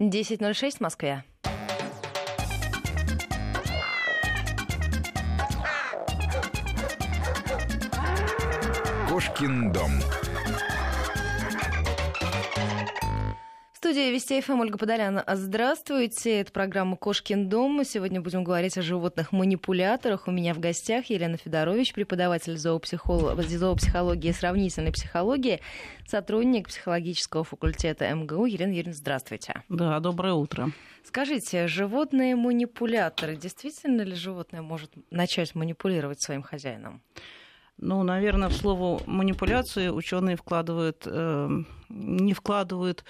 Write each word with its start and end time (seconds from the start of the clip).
10.06 0.00 0.78
в 0.78 0.80
Москве. 0.80 1.24
Кошкин 9.10 9.72
дом. 9.72 9.90
Студии 13.90 14.12
Вести 14.12 14.40
ФМ 14.40 14.60
Ольга 14.60 14.78
Подолян. 14.78 15.20
Здравствуйте. 15.26 16.42
Это 16.42 16.52
программа 16.52 16.96
«Кошкин 16.96 17.48
дом». 17.48 17.72
Мы 17.72 17.84
сегодня 17.84 18.20
будем 18.20 18.44
говорить 18.44 18.78
о 18.78 18.82
животных-манипуляторах. 18.82 20.28
У 20.28 20.30
меня 20.30 20.54
в 20.54 20.60
гостях 20.60 21.06
Елена 21.06 21.36
Федорович, 21.36 21.92
преподаватель 21.92 22.56
зоопсихолог... 22.56 23.42
зоопсихологии 23.42 24.28
и 24.28 24.32
сравнительной 24.32 24.92
психологии, 24.92 25.60
сотрудник 26.06 26.68
психологического 26.68 27.42
факультета 27.42 28.08
МГУ. 28.14 28.46
Елена 28.46 28.70
Юрьевна, 28.70 28.92
здравствуйте. 28.92 29.64
Да, 29.68 29.98
доброе 29.98 30.34
утро. 30.34 30.70
Скажите, 31.02 31.66
животные-манипуляторы, 31.66 33.34
действительно 33.34 34.02
ли 34.02 34.14
животное 34.14 34.62
может 34.62 34.92
начать 35.10 35.56
манипулировать 35.56 36.22
своим 36.22 36.42
хозяином? 36.42 37.02
Ну, 37.76 38.04
наверное, 38.04 38.50
в 38.50 38.52
слово 38.52 39.02
манипуляции 39.06 39.88
ученые 39.88 40.36
вкладывают, 40.36 41.02
э, 41.06 41.48
не 41.88 42.34
вкладывают 42.34 43.04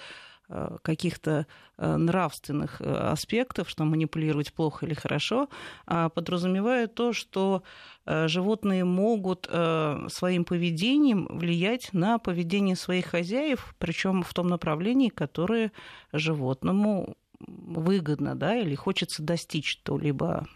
каких-то 0.81 1.45
э, 1.77 1.95
нравственных 1.95 2.81
э, 2.81 2.93
аспектов, 2.93 3.69
что 3.69 3.83
манипулировать 3.83 4.53
плохо 4.53 4.85
или 4.85 4.93
хорошо, 4.93 5.49
а 5.85 6.09
подразумевает 6.09 6.93
то, 6.93 7.13
что 7.13 7.63
животные 8.05 8.83
могут 8.83 9.45
своим 9.45 10.43
поведением 10.43 11.27
влиять 11.29 11.93
на 11.93 12.17
поведение 12.17 12.75
своих 12.75 13.05
хозяев, 13.05 13.75
причем 13.77 14.23
в 14.23 14.33
том 14.33 14.47
направлении, 14.47 15.09
которое 15.09 15.71
животному 16.11 17.15
выгодно, 17.47 18.35
да, 18.35 18.55
или 18.55 18.75
хочется 18.75 19.21
достичь 19.21 19.77
то-либо 19.83 20.47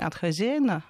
от 0.00 0.14
хозяина, 0.14 0.82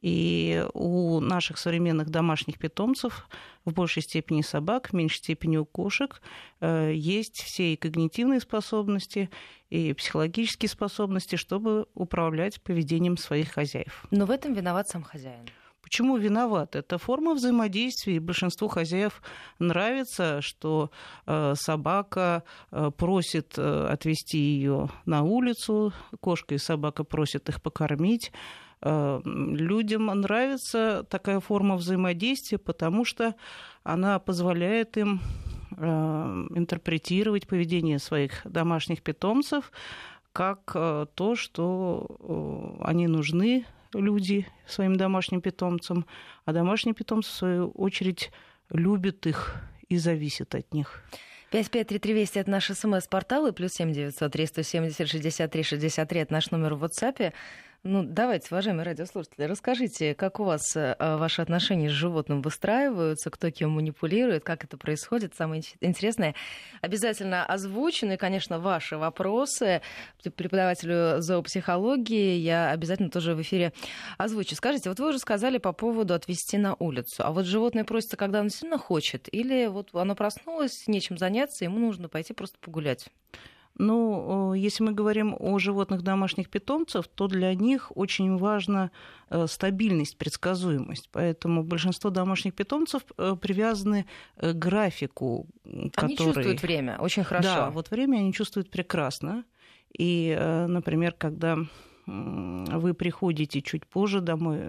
и 0.00 0.64
у 0.74 1.20
наших 1.20 1.58
современных 1.58 2.10
домашних 2.10 2.58
питомцев, 2.58 3.28
в 3.64 3.72
большей 3.72 4.02
степени 4.02 4.42
собак, 4.42 4.88
в 4.88 4.92
меньшей 4.92 5.18
степени 5.18 5.56
у 5.56 5.64
кошек, 5.64 6.22
э, 6.60 6.92
есть 6.94 7.42
все 7.42 7.72
и 7.72 7.76
когнитивные 7.76 8.40
способности, 8.40 9.30
и 9.70 9.92
психологические 9.92 10.68
способности, 10.68 11.36
чтобы 11.36 11.86
управлять 11.94 12.62
поведением 12.62 13.16
своих 13.16 13.52
хозяев. 13.52 14.06
Но 14.10 14.24
в 14.26 14.30
этом 14.30 14.54
виноват 14.54 14.88
сам 14.88 15.02
хозяин. 15.02 15.46
Почему 15.82 16.16
виноват? 16.16 16.76
Это 16.76 16.98
форма 16.98 17.34
взаимодействия, 17.34 18.16
и 18.16 18.18
большинству 18.18 18.68
хозяев 18.68 19.22
нравится, 19.58 20.42
что 20.42 20.90
э, 21.26 21.54
собака 21.56 22.42
э, 22.70 22.90
просит 22.96 23.58
отвести 23.58 24.38
ее 24.38 24.90
на 25.06 25.22
улицу, 25.22 25.92
кошка 26.20 26.54
и 26.54 26.58
собака 26.58 27.04
просят 27.04 27.48
их 27.48 27.62
покормить, 27.62 28.32
людям 28.84 30.06
нравится 30.06 31.04
такая 31.10 31.40
форма 31.40 31.76
взаимодействия, 31.76 32.58
потому 32.58 33.04
что 33.04 33.34
она 33.82 34.18
позволяет 34.18 34.96
им 34.96 35.20
э, 35.76 35.84
интерпретировать 36.54 37.48
поведение 37.48 37.98
своих 37.98 38.42
домашних 38.44 39.02
питомцев 39.02 39.72
как 40.32 40.72
э, 40.74 41.06
то, 41.14 41.34
что 41.34 42.76
они 42.80 43.08
нужны 43.08 43.64
люди 43.94 44.46
своим 44.66 44.96
домашним 44.96 45.40
питомцам, 45.40 46.06
а 46.44 46.52
домашние 46.52 46.94
питомцы, 46.94 47.30
в 47.30 47.34
свою 47.34 47.70
очередь, 47.70 48.30
любят 48.70 49.26
их 49.26 49.56
и 49.88 49.96
зависят 49.96 50.54
от 50.54 50.72
них. 50.74 51.02
553320 51.50 52.36
это 52.36 52.50
наш 52.50 52.66
смс-портал, 52.66 53.46
и 53.46 53.52
плюс 53.52 53.72
7900 53.72 54.30
370 54.30 55.08
63 55.08 55.62
63 55.62 56.20
это 56.20 56.32
наш 56.32 56.50
номер 56.50 56.74
в 56.74 56.84
WhatsApp. 56.84 57.32
Ну, 57.84 58.02
давайте, 58.02 58.48
уважаемые 58.50 58.84
радиослушатели, 58.84 59.44
расскажите, 59.44 60.12
как 60.16 60.40
у 60.40 60.44
вас 60.44 60.74
э, 60.74 60.96
ваши 60.98 61.42
отношения 61.42 61.88
с 61.88 61.92
животным 61.92 62.42
выстраиваются, 62.42 63.30
кто 63.30 63.52
кем 63.52 63.70
манипулирует, 63.70 64.42
как 64.42 64.64
это 64.64 64.76
происходит. 64.76 65.36
Самое 65.36 65.62
интересное 65.80 66.34
обязательно 66.80 67.46
озвучены, 67.46 68.16
конечно, 68.16 68.58
ваши 68.58 68.96
вопросы 68.96 69.80
преподавателю 70.34 71.22
зоопсихологии 71.22 72.38
я 72.38 72.72
обязательно 72.72 73.10
тоже 73.10 73.36
в 73.36 73.42
эфире 73.42 73.72
озвучу. 74.18 74.56
Скажите, 74.56 74.88
вот 74.88 74.98
вы 74.98 75.10
уже 75.10 75.20
сказали 75.20 75.58
по 75.58 75.72
поводу 75.72 76.14
отвести 76.14 76.58
на 76.58 76.74
улицу, 76.80 77.24
а 77.24 77.30
вот 77.30 77.46
животное 77.46 77.84
просится, 77.84 78.16
когда 78.16 78.40
оно 78.40 78.48
сильно 78.48 78.76
хочет, 78.76 79.32
или 79.32 79.66
вот 79.68 79.94
оно 79.94 80.16
проснулось, 80.16 80.88
нечем 80.88 81.16
заняться, 81.16 81.64
ему 81.64 81.78
нужно 81.78 82.08
пойти 82.08 82.32
просто 82.32 82.58
погулять? 82.58 83.06
Ну, 83.78 84.54
если 84.54 84.82
мы 84.82 84.92
говорим 84.92 85.36
о 85.38 85.58
животных 85.58 86.02
домашних 86.02 86.50
питомцев, 86.50 87.06
то 87.06 87.28
для 87.28 87.54
них 87.54 87.92
очень 87.96 88.36
важна 88.36 88.90
э, 89.30 89.46
стабильность, 89.46 90.18
предсказуемость. 90.18 91.08
Поэтому 91.12 91.62
большинство 91.62 92.10
домашних 92.10 92.54
питомцев 92.54 93.02
э, 93.16 93.36
привязаны 93.40 94.06
к 94.36 94.52
графику, 94.52 95.46
они 95.64 95.90
который... 95.90 96.16
чувствуют 96.16 96.62
время 96.62 96.98
очень 96.98 97.22
хорошо. 97.22 97.48
Да, 97.48 97.70
вот 97.70 97.90
время 97.92 98.18
они 98.18 98.32
чувствуют 98.32 98.68
прекрасно. 98.68 99.44
И, 99.96 100.34
э, 100.36 100.66
например, 100.66 101.12
когда 101.12 101.58
вы 102.08 102.94
приходите 102.94 103.60
чуть 103.60 103.86
позже 103.86 104.20
домой, 104.20 104.60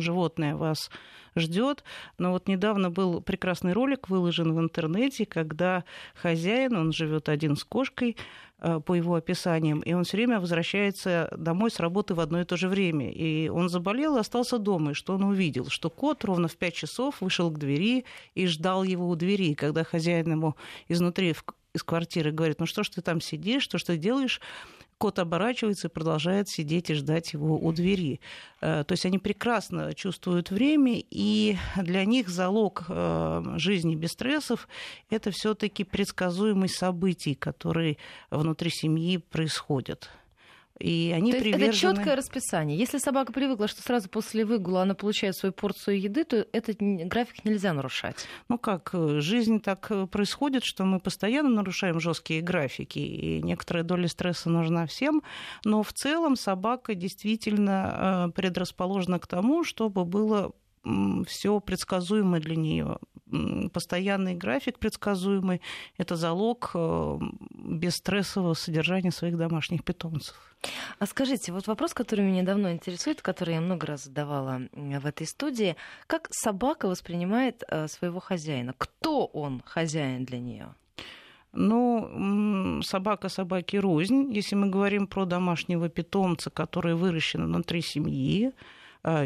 животное 0.00 0.56
вас 0.56 0.90
ждет. 1.36 1.84
Но 2.18 2.32
вот 2.32 2.48
недавно 2.48 2.90
был 2.90 3.20
прекрасный 3.20 3.72
ролик 3.72 4.08
выложен 4.08 4.52
в 4.52 4.60
интернете, 4.60 5.26
когда 5.26 5.84
хозяин, 6.14 6.76
он 6.76 6.92
живет 6.92 7.28
один 7.28 7.56
с 7.56 7.64
кошкой, 7.64 8.16
э, 8.58 8.80
по 8.80 8.94
его 8.94 9.14
описаниям, 9.14 9.80
и 9.80 9.92
он 9.92 10.04
все 10.04 10.16
время 10.16 10.40
возвращается 10.40 11.32
домой 11.36 11.70
с 11.70 11.78
работы 11.78 12.14
в 12.14 12.20
одно 12.20 12.40
и 12.40 12.44
то 12.44 12.56
же 12.56 12.68
время. 12.68 13.10
И 13.10 13.48
он 13.48 13.68
заболел 13.68 14.16
и 14.16 14.20
остался 14.20 14.58
дома. 14.58 14.90
И 14.90 14.94
что 14.94 15.14
он 15.14 15.24
увидел? 15.24 15.68
Что 15.68 15.90
кот 15.90 16.24
ровно 16.24 16.48
в 16.48 16.56
5 16.56 16.74
часов 16.74 17.20
вышел 17.20 17.50
к 17.50 17.58
двери 17.58 18.04
и 18.34 18.46
ждал 18.46 18.82
его 18.82 19.08
у 19.08 19.14
двери. 19.14 19.50
И 19.50 19.54
когда 19.54 19.84
хозяин 19.84 20.30
ему 20.30 20.56
изнутри 20.88 21.34
из 21.72 21.82
квартиры 21.84 22.32
говорит, 22.32 22.58
ну 22.58 22.66
что 22.66 22.82
ж 22.82 22.88
ты 22.88 23.00
там 23.00 23.20
сидишь, 23.20 23.62
что 23.62 23.78
ж 23.78 23.84
ты 23.84 23.96
делаешь, 23.96 24.40
кот 25.00 25.18
оборачивается 25.18 25.88
и 25.88 25.90
продолжает 25.90 26.50
сидеть 26.50 26.90
и 26.90 26.94
ждать 26.94 27.32
его 27.32 27.58
у 27.58 27.72
двери. 27.72 28.20
Э, 28.60 28.84
то 28.86 28.92
есть 28.92 29.06
они 29.06 29.18
прекрасно 29.18 29.94
чувствуют 29.94 30.50
время, 30.50 31.02
и 31.10 31.56
для 31.76 32.04
них 32.04 32.28
залог 32.28 32.84
э, 32.88 33.42
жизни 33.56 33.94
без 33.94 34.10
стрессов– 34.10 34.68
это 35.10 35.30
все 35.30 35.54
таки 35.54 35.84
предсказуемость 35.84 36.76
событий, 36.76 37.34
которые 37.34 37.96
внутри 38.30 38.68
семьи 38.70 39.16
происходят. 39.16 40.10
И 40.80 41.12
они 41.14 41.32
то 41.32 41.38
привержены... 41.38 41.64
Это 41.66 41.76
четкое 41.76 42.16
расписание. 42.16 42.78
Если 42.78 42.98
собака 42.98 43.32
привыкла, 43.32 43.68
что 43.68 43.82
сразу 43.82 44.08
после 44.08 44.44
выгула 44.46 44.82
она 44.82 44.94
получает 44.94 45.36
свою 45.36 45.52
порцию 45.52 46.00
еды, 46.00 46.24
то 46.24 46.46
этот 46.52 46.78
график 46.80 47.44
нельзя 47.44 47.72
нарушать. 47.74 48.26
Ну 48.48 48.58
как, 48.58 48.90
э, 48.94 49.20
жизнь 49.20 49.60
так 49.60 49.86
э, 49.90 50.06
происходит, 50.06 50.64
что 50.64 50.84
мы 50.84 50.98
постоянно 50.98 51.50
нарушаем 51.50 52.00
жесткие 52.00 52.40
графики, 52.40 52.98
и 52.98 53.42
некоторая 53.42 53.84
доля 53.84 54.08
стресса 54.08 54.48
нужна 54.48 54.86
всем, 54.86 55.22
но 55.64 55.82
в 55.82 55.92
целом 55.92 56.34
собака 56.34 56.94
действительно 56.94 58.28
э, 58.28 58.32
предрасположена 58.32 59.18
к 59.18 59.26
тому, 59.26 59.64
чтобы 59.64 60.06
было 60.06 60.52
все 61.26 61.60
предсказуемо 61.60 62.40
для 62.40 62.56
нее. 62.56 62.98
Постоянный 63.72 64.34
график 64.34 64.78
предсказуемый– 64.78 65.60
это 65.98 66.16
залог 66.16 66.72
э, 66.74 67.18
бесстрессового 67.52 68.54
содержания 68.54 69.12
своих 69.12 69.36
домашних 69.36 69.84
питомцев. 69.84 70.34
А 70.98 71.06
скажите, 71.06 71.52
вот 71.52 71.66
вопрос, 71.66 71.94
который 71.94 72.24
меня 72.24 72.42
давно 72.42 72.72
интересует, 72.72 73.22
который 73.22 73.54
я 73.54 73.60
много 73.60 73.86
раз 73.86 74.04
задавала 74.04 74.62
в 74.72 75.06
этой 75.06 75.26
студии. 75.26 75.76
Как 76.06 76.28
собака 76.32 76.88
воспринимает 76.88 77.62
э, 77.68 77.86
своего 77.88 78.18
хозяина? 78.20 78.74
Кто 78.76 79.26
он 79.26 79.62
хозяин 79.64 80.24
для 80.24 80.40
нее? 80.40 80.74
Ну, 81.52 82.80
собака 82.82 83.28
собаки 83.28 83.76
рознь. 83.76 84.32
Если 84.32 84.54
мы 84.54 84.68
говорим 84.68 85.06
про 85.06 85.24
домашнего 85.24 85.88
питомца, 85.88 86.50
который 86.50 86.94
выращен 86.94 87.44
внутри 87.44 87.80
семьи, 87.82 88.52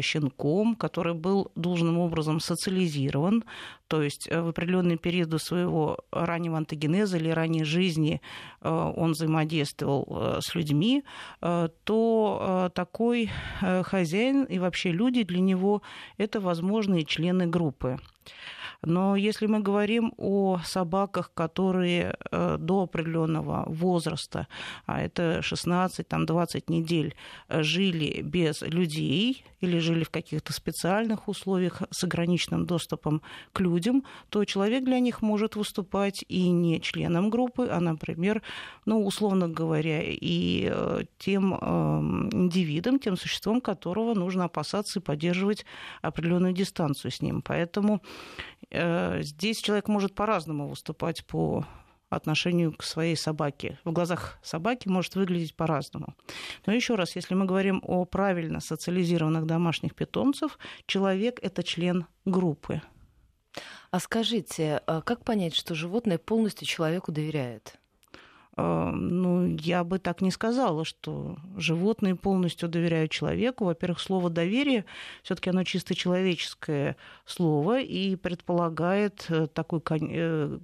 щенком, 0.01 0.75
который 0.75 1.13
был 1.13 1.51
должным 1.55 1.99
образом 1.99 2.39
социализирован, 2.39 3.43
то 3.87 4.01
есть 4.01 4.27
э, 4.29 4.41
в 4.41 4.49
определенные 4.49 4.97
периоды 4.97 5.39
своего 5.39 5.99
раннего 6.11 6.57
антогенеза 6.57 7.17
или 7.17 7.29
ранней 7.29 7.63
жизни 7.63 8.21
э, 8.61 8.69
он 8.69 9.11
взаимодействовал 9.11 10.41
с 10.41 10.55
людьми, 10.55 11.03
то 11.39 12.71
такой 12.73 13.29
хозяин 13.59 14.43
и 14.43 14.59
вообще 14.59 14.91
люди 14.91 15.23
для 15.23 15.39
него 15.39 15.81
это 16.17 16.39
возможные 16.39 17.05
члены 17.05 17.47
группы. 17.47 17.99
Но 18.85 19.15
если 19.15 19.47
мы 19.47 19.59
говорим 19.59 20.13
о 20.17 20.59
собаках, 20.63 21.31
которые 21.33 22.15
э, 22.31 22.57
до 22.59 22.83
определенного 22.83 23.63
возраста, 23.67 24.47
а 24.85 25.01
это 25.01 25.39
16-20 25.39 26.63
недель, 26.67 27.15
жили 27.49 28.21
без 28.21 28.61
людей 28.61 29.43
или 29.65 29.79
жили 29.79 30.03
в 30.03 30.09
каких-то 30.09 30.53
специальных 30.53 31.27
условиях 31.27 31.81
с 31.91 32.03
ограниченным 32.03 32.65
доступом 32.65 33.21
к 33.53 33.59
людям, 33.59 34.03
то 34.29 34.45
человек 34.45 34.83
для 34.83 34.99
них 34.99 35.21
может 35.21 35.55
выступать 35.55 36.23
и 36.27 36.49
не 36.49 36.81
членом 36.81 37.29
группы, 37.29 37.67
а, 37.71 37.79
например, 37.79 38.41
ну, 38.85 39.05
условно 39.05 39.47
говоря, 39.47 40.01
и 40.03 40.69
э, 40.71 41.03
тем 41.17 41.53
эм, 41.53 42.29
индивидом, 42.31 42.99
тем 42.99 43.17
существом, 43.17 43.61
которого 43.61 44.13
нужно 44.13 44.45
опасаться 44.45 44.99
и 44.99 45.01
поддерживать 45.01 45.65
определенную 46.01 46.53
дистанцию 46.53 47.11
с 47.11 47.21
ним. 47.21 47.41
Поэтому 47.41 48.01
э, 48.69 48.74
здесь 49.21 49.59
человек 49.59 49.87
может 49.87 50.15
по-разному 50.15 50.67
выступать 50.67 51.25
по 51.25 51.65
отношению 52.09 52.73
к 52.73 52.83
своей 52.83 53.15
собаке. 53.15 53.79
В 53.83 53.91
глазах 53.91 54.37
собаки 54.43 54.87
может 54.87 55.15
выглядеть 55.15 55.55
по-разному. 55.55 56.15
Но 56.65 56.73
еще 56.73 56.95
раз, 56.95 57.15
если 57.15 57.35
мы 57.35 57.45
говорим 57.45 57.81
о 57.83 58.05
правильно 58.05 58.59
социализированных 58.59 59.45
домашних 59.45 59.95
питомцев, 59.95 60.57
человек 60.85 61.39
это 61.41 61.63
член 61.63 62.05
группы. 62.25 62.81
А 63.91 63.99
скажите, 63.99 64.81
а 64.87 65.01
как 65.01 65.23
понять, 65.23 65.55
что 65.55 65.75
животное 65.75 66.17
полностью 66.17 66.67
человеку 66.67 67.11
доверяет? 67.11 67.79
А, 68.57 68.91
ну, 68.91 69.55
я 69.57 69.83
бы 69.83 69.99
так 69.99 70.21
не 70.21 70.31
сказала, 70.31 70.85
что 70.85 71.37
животные 71.57 72.15
полностью 72.15 72.69
доверяют 72.69 73.11
человеку. 73.11 73.65
Во-первых, 73.65 73.99
слово 73.99 74.29
доверие 74.29 74.85
все-таки 75.23 75.49
оно 75.49 75.63
чисто 75.63 75.93
человеческое 75.93 76.95
слово 77.25 77.81
и 77.81 78.15
предполагает 78.15 79.25
э, 79.29 79.47
такой 79.47 79.81
э, 79.89 80.59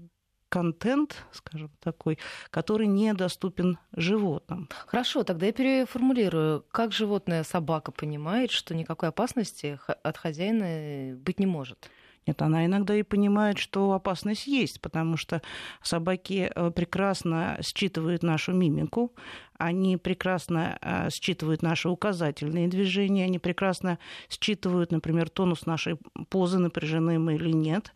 контент, 0.48 1.26
скажем, 1.34 1.70
такой, 1.82 2.18
который 2.50 2.88
недоступен 2.88 3.78
животным. 3.96 4.70
Хорошо, 4.86 5.24
тогда 5.24 5.48
я 5.48 5.54
переформулирую. 5.54 6.66
Как 6.72 6.94
животное 6.94 7.44
собака 7.44 7.92
понимает, 7.92 8.52
что 8.52 8.74
никакой 8.74 9.10
опасности 9.10 9.80
от 10.04 10.18
хозяина 10.18 11.18
быть 11.18 11.40
не 11.40 11.46
может? 11.46 11.90
Нет, 12.28 12.42
она 12.44 12.66
иногда 12.66 12.96
и 12.96 13.02
понимает, 13.02 13.58
что 13.58 13.94
опасность 13.94 14.46
есть, 14.46 14.80
потому 14.80 15.18
что 15.18 15.42
собаки 15.82 16.52
э, 16.54 16.72
прекрасно 16.72 17.58
считывают 17.64 18.22
нашу 18.22 18.54
мимику, 18.54 19.12
они 19.58 19.98
прекрасно 19.98 20.78
э, 20.82 21.10
считывают 21.10 21.64
наши 21.64 21.90
указательные 21.90 22.68
движения, 22.68 23.26
они 23.26 23.40
прекрасно 23.40 23.98
считывают, 24.30 24.92
например, 24.92 25.30
тонус 25.30 25.66
нашей 25.66 25.98
позы, 26.30 26.60
напряжены 26.60 27.18
мы 27.18 27.36
или 27.36 27.52
нет 27.52 27.92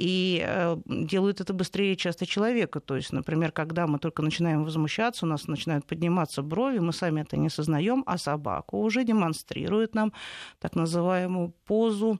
и 0.00 0.42
э, 0.42 0.76
делают 0.86 1.40
это 1.40 1.52
быстрее 1.52 1.94
часто 1.94 2.24
человека. 2.24 2.80
То 2.80 2.96
есть, 2.96 3.12
например, 3.12 3.52
когда 3.52 3.86
мы 3.86 3.98
только 3.98 4.22
начинаем 4.22 4.64
возмущаться, 4.64 5.26
у 5.26 5.28
нас 5.28 5.46
начинают 5.46 5.84
подниматься 5.84 6.42
брови, 6.42 6.78
мы 6.78 6.92
сами 6.92 7.20
это 7.20 7.36
не 7.36 7.50
сознаем, 7.50 8.02
а 8.06 8.16
собака 8.16 8.76
уже 8.76 9.04
демонстрирует 9.04 9.94
нам 9.94 10.12
так 10.58 10.74
называемую 10.74 11.52
позу 11.66 12.18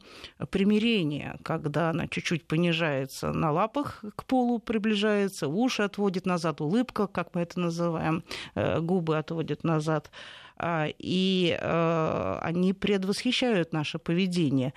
примирения, 0.51 1.39
когда 1.43 1.91
она 1.91 2.07
чуть-чуть 2.07 2.47
понижается 2.47 3.33
на 3.33 3.51
лапах 3.51 4.05
к 4.15 4.25
полу, 4.25 4.59
приближается, 4.59 5.49
уши 5.49 5.83
отводит 5.83 6.27
назад, 6.27 6.61
улыбка, 6.61 7.07
как 7.07 7.35
мы 7.35 7.41
это 7.41 7.61
называем, 7.61 8.23
э, 8.55 8.81
губы 8.81 9.17
отводит 9.17 9.65
назад 9.65 10.11
а, 10.59 10.89
и 10.99 11.57
э, 11.59 12.39
они 12.43 12.75
предвосхищают 12.75 13.73
наше 13.73 13.99
поведение 13.99 14.75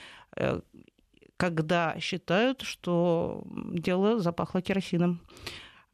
когда 1.43 1.99
считают, 1.99 2.61
что 2.61 3.43
дело 3.73 4.19
запахло 4.19 4.61
керосином. 4.61 5.19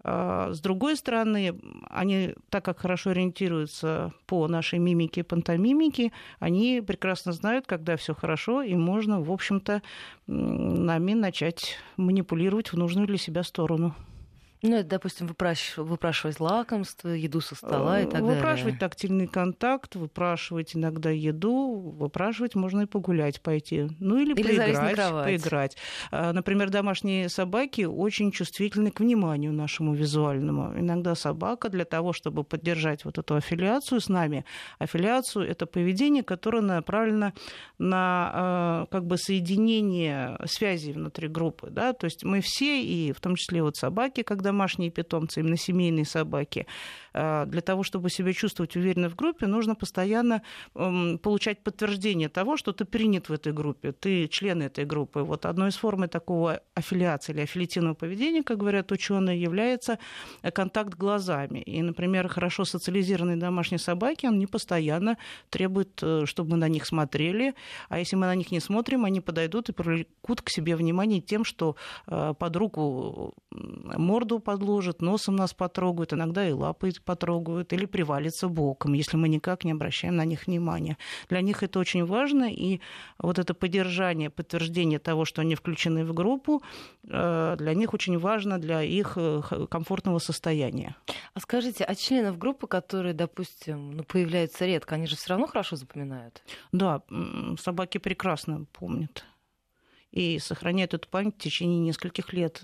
А, 0.04 0.54
с 0.54 0.60
другой 0.60 0.96
стороны, 0.96 1.60
они, 1.90 2.36
так 2.50 2.64
как 2.66 2.78
хорошо 2.78 3.10
ориентируются 3.10 4.14
по 4.28 4.48
нашей 4.48 4.78
мимике 4.78 5.22
и 5.22 5.24
пантомимике, 5.24 6.12
они 6.38 6.84
прекрасно 6.86 7.34
знают, 7.34 7.66
когда 7.66 7.98
все 7.98 8.14
хорошо, 8.14 8.62
и 8.62 8.76
можно, 8.76 9.22
в 9.22 9.32
общем-то, 9.32 9.82
нами 10.28 11.14
начать 11.14 11.78
манипулировать 11.98 12.72
в 12.72 12.78
нужную 12.78 13.08
для 13.08 13.18
себя 13.18 13.42
сторону. 13.42 13.96
Ну, 14.62 14.76
это, 14.76 14.90
допустим, 14.90 15.28
выпраш... 15.28 15.78
выпрашивать 15.78 16.42
лакомство, 16.42 17.10
еду 17.10 17.40
со 17.40 17.56
стола 17.56 18.02
и 18.02 18.04
так 18.04 18.22
далее. 18.22 18.36
Выпрашивать 18.36 18.78
тактильный 18.78 19.28
контакт, 19.28 19.96
выпрашивать 19.96 20.76
иногда 20.76 21.10
еду, 21.10 21.94
выпрашивать 21.98 22.56
можно 22.56 22.82
и 22.82 22.86
погулять 22.86 23.42
пойти. 23.42 23.88
Ну, 24.00 24.18
или, 24.18 24.34
или 24.34 24.58
поиграть. 24.58 25.24
поиграть. 25.24 25.78
А, 26.12 26.34
например, 26.34 26.72
домашние 26.72 27.30
собаки 27.30 27.84
очень 27.84 28.32
чувствительны 28.32 28.92
к 28.92 29.00
вниманию 29.00 29.54
нашему 29.54 29.94
визуальному. 29.94 30.78
Иногда 30.78 31.16
собака 31.16 31.70
для 31.70 31.86
того, 31.86 32.12
чтобы 32.12 32.44
поддержать 32.44 33.06
вот 33.06 33.18
эту 33.18 33.36
аффилиацию 33.36 34.02
с 34.02 34.10
нами, 34.10 34.44
аффилиацию— 34.78 35.48
это 35.50 35.68
поведение, 35.68 36.24
которое 36.24 36.62
направлено 36.62 37.32
на 37.78 38.32
а, 38.34 38.86
как 38.92 39.06
бы 39.06 39.18
соединение 39.18 40.38
связей 40.48 40.92
внутри 40.92 41.30
группы. 41.30 41.70
Да? 41.70 41.94
То 41.94 42.06
есть 42.06 42.26
мы 42.26 42.42
все, 42.42 42.82
и 42.82 43.14
в 43.14 43.22
том 43.22 43.38
числе 43.38 43.64
вот 43.64 43.78
собаки, 43.78 44.22
когда 44.24 44.49
домашние 44.50 44.90
питомцы, 44.90 45.40
именно 45.40 45.58
семейные 45.58 46.06
собаки, 46.06 46.66
а, 47.14 47.46
для 47.46 47.62
того, 47.62 47.84
чтобы 47.84 48.10
себя 48.10 48.34
чувствовать 48.34 48.76
уверенно 48.76 49.10
в 49.10 49.16
группе, 49.16 49.48
нужно 49.48 49.76
постоянно 49.76 50.42
получать 50.74 51.64
подтверждение 51.64 52.30
того, 52.30 52.58
что 52.58 52.72
ты 52.72 52.86
принят 52.86 53.30
в 53.30 53.34
этой 53.34 53.54
группе, 53.54 53.92
ты 53.92 54.28
член 54.28 54.62
этой 54.62 54.86
группы. 54.86 55.20
Вот 55.22 55.46
одной 55.46 55.70
из 55.70 55.76
форм 55.76 56.08
такого 56.08 56.62
аффилиации 56.76 57.34
или 57.34 57.42
аффилитивного 57.42 57.94
поведения, 57.94 58.44
как 58.44 58.58
говорят 58.58 58.92
ученые, 58.92 59.42
является 59.42 60.00
контакт 60.54 60.94
глазами. 60.94 61.60
И, 61.60 61.82
например, 61.82 62.28
хорошо 62.28 62.66
социализированные 62.66 63.38
домашние 63.38 63.80
собаки, 63.80 64.26
они 64.26 64.48
постоянно 64.48 65.18
требуют, 65.50 66.00
э, 66.02 66.26
чтобы 66.26 66.52
мы 66.52 66.58
на 66.58 66.70
них 66.70 66.86
смотрели, 66.86 67.54
а 67.90 68.00
если 68.00 68.16
мы 68.16 68.26
на 68.26 68.36
них 68.36 68.52
не 68.52 68.60
смотрим, 68.60 69.06
они 69.06 69.22
подойдут 69.22 69.70
и 69.70 69.74
привлекут 69.74 70.42
к 70.42 70.50
себе 70.50 70.76
внимание 70.76 71.22
тем, 71.22 71.44
что 71.44 71.76
э, 72.08 72.34
под 72.38 72.56
руку 72.56 73.34
морду 73.52 74.39
подложат, 74.40 75.02
носом 75.02 75.36
нас 75.36 75.54
потрогают, 75.54 76.14
иногда 76.14 76.48
и 76.48 76.52
лапы 76.52 76.92
потрогают, 77.04 77.74
или 77.74 77.86
привалится 77.86 78.48
боком, 78.48 78.94
если 78.94 79.18
мы 79.18 79.30
никак 79.30 79.64
не 79.64 79.72
обращаем 79.72 80.16
на 80.16 80.26
них 80.26 80.48
внимания. 80.48 80.98
Для 81.30 81.42
них 81.42 81.64
это 81.64 81.80
очень 81.80 82.06
важно, 82.06 82.52
и 82.52 82.80
вот 83.18 83.40
это 83.40 83.54
поддержание, 83.54 84.30
подтверждение 84.30 85.00
того, 85.00 85.26
что 85.26 85.42
они 85.42 85.56
включены 85.56 86.06
в 86.06 86.14
группу, 86.14 86.62
э, 87.08 87.56
для 87.58 87.74
них 87.74 87.94
очень 87.94 88.18
важно 88.18 88.60
для 88.60 88.84
их 88.84 89.14
э, 89.16 89.42
комфортного 89.70 90.20
состояния. 90.20 90.96
А 91.34 91.40
скажите, 91.40 91.84
а 91.84 91.96
членов 91.96 92.38
группы, 92.38 92.68
которые, 92.68 93.14
допустим, 93.14 93.92
ну, 93.92 94.04
появляются 94.04 94.66
редко, 94.66 94.96
они 94.96 95.08
же 95.08 95.16
все 95.16 95.30
равно 95.30 95.48
хорошо 95.48 95.76
запоминают? 95.76 96.44
Да, 96.72 97.02
собаки 97.58 97.98
прекрасно 97.98 98.66
помнят 98.72 99.26
и 100.12 100.40
сохраняют 100.40 100.94
эту 100.94 101.08
память 101.08 101.36
в 101.36 101.40
течение 101.40 101.80
нескольких 101.80 102.34
лет. 102.34 102.64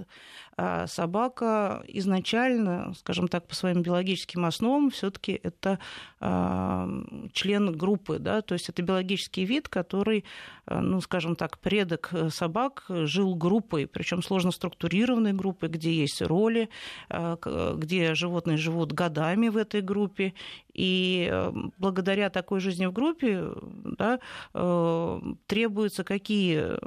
А 0.57 0.87
собака 0.87 1.83
изначально, 1.87 2.93
скажем 2.97 3.27
так, 3.27 3.45
по 3.47 3.55
своим 3.55 3.81
биологическим 3.81 4.45
основам 4.45 4.89
все-таки 4.89 5.39
это 5.43 5.79
а, 6.21 6.87
член 7.33 7.77
группы, 7.77 8.19
да, 8.19 8.41
то 8.41 8.53
есть 8.53 8.69
это 8.69 8.81
биологический 8.81 9.43
вид, 9.43 9.67
который, 9.67 10.23
а, 10.65 10.79
ну, 10.79 11.01
скажем 11.01 11.35
так, 11.35 11.59
предок 11.59 12.11
собак 12.29 12.85
жил 12.87 13.35
группой, 13.35 13.85
причем 13.85 14.23
сложно 14.23 14.51
структурированной 14.51 15.33
группой, 15.33 15.67
где 15.67 15.91
есть 15.93 16.21
роли, 16.21 16.69
где 17.09 18.15
животные 18.15 18.57
живут 18.57 18.93
годами 18.93 19.49
в 19.49 19.57
этой 19.57 19.81
группе, 19.81 20.33
и 20.73 21.51
благодаря 21.77 22.29
такой 22.29 22.59
жизни 22.59 22.85
в 22.85 22.93
группе 22.93 23.43
да, 23.97 24.19
требуются 25.47 26.03
какие, 26.03 26.77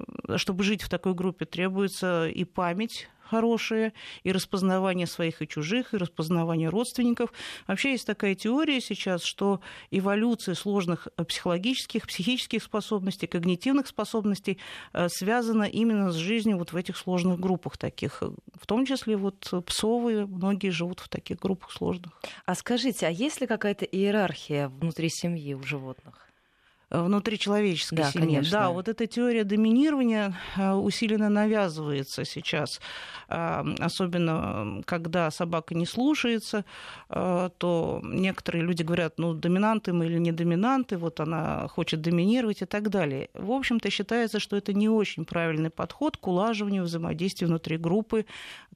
чтобы 0.48 0.64
жить 0.64 0.80
в 0.80 0.88
такой 0.88 1.12
группе, 1.12 1.44
требуется 1.44 2.26
и 2.26 2.44
память 2.44 3.10
хорошие, 3.20 3.92
и 4.22 4.32
распознавание 4.32 5.06
своих 5.06 5.42
и 5.42 5.46
чужих, 5.46 5.92
и 5.92 5.98
распознавание 5.98 6.70
родственников. 6.70 7.34
Вообще 7.66 7.90
есть 7.90 8.06
такая 8.06 8.34
теория 8.34 8.80
сейчас, 8.80 9.22
что 9.22 9.60
эволюция 9.90 10.54
сложных 10.54 11.08
э, 11.18 11.24
психологических, 11.24 12.06
психических 12.06 12.62
способностей, 12.62 13.26
когнитивных 13.26 13.88
способностей 13.88 14.58
э, 14.94 15.10
связана 15.10 15.64
именно 15.64 16.12
с 16.12 16.14
жизнью 16.14 16.56
вот 16.56 16.72
в 16.72 16.76
этих 16.76 16.96
сложных 16.96 17.38
группах 17.38 17.76
таких. 17.76 18.22
В 18.54 18.66
том 18.66 18.86
числе 18.86 19.18
вот 19.18 19.52
псовые, 19.66 20.24
многие 20.24 20.70
живут 20.70 21.00
в 21.00 21.10
таких 21.10 21.40
группах 21.40 21.72
сложных. 21.72 22.18
А 22.46 22.54
скажите, 22.54 23.06
а 23.06 23.10
есть 23.10 23.42
ли 23.42 23.46
какая-то 23.46 23.84
иерархия 23.84 24.70
внутри 24.70 25.10
семьи 25.10 25.52
у 25.52 25.62
животных? 25.62 26.27
Внутричеловеческой 26.90 27.98
да, 27.98 28.10
семье. 28.10 28.26
Конечно. 28.36 28.58
Да, 28.58 28.70
вот 28.70 28.88
эта 28.88 29.06
теория 29.06 29.44
доминирования 29.44 30.34
усиленно 30.56 31.28
навязывается 31.28 32.24
сейчас, 32.24 32.80
особенно 33.28 34.82
когда 34.86 35.30
собака 35.30 35.74
не 35.74 35.86
слушается, 35.86 36.64
то 37.08 38.00
некоторые 38.02 38.64
люди 38.64 38.82
говорят, 38.82 39.18
ну, 39.18 39.34
доминанты 39.34 39.92
мы 39.92 40.06
или 40.06 40.18
не 40.18 40.32
доминанты, 40.32 40.96
вот 40.96 41.20
она 41.20 41.68
хочет 41.68 42.00
доминировать 42.00 42.62
и 42.62 42.64
так 42.64 42.88
далее. 42.88 43.28
В 43.34 43.52
общем-то, 43.52 43.90
считается, 43.90 44.40
что 44.40 44.56
это 44.56 44.72
не 44.72 44.88
очень 44.88 45.24
правильный 45.24 45.70
подход 45.70 46.16
к 46.16 46.26
улаживанию 46.26 46.84
взаимодействия 46.84 47.46
внутри 47.46 47.76
группы, 47.76 48.24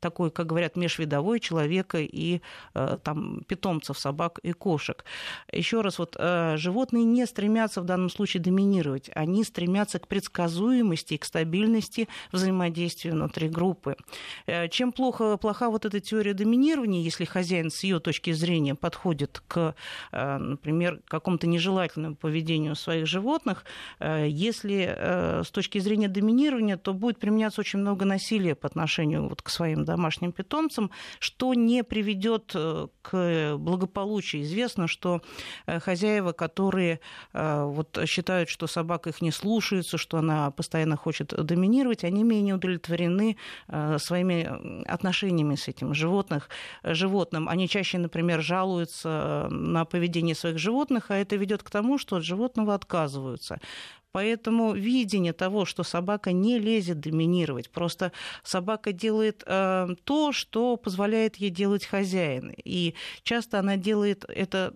такой, 0.00 0.31
как 0.31 0.47
говорят, 0.47 0.76
межвидовой 0.76 1.40
человека 1.40 1.99
и 2.00 2.40
там 2.75 3.42
питомцев, 3.47 3.99
собак 3.99 4.38
и 4.42 4.52
кошек. 4.52 5.04
Еще 5.50 5.81
раз, 5.81 5.99
вот 5.99 6.16
животные 6.19 7.04
не 7.04 7.25
стремятся 7.26 7.81
в 7.81 7.85
данном 7.85 8.01
случае 8.11 8.42
доминировать, 8.42 9.11
они 9.14 9.44
стремятся 9.44 9.99
к 9.99 10.09
предсказуемости 10.09 11.14
и 11.14 11.18
к 11.18 11.25
стабильности 11.25 12.09
взаимодействия 12.32 13.12
внутри 13.12 13.49
группы. 13.49 13.97
Э, 14.47 14.68
чем 14.68 14.92
плохо, 14.92 15.37
плоха 15.37 15.71
вот 15.71 15.85
эта 15.85 16.00
теория 16.00 16.35
доминирования, 16.35 17.02
если 17.02 17.25
хозяин 17.25 17.71
с 17.71 17.82
ее 17.85 18.00
точки 18.00 18.32
зрения 18.32 18.75
подходит 18.75 19.42
к, 19.49 19.75
э, 20.12 20.38
например, 20.38 21.00
какому-то 21.06 21.47
нежелательному 21.47 22.16
поведению 22.16 22.75
своих 22.75 23.06
животных, 23.06 23.64
э, 24.00 24.26
если 24.28 24.73
с 25.42 25.50
точки 25.50 25.78
зрения 25.78 26.09
доминирования, 26.09 26.76
то 26.76 26.94
будет 26.94 27.18
применяться 27.18 27.61
очень 27.61 27.78
много 27.78 28.04
насилия 28.04 28.54
по 28.54 28.66
отношению 28.66 29.28
вот 29.28 29.42
к 29.42 29.49
своим 29.49 29.85
домашним 29.85 30.32
питомцам, 30.32 30.90
что 31.18 31.54
не 31.54 31.85
приведет 31.85 32.54
к 33.02 33.56
благополучию. 33.56 34.42
Известно, 34.42 34.88
что 34.88 35.23
хозяева, 35.66 36.32
которые 36.32 37.00
вот 37.32 37.91
считают, 38.06 38.49
что 38.49 38.66
собака 38.66 39.11
их 39.11 39.20
не 39.20 39.30
слушается, 39.30 39.99
что 39.99 40.18
она 40.18 40.50
постоянно 40.50 40.96
хочет 40.96 41.28
доминировать, 41.28 42.04
они 42.04 42.25
менее 42.25 42.54
удовлетворены 42.54 43.37
своими 43.99 44.84
отношениями 44.88 45.54
с 45.54 45.68
этим 45.68 45.94
животных, 45.94 46.49
животным. 46.82 47.49
Они 47.49 47.68
чаще, 47.68 47.99
например, 47.99 48.42
жалуются 48.42 49.49
на 49.50 49.84
поведение 49.84 50.34
своих 50.34 50.58
животных, 50.58 51.11
а 51.11 51.16
это 51.16 51.37
ведет 51.37 51.62
к 51.62 51.70
тому, 51.70 51.99
что 51.99 52.16
от 52.16 52.25
животного 52.25 52.75
отказываются. 52.75 53.61
Поэтому 54.12 54.75
видение 54.75 55.33
того, 55.33 55.64
что 55.64 55.83
собака 55.83 56.33
не 56.33 56.59
лезет 56.59 57.00
доминировать, 57.00 57.71
просто 57.71 58.12
собака 58.45 58.92
делает 58.92 59.42
э, 59.47 59.88
то, 60.04 60.33
что 60.33 60.76
позволяет 60.76 61.37
ей 61.37 61.50
делать 61.50 61.87
хозяин. 61.87 62.52
И 62.64 62.95
часто 63.23 63.59
она 63.59 63.76
делает 63.76 64.25
это 64.28 64.75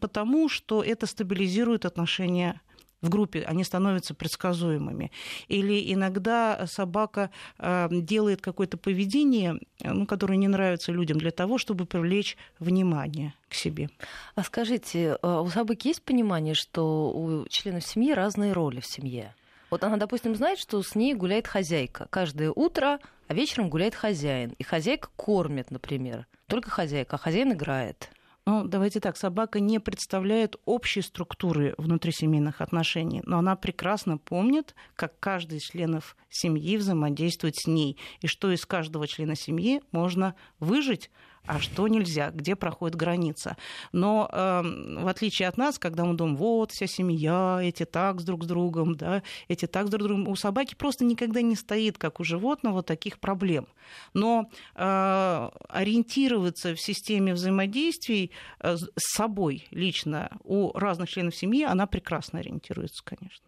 потому, 0.00 0.48
что 0.50 0.82
это 0.82 1.06
стабилизирует 1.06 1.86
отношения 1.86 2.60
в 3.02 3.08
группе, 3.08 3.42
они 3.42 3.64
становятся 3.64 4.14
предсказуемыми. 4.14 5.12
Или 5.48 5.92
иногда 5.92 6.66
собака 6.66 7.30
э, 7.58 7.88
делает 7.90 8.40
какое-то 8.40 8.76
поведение, 8.76 9.58
ну, 9.80 10.06
которое 10.06 10.36
не 10.36 10.48
нравится 10.48 10.92
людям, 10.92 11.18
для 11.18 11.30
того, 11.30 11.58
чтобы 11.58 11.86
привлечь 11.86 12.36
внимание 12.58 13.34
к 13.48 13.54
себе. 13.54 13.90
А 14.34 14.42
скажите, 14.42 15.18
а 15.22 15.42
у 15.42 15.48
собаки 15.48 15.88
есть 15.88 16.02
понимание, 16.02 16.54
что 16.54 17.10
у 17.10 17.46
членов 17.48 17.84
семьи 17.84 18.12
разные 18.12 18.52
роли 18.52 18.80
в 18.80 18.86
семье? 18.86 19.34
Вот 19.70 19.82
она, 19.82 19.96
допустим, 19.96 20.34
знает, 20.34 20.58
что 20.58 20.82
с 20.82 20.94
ней 20.94 21.14
гуляет 21.14 21.46
хозяйка 21.46 22.06
каждое 22.10 22.52
утро, 22.54 23.00
а 23.28 23.34
вечером 23.34 23.68
гуляет 23.68 23.94
хозяин. 23.94 24.54
И 24.58 24.62
хозяйка 24.62 25.08
кормит, 25.16 25.70
например. 25.70 26.26
Только 26.46 26.70
хозяйка, 26.70 27.16
а 27.16 27.18
хозяин 27.18 27.52
играет. 27.52 28.10
Ну, 28.48 28.62
давайте 28.62 29.00
так, 29.00 29.16
собака 29.16 29.58
не 29.58 29.80
представляет 29.80 30.54
общей 30.66 31.02
структуры 31.02 31.74
внутрисемейных 31.78 32.60
отношений, 32.60 33.20
но 33.24 33.38
она 33.38 33.56
прекрасно 33.56 34.18
помнит, 34.18 34.76
как 34.94 35.18
каждый 35.18 35.58
из 35.58 35.64
членов 35.64 36.16
семьи 36.30 36.76
взаимодействует 36.76 37.56
с 37.56 37.66
ней, 37.66 37.98
и 38.20 38.28
что 38.28 38.52
из 38.52 38.64
каждого 38.64 39.08
члена 39.08 39.34
семьи 39.34 39.82
можно 39.90 40.36
выжить, 40.60 41.10
а 41.46 41.60
что 41.60 41.88
нельзя, 41.88 42.30
где 42.30 42.56
проходит 42.56 42.96
граница. 42.96 43.56
Но 43.92 44.28
э, 44.32 44.62
в 45.02 45.08
отличие 45.08 45.48
от 45.48 45.56
нас, 45.56 45.78
когда 45.78 46.04
мы 46.04 46.14
думаем, 46.14 46.36
вот 46.36 46.72
вся 46.72 46.86
семья, 46.86 47.58
эти 47.62 47.84
так 47.84 48.20
с 48.20 48.24
друг 48.24 48.44
с 48.44 48.46
другом, 48.46 48.96
да, 48.96 49.22
эти 49.48 49.66
так 49.66 49.86
с 49.86 49.90
друг 49.90 50.02
с 50.02 50.04
другом, 50.06 50.28
у 50.28 50.36
собаки 50.36 50.74
просто 50.74 51.04
никогда 51.04 51.42
не 51.42 51.56
стоит, 51.56 51.98
как 51.98 52.20
у 52.20 52.24
животного, 52.24 52.82
таких 52.82 53.18
проблем. 53.18 53.66
Но 54.14 54.50
э, 54.74 55.50
ориентироваться 55.68 56.74
в 56.74 56.80
системе 56.80 57.34
взаимодействий 57.34 58.32
э, 58.60 58.76
с 58.76 59.16
собой 59.16 59.66
лично 59.70 60.30
у 60.44 60.72
разных 60.72 61.10
членов 61.10 61.34
семьи, 61.34 61.64
она 61.64 61.86
прекрасно 61.86 62.40
ориентируется, 62.40 63.02
конечно. 63.04 63.46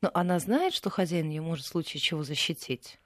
Но 0.00 0.10
она 0.14 0.38
знает, 0.38 0.74
что 0.74 0.90
хозяин 0.90 1.28
ее 1.28 1.40
может 1.40 1.64
в 1.64 1.68
случае 1.68 2.00
чего 2.00 2.24
защитить? 2.24 2.98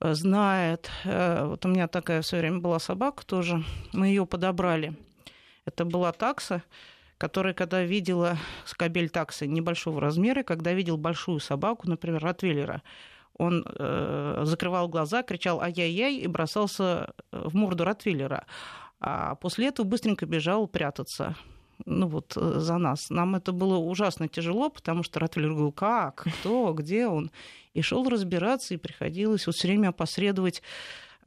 Э, 0.00 0.14
знает. 0.14 0.90
Э, 1.04 1.46
вот 1.46 1.64
у 1.64 1.68
меня 1.68 1.88
такая 1.88 2.22
в 2.22 2.26
свое 2.26 2.42
время 2.42 2.60
была 2.60 2.78
собака 2.78 3.24
тоже. 3.24 3.64
Мы 3.92 4.08
ее 4.08 4.26
подобрали. 4.26 4.94
Это 5.64 5.84
была 5.84 6.12
такса, 6.12 6.62
которая, 7.18 7.54
когда 7.54 7.82
видела 7.82 8.36
скобель 8.64 9.08
таксы 9.08 9.46
небольшого 9.46 10.00
размера, 10.00 10.42
когда 10.42 10.72
видел 10.72 10.96
большую 10.96 11.40
собаку, 11.40 11.88
например, 11.88 12.22
ротвейлера, 12.22 12.82
он 13.38 13.66
э, 13.66 14.42
закрывал 14.44 14.88
глаза, 14.88 15.22
кричал 15.22 15.60
«ай-яй-яй» 15.60 16.16
и 16.16 16.26
бросался 16.26 17.12
в 17.32 17.54
морду 17.54 17.84
ротвейлера. 17.84 18.46
А 19.00 19.34
после 19.36 19.68
этого 19.68 19.86
быстренько 19.86 20.24
бежал 20.24 20.66
прятаться 20.66 21.36
ну 21.84 22.08
вот 22.08 22.32
за 22.34 22.78
нас. 22.78 23.10
Нам 23.10 23.36
это 23.36 23.52
было 23.52 23.76
ужасно 23.76 24.28
тяжело, 24.28 24.70
потому 24.70 25.02
что 25.02 25.20
Ротвейлер 25.20 25.50
говорил, 25.50 25.72
как, 25.72 26.26
кто, 26.40 26.72
где 26.72 27.06
он 27.06 27.30
и 27.74 27.82
шел 27.82 28.08
разбираться, 28.08 28.74
и 28.74 28.78
приходилось 28.78 29.46
вот 29.46 29.56
все 29.56 29.68
время 29.68 29.88
опосредовать 29.88 30.62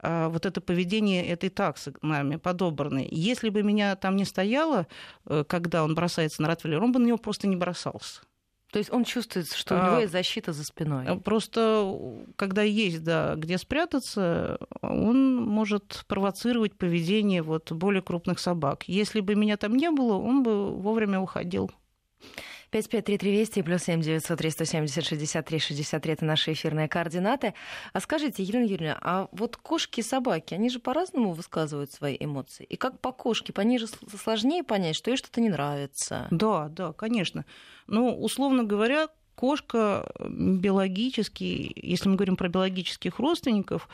а, 0.02 0.28
вот 0.28 0.46
это 0.46 0.60
поведение 0.60 1.26
этой 1.26 1.50
таксы 1.50 1.92
нами 2.02 2.36
подобранной. 2.36 3.08
Если 3.10 3.50
бы 3.50 3.62
меня 3.62 3.94
там 3.96 4.16
не 4.16 4.24
стояло, 4.24 4.86
э, 5.26 5.44
когда 5.46 5.84
он 5.84 5.94
бросается 5.94 6.42
на 6.42 6.48
Ротвейлер, 6.48 6.82
он 6.82 6.92
бы 6.92 6.98
на 6.98 7.06
него 7.06 7.18
просто 7.18 7.46
не 7.46 7.56
бросался. 7.56 8.22
То 8.72 8.78
есть 8.78 8.92
он 8.92 9.04
чувствует, 9.04 9.52
что 9.52 9.74
у 9.74 9.78
него 9.78 9.96
а, 9.96 10.00
есть 10.00 10.12
защита 10.12 10.52
за 10.52 10.64
спиной. 10.64 11.04
Э, 11.06 11.16
просто 11.16 11.94
когда 12.36 12.62
есть, 12.62 13.02
да, 13.02 13.34
где 13.36 13.58
спрятаться, 13.58 14.58
он 14.80 15.36
может 15.36 16.04
провоцировать 16.06 16.74
поведение 16.74 17.42
вот 17.42 17.72
более 17.72 18.02
крупных 18.02 18.38
собак. 18.38 18.84
Если 18.86 19.20
бы 19.20 19.34
меня 19.34 19.56
там 19.56 19.74
не 19.74 19.90
было, 19.90 20.16
он 20.16 20.42
бы 20.42 20.70
вовремя 20.76 21.20
уходил. 21.20 21.70
553320 22.70 23.64
плюс 23.64 23.82
7 23.82 24.00
900 24.00 24.38
370 24.38 25.04
63 25.04 25.58
63 25.58 26.12
это 26.12 26.24
наши 26.24 26.52
эфирные 26.52 26.88
координаты. 26.88 27.54
А 27.92 28.00
скажите, 28.00 28.42
Елена 28.42 28.64
Юрьевна, 28.64 28.98
а 29.00 29.28
вот 29.32 29.56
кошки 29.56 30.00
и 30.00 30.02
собаки, 30.02 30.54
они 30.54 30.70
же 30.70 30.78
по-разному 30.78 31.32
высказывают 31.32 31.92
свои 31.92 32.16
эмоции. 32.18 32.64
И 32.64 32.76
как 32.76 33.00
по 33.00 33.12
кошке, 33.12 33.52
по 33.52 33.60
ней 33.60 33.78
же 33.78 33.86
сложнее 33.86 34.62
понять, 34.62 34.96
что 34.96 35.10
ей 35.10 35.16
что-то 35.16 35.40
не 35.40 35.48
нравится. 35.48 36.28
Да, 36.30 36.68
да, 36.68 36.92
конечно. 36.92 37.44
Ну, 37.86 38.14
условно 38.16 38.64
говоря, 38.64 39.08
кошка 39.34 40.06
биологически, 40.28 41.72
если 41.74 42.08
мы 42.08 42.16
говорим 42.16 42.36
про 42.36 42.48
биологических 42.48 43.18
родственников, 43.18 43.88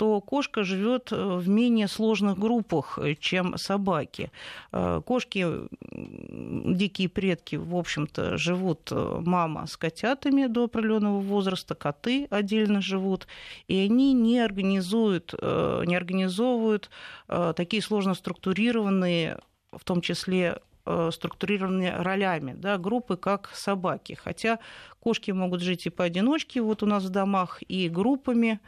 то 0.00 0.18
кошка 0.22 0.64
живет 0.64 1.12
э, 1.12 1.16
в 1.16 1.46
менее 1.46 1.86
сложных 1.86 2.38
группах, 2.38 2.98
э, 2.98 3.14
чем 3.16 3.58
собаки. 3.58 4.30
Э, 4.72 5.02
кошки, 5.04 5.46
дикие 5.92 7.10
предки, 7.10 7.56
в 7.56 7.76
общем-то, 7.76 8.38
живут 8.38 8.90
мама 8.92 9.66
с 9.66 9.76
котятами 9.76 10.46
до 10.46 10.64
определенного 10.64 11.20
возраста, 11.20 11.74
коты 11.74 12.26
отдельно 12.30 12.80
живут, 12.80 13.26
и 13.68 13.76
они 13.76 14.14
не 14.14 14.40
организуют, 14.40 15.34
не 15.34 15.94
организовывают 15.94 16.88
такие 17.26 17.82
сложно 17.82 18.14
структурированные, 18.14 19.38
в 19.70 19.84
том 19.84 20.00
числе 20.00 20.62
структурированные 21.10 21.96
ролями, 21.96 22.54
да, 22.56 22.78
группы 22.78 23.18
как 23.18 23.50
собаки. 23.54 24.14
Хотя 24.14 24.60
кошки 24.98 25.30
могут 25.30 25.60
жить 25.60 25.86
и 25.86 25.90
поодиночке, 25.90 26.62
вот 26.62 26.82
у 26.82 26.86
нас 26.86 27.04
в 27.04 27.10
домах, 27.10 27.62
и 27.68 27.90
группами. 27.90 28.60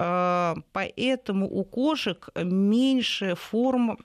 А, 0.00 0.54
поэтому 0.72 1.50
у 1.50 1.64
кошек 1.64 2.28
меньше 2.36 3.34
форм 3.34 3.98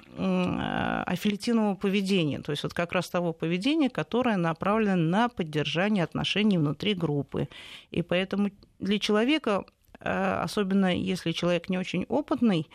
аффилитивного 1.05 1.75
поведения, 1.75 2.39
то 2.39 2.51
есть 2.51 2.63
вот 2.63 2.73
как 2.73 2.93
раз 2.93 3.09
того 3.09 3.31
поведения, 3.31 3.91
которое 3.91 4.37
направлено 4.37 4.95
на 4.95 5.29
поддержание 5.29 6.03
отношений 6.03 6.57
внутри 6.57 6.95
группы. 6.95 7.47
И 7.91 8.01
поэтому 8.01 8.49
для 8.79 8.97
человека, 8.97 9.65
а, 9.99 10.41
особенно 10.41 10.95
если 10.95 11.31
человек 11.31 11.69
не 11.69 11.77
очень 11.77 12.05
опытный, 12.09 12.67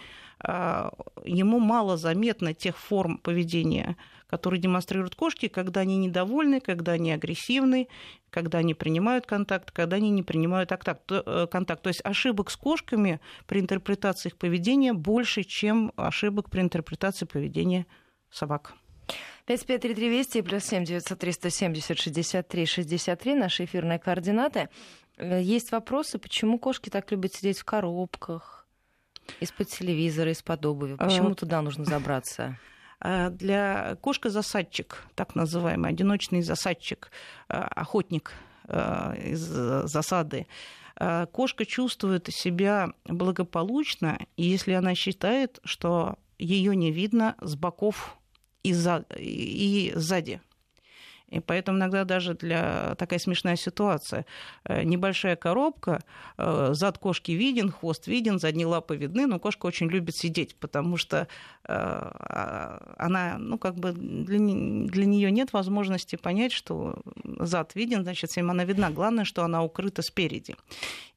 ему 1.25 1.59
мало 1.59 1.97
заметно 1.97 2.55
тех 2.55 2.79
форм 2.79 3.19
поведения, 3.19 3.97
которые 4.29 4.61
демонстрируют 4.61 5.15
кошки, 5.15 5.49
когда 5.49 5.81
они 5.81 5.97
недовольны, 5.97 6.61
когда 6.61 6.93
они 6.93 7.13
агрессивны, 7.13 7.89
когда 8.31 8.59
они 8.59 8.75
принимают 8.75 9.27
контакт, 9.27 9.71
когда 9.71 9.97
они 9.97 10.11
не 10.11 10.23
принимают 10.23 10.71
э, 10.71 11.47
контакт. 11.51 11.83
То 11.83 11.89
есть 11.89 12.01
ошибок 12.05 12.51
с 12.51 12.57
кошками 12.57 13.21
при 13.47 13.61
интерпретации 13.61 14.29
их 14.29 14.37
поведения 14.37 14.93
больше, 14.93 15.45
чем 15.45 15.93
ошибок 15.97 16.51
при 16.51 16.61
интерпретации 16.61 17.25
поведения 17.25 17.87
собак. 18.31 18.75
553320 19.47 20.45
плюс 20.45 20.65
7 20.65 20.85
903 20.85 21.33
170 21.33 21.99
63 21.99 22.67
63 22.67 23.35
наши 23.35 23.65
эфирные 23.65 23.99
координаты. 23.99 24.69
Э, 25.17 25.41
есть 25.43 25.73
вопросы, 25.73 26.19
почему 26.19 26.59
кошки 26.59 26.91
так 26.91 27.11
любят 27.11 27.33
сидеть 27.33 27.59
в 27.59 27.65
коробках, 27.65 28.67
из-под 29.41 29.69
телевизора, 29.69 30.33
из-под 30.33 30.67
обуви? 30.67 30.97
Почему 30.97 31.31
а... 31.31 31.35
туда 31.35 31.63
нужно 31.63 31.87
забраться? 31.87 32.59
А, 33.01 33.31
для 33.31 33.97
кошка-засадчик, 34.01 35.05
так 35.15 35.35
называемый, 35.35 35.91
одиночный 35.91 36.43
засадчик, 36.43 37.11
а, 37.49 37.65
охотник 37.69 38.33
из 39.25 39.41
засады, 39.41 40.47
кошка 41.33 41.65
чувствует 41.65 42.29
себя 42.29 42.93
благополучно, 43.07 44.19
если 44.37 44.73
она 44.73 44.95
считает, 44.95 45.59
что 45.65 46.19
ее 46.39 46.77
не 46.77 46.93
видно 46.93 47.35
с 47.41 47.57
боков 47.57 48.19
и, 48.63 48.75
за, 48.75 49.07
и 49.17 49.93
сзади. 49.95 50.43
И 51.31 51.41
поэтому 51.41 51.79
иногда 51.79 52.05
даже 52.05 52.35
для 52.35 52.95
такая 52.97 53.19
смешная 53.19 53.57
ситуация. 53.57 54.25
Э, 54.65 54.83
небольшая 54.83 55.37
коробка, 55.37 56.01
э, 56.39 56.71
зад 56.73 56.99
кошки 56.99 57.33
виден, 57.33 57.71
хвост 57.71 58.07
виден, 58.07 58.39
задние 58.39 58.67
лапы 58.67 58.97
видны, 58.97 59.27
но 59.27 59.39
кошка 59.39 59.67
очень 59.67 59.89
любит 59.89 60.17
сидеть, 60.17 60.57
потому 60.57 60.97
что 60.97 61.17
э, 61.19 61.27
а, 61.69 62.95
она, 62.99 63.37
ну, 63.39 63.59
как 63.59 63.75
бы 63.75 63.93
для, 63.93 64.39
для 64.39 65.07
нее 65.07 65.31
нет 65.31 65.53
возможности 65.53 66.17
понять, 66.17 66.53
что 66.53 66.97
зад 67.41 67.75
виден, 67.75 68.03
значит, 68.03 68.31
всем 68.31 68.51
она 68.51 68.65
видна. 68.65 68.91
Главное, 68.91 69.25
что 69.25 69.45
она 69.45 69.63
укрыта 69.63 70.03
спереди. 70.03 70.57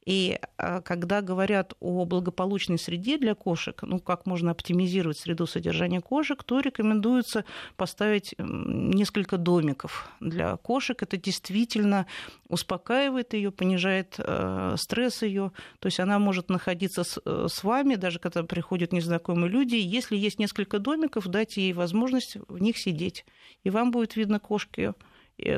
И 0.04 0.40
а, 0.56 0.80
когда 0.80 1.20
говорят 1.20 1.74
о 1.78 2.04
благополучной 2.04 2.78
среде 2.78 3.18
для 3.18 3.34
кошек, 3.34 3.80
ну, 3.82 4.00
как 4.00 4.26
можно 4.26 4.50
оптимизировать 4.50 5.18
среду 5.18 5.46
содержания 5.46 6.00
кошек, 6.00 6.42
то 6.42 6.60
рекомендуется 6.60 7.44
поставить 7.76 8.34
несколько 8.38 9.36
домиков 9.38 10.10
для 10.20 10.56
кошек. 10.56 11.00
Это 11.00 11.16
действительно 11.16 12.06
успокаивает 12.48 13.34
ее, 13.34 13.52
понижает 13.52 14.16
э, 14.18 14.74
стресс 14.76 15.22
ее. 15.22 15.52
То 15.78 15.86
есть 15.86 16.00
она 16.00 16.18
может 16.18 16.48
находиться 16.50 17.02
э, 17.02 17.46
с 17.48 17.62
вами, 17.62 17.94
даже 17.94 18.18
когда 18.18 18.42
приходят 18.42 18.92
незнакомые 18.92 19.50
люди. 19.50 19.76
Если 19.76 20.16
есть 20.16 20.40
несколько 20.40 20.80
домиков, 20.80 21.28
дайте 21.28 21.62
ей 21.62 21.72
возможность 21.74 22.36
в 22.48 22.60
них 22.60 22.76
сидеть. 22.76 23.24
И 23.62 23.70
вам 23.70 23.92
будет 23.92 24.16
видно 24.16 24.40
кошки, 24.40 24.94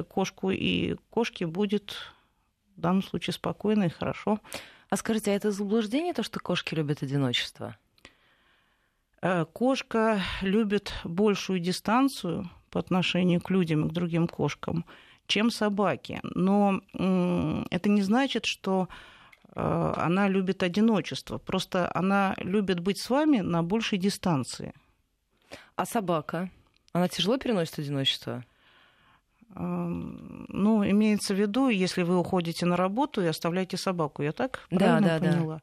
кошку, 0.09 0.51
и 0.51 0.97
кошке 1.11 1.47
будет 1.47 2.14
в 2.77 2.81
данном 2.81 3.03
случае 3.03 3.35
спокойно 3.35 3.85
и 3.85 3.89
хорошо. 3.89 4.41
А 4.91 4.97
скажите, 4.97 5.31
а 5.31 5.35
это 5.35 5.51
заблуждение, 5.51 6.15
то, 6.15 6.23
что 6.23 6.41
кошки 6.41 6.75
любят 6.75 7.03
одиночество? 7.03 7.77
Э, 9.23 9.45
кошка 9.45 10.21
любит 10.43 10.93
большую 11.05 11.59
дистанцию 11.59 12.51
по 12.71 12.81
отношению 12.81 13.41
к 13.41 13.51
людям 13.51 13.87
и 13.87 13.89
к 13.89 13.93
другим 13.93 14.29
кошкам, 14.29 14.85
чем 15.27 15.51
собаки. 15.51 16.21
Но 16.23 16.81
это 17.71 17.89
не 17.89 18.03
значит, 18.03 18.45
что 18.45 18.89
э, 19.55 19.93
она 19.97 20.29
любит 20.29 20.63
одиночество. 20.63 21.39
Просто 21.39 21.91
она 21.95 22.35
любит 22.39 22.81
быть 22.81 22.99
с 22.99 23.09
вами 23.09 23.39
на 23.39 23.63
большей 23.63 23.99
дистанции. 23.99 24.75
А 25.77 25.87
собака? 25.87 26.51
Она 26.93 27.09
тяжело 27.09 27.39
переносит 27.39 27.79
одиночество? 27.79 28.45
Ну, 29.57 30.85
имеется 30.91 31.35
в 31.35 31.39
виду, 31.39 31.69
если 31.69 32.03
вы 32.03 32.19
уходите 32.19 32.67
на 32.67 32.77
работу 32.77 33.23
и 33.23 33.27
оставляете 33.27 33.77
собаку, 33.77 34.23
я 34.23 34.33
так 34.33 34.67
правильно 34.69 35.09
да, 35.09 35.19
да, 35.19 35.33
поняла? 35.33 35.61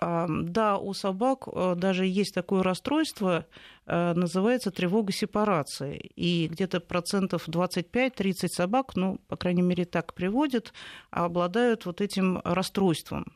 Да. 0.00 0.26
да, 0.28 0.78
у 0.78 0.94
собак 0.94 1.46
э, 1.46 1.74
даже 1.76 2.06
есть 2.06 2.34
такое 2.34 2.62
расстройство, 2.62 3.46
э, 3.86 4.12
называется 4.14 4.70
тревога 4.70 5.12
сепарации. 5.12 6.10
И 6.16 6.48
где-то 6.48 6.80
процентов 6.80 7.48
25-30 7.48 8.48
собак, 8.48 8.96
ну, 8.96 9.20
по 9.28 9.36
крайней 9.36 9.62
мере, 9.62 9.84
так 9.84 10.14
приводят, 10.14 10.72
обладают 11.10 11.86
вот 11.86 12.00
этим 12.00 12.40
расстройством 12.44 13.26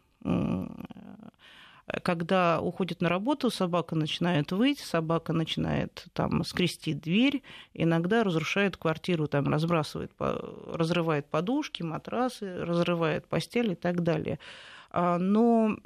когда 2.02 2.60
уходит 2.60 3.00
на 3.00 3.08
работу, 3.08 3.50
собака 3.50 3.94
начинает 3.94 4.52
выть, 4.52 4.80
собака 4.80 5.32
начинает 5.32 6.06
там 6.12 6.44
скрести 6.44 6.94
дверь, 6.94 7.42
иногда 7.74 8.24
разрушает 8.24 8.76
квартиру, 8.76 9.26
там 9.26 9.48
разбрасывает, 9.48 10.12
разрывает 10.18 11.26
подушки, 11.26 11.82
матрасы, 11.82 12.64
разрывает 12.64 13.26
постель 13.26 13.72
и 13.72 13.74
так 13.74 14.02
далее. 14.02 14.38
А, 14.96 15.18
но 15.18 15.76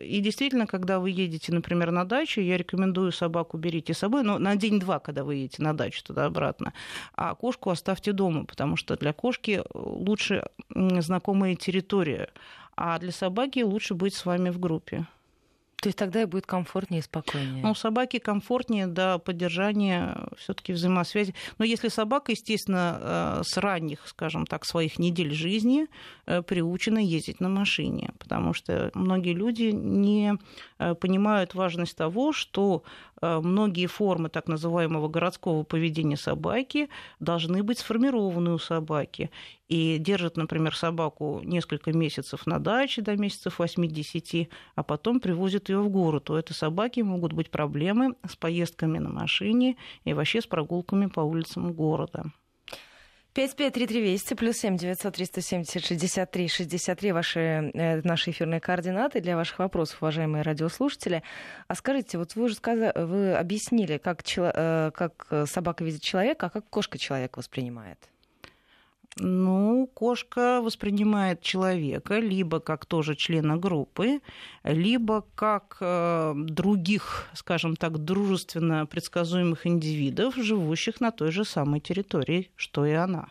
и 0.00 0.20
действительно, 0.20 0.68
когда 0.68 1.00
вы 1.00 1.10
едете, 1.10 1.52
например, 1.52 1.90
на 1.90 2.04
дачу, 2.04 2.40
я 2.40 2.56
рекомендую 2.56 3.10
собаку 3.10 3.58
берите 3.58 3.94
с 3.94 3.98
собой, 3.98 4.22
но 4.22 4.38
на 4.38 4.54
день-два, 4.54 5.00
когда 5.00 5.24
вы 5.24 5.34
едете 5.34 5.62
на 5.62 5.76
дачу 5.76 6.04
туда-обратно, 6.04 6.72
а 7.16 7.34
кошку 7.34 7.70
оставьте 7.70 8.12
дома, 8.12 8.44
потому 8.44 8.76
что 8.76 8.96
для 8.96 9.12
кошки 9.12 9.60
лучше 9.74 10.48
знакомая 10.70 11.56
территория 11.56 12.28
а 12.76 12.98
для 12.98 13.12
собаки 13.12 13.60
лучше 13.60 13.94
быть 13.94 14.14
с 14.14 14.24
вами 14.24 14.50
в 14.50 14.58
группе. 14.58 15.06
То 15.86 15.88
есть 15.88 15.98
тогда 15.98 16.22
и 16.22 16.24
будет 16.24 16.46
комфортнее 16.46 17.00
и 17.00 17.02
спокойнее. 17.02 17.62
Ну, 17.62 17.74
собаке 17.74 18.18
комфортнее 18.18 18.86
до 18.86 19.18
поддержания 19.18 20.16
все-таки 20.36 20.72
взаимосвязи. 20.72 21.34
Но 21.58 21.64
если 21.64 21.88
собака, 21.88 22.32
естественно, 22.32 22.98
э, 23.00 23.42
с 23.44 23.56
ранних, 23.56 24.00
скажем 24.06 24.46
так, 24.46 24.64
своих 24.64 24.98
недель 24.98 25.32
жизни 25.32 25.86
э, 26.26 26.42
приучена 26.42 26.98
ездить 26.98 27.40
на 27.40 27.48
машине, 27.48 28.14
потому 28.18 28.54
что 28.54 28.90
многие 28.94 29.34
люди 29.34 29.70
не 29.72 30.34
э, 30.78 30.94
понимают 30.94 31.54
важность 31.54 31.96
того, 31.96 32.32
что 32.32 32.82
многие 33.22 33.86
формы 33.86 34.28
так 34.28 34.48
называемого 34.48 35.08
городского 35.08 35.62
поведения 35.62 36.16
собаки 36.16 36.88
должны 37.20 37.62
быть 37.62 37.78
сформированы 37.78 38.52
у 38.52 38.58
собаки 38.58 39.30
и 39.68 39.98
держат, 39.98 40.36
например, 40.36 40.76
собаку 40.76 41.40
несколько 41.42 41.92
месяцев 41.92 42.46
на 42.46 42.58
даче, 42.58 43.02
до 43.02 43.16
месяцев 43.16 43.60
8-10, 43.60 44.48
а 44.74 44.82
потом 44.82 45.20
привозят 45.20 45.68
ее 45.68 45.80
в 45.80 45.88
город, 45.88 46.24
то 46.24 46.38
это 46.38 46.54
собаки 46.54 47.00
могут 47.00 47.32
быть 47.32 47.50
проблемы 47.50 48.14
с 48.28 48.36
поездками 48.36 48.98
на 48.98 49.10
машине 49.10 49.76
и 50.04 50.12
вообще 50.12 50.40
с 50.40 50.46
прогулками 50.46 51.06
по 51.06 51.20
улицам 51.20 51.72
города. 51.72 52.32
553320 53.36 54.38
плюс 54.38 54.56
7 54.56 54.78
900 54.78 55.14
370 55.14 55.84
63 55.84 56.48
63 56.48 57.12
ваши, 57.12 57.40
э, 57.74 58.00
наши 58.02 58.30
эфирные 58.30 58.60
координаты 58.60 59.20
для 59.20 59.36
ваших 59.36 59.58
вопросов, 59.58 60.00
уважаемые 60.00 60.40
радиослушатели. 60.40 61.22
А 61.68 61.74
скажите, 61.74 62.16
вот 62.16 62.34
вы 62.34 62.44
уже 62.44 62.54
сказали, 62.54 62.92
вы 62.96 63.34
объяснили, 63.34 63.98
как, 63.98 64.22
чело, 64.22 64.50
э, 64.54 64.90
как 64.94 65.26
собака 65.44 65.84
видит 65.84 66.00
человека, 66.00 66.46
а 66.46 66.48
как 66.50 66.66
кошка 66.70 66.96
человека 66.96 67.38
воспринимает? 67.38 67.98
Ну, 69.18 69.90
кошка 69.94 70.60
воспринимает 70.60 71.40
человека 71.40 72.18
либо 72.18 72.60
как 72.60 72.84
тоже 72.84 73.14
члена 73.14 73.56
группы, 73.56 74.20
либо 74.62 75.24
как 75.34 75.78
э, 75.80 76.34
других, 76.36 77.26
скажем 77.32 77.76
так, 77.76 77.96
дружественно 78.04 78.84
предсказуемых 78.84 79.66
индивидов, 79.66 80.36
живущих 80.36 81.00
на 81.00 81.12
той 81.12 81.30
же 81.32 81.46
самой 81.46 81.80
территории, 81.80 82.50
что 82.56 82.84
и 82.84 82.92
она. 82.92 83.28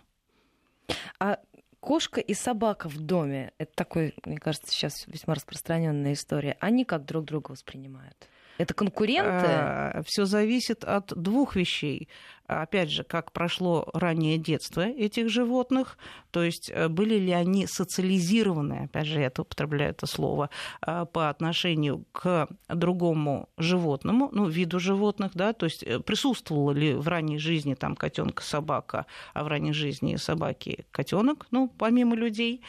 А 1.19 1.37
кошка 1.79 2.19
и 2.19 2.33
собака 2.33 2.89
в 2.89 2.99
доме 2.99 3.51
это 3.59 3.71
такой, 3.75 4.15
мне 4.25 4.37
кажется, 4.39 4.71
сейчас 4.71 5.05
весьма 5.05 5.35
распространенная 5.35 6.13
история. 6.13 6.57
Они 6.61 6.83
как 6.83 7.05
друг 7.05 7.25
друга 7.25 7.51
воспринимают? 7.51 8.27
Это 8.57 8.73
конкуренты? 8.73 9.47
А, 9.47 10.01
Все 10.05 10.25
зависит 10.25 10.83
от 10.83 11.13
двух 11.15 11.55
вещей. 11.55 12.07
Опять 12.47 12.91
же, 12.91 13.03
как 13.03 13.31
прошло 13.31 13.89
раннее 13.93 14.37
детство 14.37 14.81
этих 14.81 15.29
животных, 15.29 15.97
то 16.29 16.43
есть 16.43 16.69
э, 16.69 16.89
были 16.89 17.15
ли 17.15 17.31
они 17.31 17.65
социализированы, 17.65 18.83
опять 18.83 19.07
же, 19.07 19.19
я 19.19 19.31
употребляю 19.35 19.91
это 19.91 20.05
слово, 20.05 20.51
а, 20.81 21.05
по 21.05 21.29
отношению 21.29 22.05
к 22.11 22.47
другому 22.69 23.49
животному, 23.57 24.29
ну, 24.31 24.47
виду 24.47 24.79
животных, 24.79 25.31
да, 25.33 25.53
то 25.53 25.65
есть 25.65 25.81
э, 25.81 25.99
присутствовала 25.99 26.69
ли 26.69 26.93
в 26.93 27.07
ранней 27.07 27.39
жизни 27.39 27.73
там 27.73 27.95
котенка 27.95 28.43
собака, 28.43 29.07
а 29.33 29.43
в 29.43 29.47
ранней 29.47 29.73
жизни 29.73 30.15
собаки 30.17 30.85
котенок, 30.91 31.47
ну, 31.49 31.67
помимо 31.67 32.15
людей. 32.15 32.61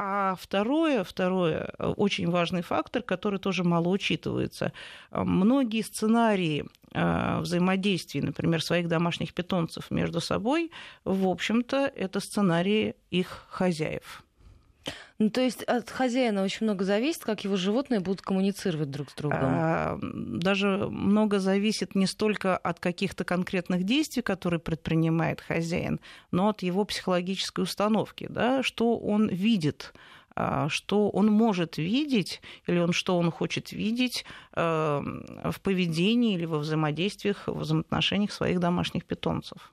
А 0.00 0.36
второе, 0.36 1.02
второе, 1.02 1.74
э, 1.76 1.86
очень 1.88 2.30
важный 2.30 2.62
фактор, 2.62 3.02
который 3.02 3.40
тоже 3.40 3.64
мало 3.64 3.88
учитывается. 3.88 4.72
Э, 5.10 5.24
многие 5.24 5.82
сценарии 5.82 6.66
э, 6.94 7.40
взаимодействия, 7.40 8.22
например, 8.22 8.62
своих 8.62 8.86
домашних 8.86 9.34
питомцев 9.34 9.90
между 9.90 10.20
собой, 10.20 10.70
в 11.04 11.26
общем-то, 11.26 11.92
это 11.96 12.20
сценарии 12.20 12.94
их 13.10 13.46
хозяев. 13.50 14.22
Ну, 15.18 15.30
то 15.30 15.40
есть 15.40 15.62
от 15.64 15.90
хозяина 15.90 16.44
очень 16.44 16.66
много 16.66 16.84
зависит, 16.84 17.24
как 17.24 17.42
его 17.42 17.56
животные 17.56 18.00
будут 18.00 18.22
коммуницировать 18.22 18.90
друг 18.90 19.10
с 19.10 19.14
другом. 19.14 19.40
А, 19.42 19.98
даже 20.02 20.88
много 20.88 21.40
зависит 21.40 21.94
не 21.94 22.06
столько 22.06 22.56
от 22.56 22.78
каких-то 22.78 23.24
конкретных 23.24 23.82
действий, 23.84 24.22
которые 24.22 24.60
предпринимает 24.60 25.40
хозяин, 25.40 26.00
но 26.30 26.50
от 26.50 26.62
его 26.62 26.84
психологической 26.84 27.64
установки, 27.64 28.26
да, 28.30 28.62
что 28.62 28.96
он 28.96 29.28
видит 29.28 29.92
а, 30.40 30.68
что 30.68 31.10
он 31.10 31.26
может 31.32 31.78
видеть 31.78 32.40
или 32.68 32.78
он, 32.78 32.92
что 32.92 33.18
он 33.18 33.32
хочет 33.32 33.72
видеть 33.72 34.24
э, 34.54 34.62
в 34.62 35.60
поведении 35.60 36.34
или 36.34 36.44
во 36.44 36.58
взаимодействиях, 36.58 37.48
в 37.48 37.58
взаимоотношениях 37.58 38.30
своих 38.30 38.60
домашних 38.60 39.04
питомцев. 39.04 39.72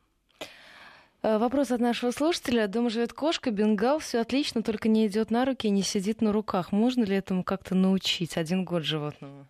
Э, 1.25 1.39
вопрос 1.39 1.71
от 1.71 1.81
нашего 1.81 2.11
слушателя. 2.11 2.67
Дома 2.67 2.91
живет 2.91 3.11
кошка, 3.11 3.49
бенгал, 3.49 3.97
все 3.97 4.19
отлично, 4.19 4.61
только 4.61 4.87
не 4.87 5.07
идет 5.07 5.31
на 5.31 5.43
руки 5.43 5.65
и 5.65 5.71
не 5.71 5.81
сидит 5.81 6.21
на 6.21 6.31
руках. 6.31 6.71
Можно 6.71 7.03
ли 7.03 7.15
этому 7.15 7.43
как-то 7.43 7.73
научить? 7.73 8.37
Один 8.37 8.63
год 8.63 8.83
животному. 8.83 9.47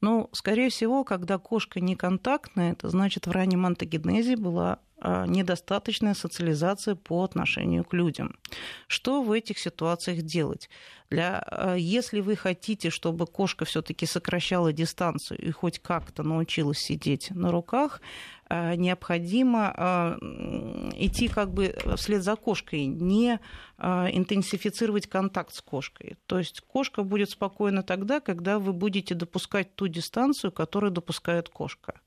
Ну, 0.00 0.30
скорее 0.32 0.70
всего, 0.70 1.04
когда 1.04 1.36
кошка 1.36 1.80
не 1.80 1.94
контактная, 1.94 2.72
это 2.72 2.88
значит 2.88 3.26
в 3.26 3.30
раннем 3.32 3.66
антогенезе 3.66 4.36
была 4.36 4.78
а, 4.98 5.26
недостаточная 5.26 6.14
социализация 6.14 6.94
по 6.94 7.22
отношению 7.22 7.84
к 7.84 7.92
людям. 7.92 8.38
Что 8.86 9.22
в 9.22 9.32
этих 9.32 9.58
ситуациях 9.58 10.22
делать? 10.22 10.70
Для, 11.10 11.38
а, 11.38 11.74
если 11.74 12.20
вы 12.20 12.34
хотите, 12.34 12.88
чтобы 12.88 13.26
кошка 13.26 13.66
все-таки 13.66 14.06
сокращала 14.06 14.72
дистанцию 14.72 15.38
и 15.38 15.50
хоть 15.50 15.80
как-то 15.80 16.22
научилась 16.22 16.78
сидеть 16.78 17.30
на 17.30 17.50
руках, 17.50 18.00
необходимо 18.48 20.16
идти 20.94 21.28
как 21.28 21.52
бы 21.52 21.76
вслед 21.96 22.22
за 22.22 22.36
кошкой, 22.36 22.86
не 22.86 23.40
интенсифицировать 23.78 25.06
контакт 25.06 25.54
с 25.54 25.60
кошкой. 25.60 26.16
То 26.26 26.38
есть 26.38 26.60
кошка 26.60 27.02
будет 27.02 27.30
спокойна 27.30 27.82
тогда, 27.82 28.20
когда 28.20 28.58
вы 28.58 28.72
будете 28.72 29.14
допускать 29.14 29.74
ту 29.74 29.88
дистанцию, 29.88 30.52
которую 30.52 30.92
допускает 30.92 31.48
кошка 31.48 32.00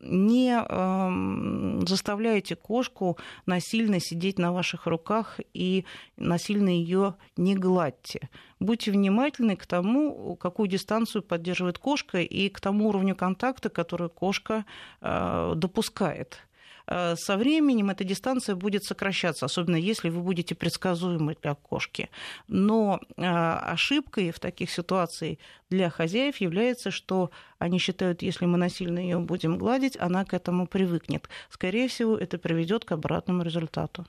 не 0.00 0.56
э, 0.58 1.86
заставляйте 1.86 2.56
кошку 2.56 3.18
насильно 3.46 4.00
сидеть 4.00 4.38
на 4.38 4.52
ваших 4.52 4.86
руках 4.86 5.40
и 5.54 5.84
насильно 6.16 6.68
ее 6.68 7.14
не 7.36 7.54
гладьте. 7.54 8.28
Будьте 8.60 8.90
внимательны 8.90 9.56
к 9.56 9.66
тому, 9.66 10.36
какую 10.36 10.68
дистанцию 10.68 11.22
поддерживает 11.22 11.78
кошка 11.78 12.18
и 12.18 12.48
к 12.48 12.60
тому 12.60 12.88
уровню 12.88 13.14
контакта, 13.14 13.68
который 13.68 14.08
кошка 14.08 14.64
э, 15.00 15.52
допускает. 15.56 16.45
Э, 16.86 17.16
со 17.16 17.36
временем 17.36 17.90
эта 17.90 18.04
дистанция 18.04 18.54
будет 18.54 18.84
сокращаться, 18.84 19.46
особенно 19.46 19.76
если 19.76 20.08
вы 20.08 20.20
будете 20.20 20.54
предсказуемы 20.54 21.36
для 21.42 21.54
кошки. 21.54 22.10
Но 22.48 23.00
э, 23.16 23.22
ошибкой 23.22 24.30
в 24.30 24.38
таких 24.38 24.70
ситуациях 24.70 25.38
для 25.70 25.90
хозяев 25.90 26.36
является, 26.38 26.90
что 26.90 27.30
они 27.58 27.78
считают, 27.78 28.22
если 28.22 28.46
мы 28.46 28.58
насильно 28.58 28.98
ее 28.98 29.18
будем 29.18 29.58
гладить, 29.58 29.96
она 29.98 30.24
к 30.24 30.34
этому 30.34 30.66
привыкнет. 30.66 31.28
Скорее 31.50 31.88
всего, 31.88 32.16
это 32.16 32.38
приведет 32.38 32.84
к 32.84 32.92
обратному 32.92 33.42
результату. 33.42 34.06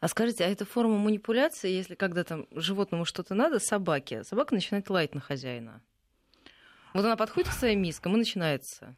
А 0.00 0.06
скажите, 0.06 0.44
а 0.44 0.48
это 0.48 0.64
форма 0.64 0.96
манипуляции, 0.96 1.70
если 1.70 1.96
когда 1.96 2.22
там 2.22 2.46
животному 2.52 3.04
что-то 3.04 3.34
надо, 3.34 3.58
собаке, 3.58 4.22
собака 4.22 4.54
начинает 4.54 4.88
лаять 4.90 5.14
на 5.14 5.20
хозяина? 5.20 5.80
Вот 6.94 7.04
она 7.04 7.16
подходит 7.16 7.50
к 7.50 7.52
своим 7.52 7.82
мискам 7.82 8.14
и 8.14 8.18
начинается. 8.18 8.96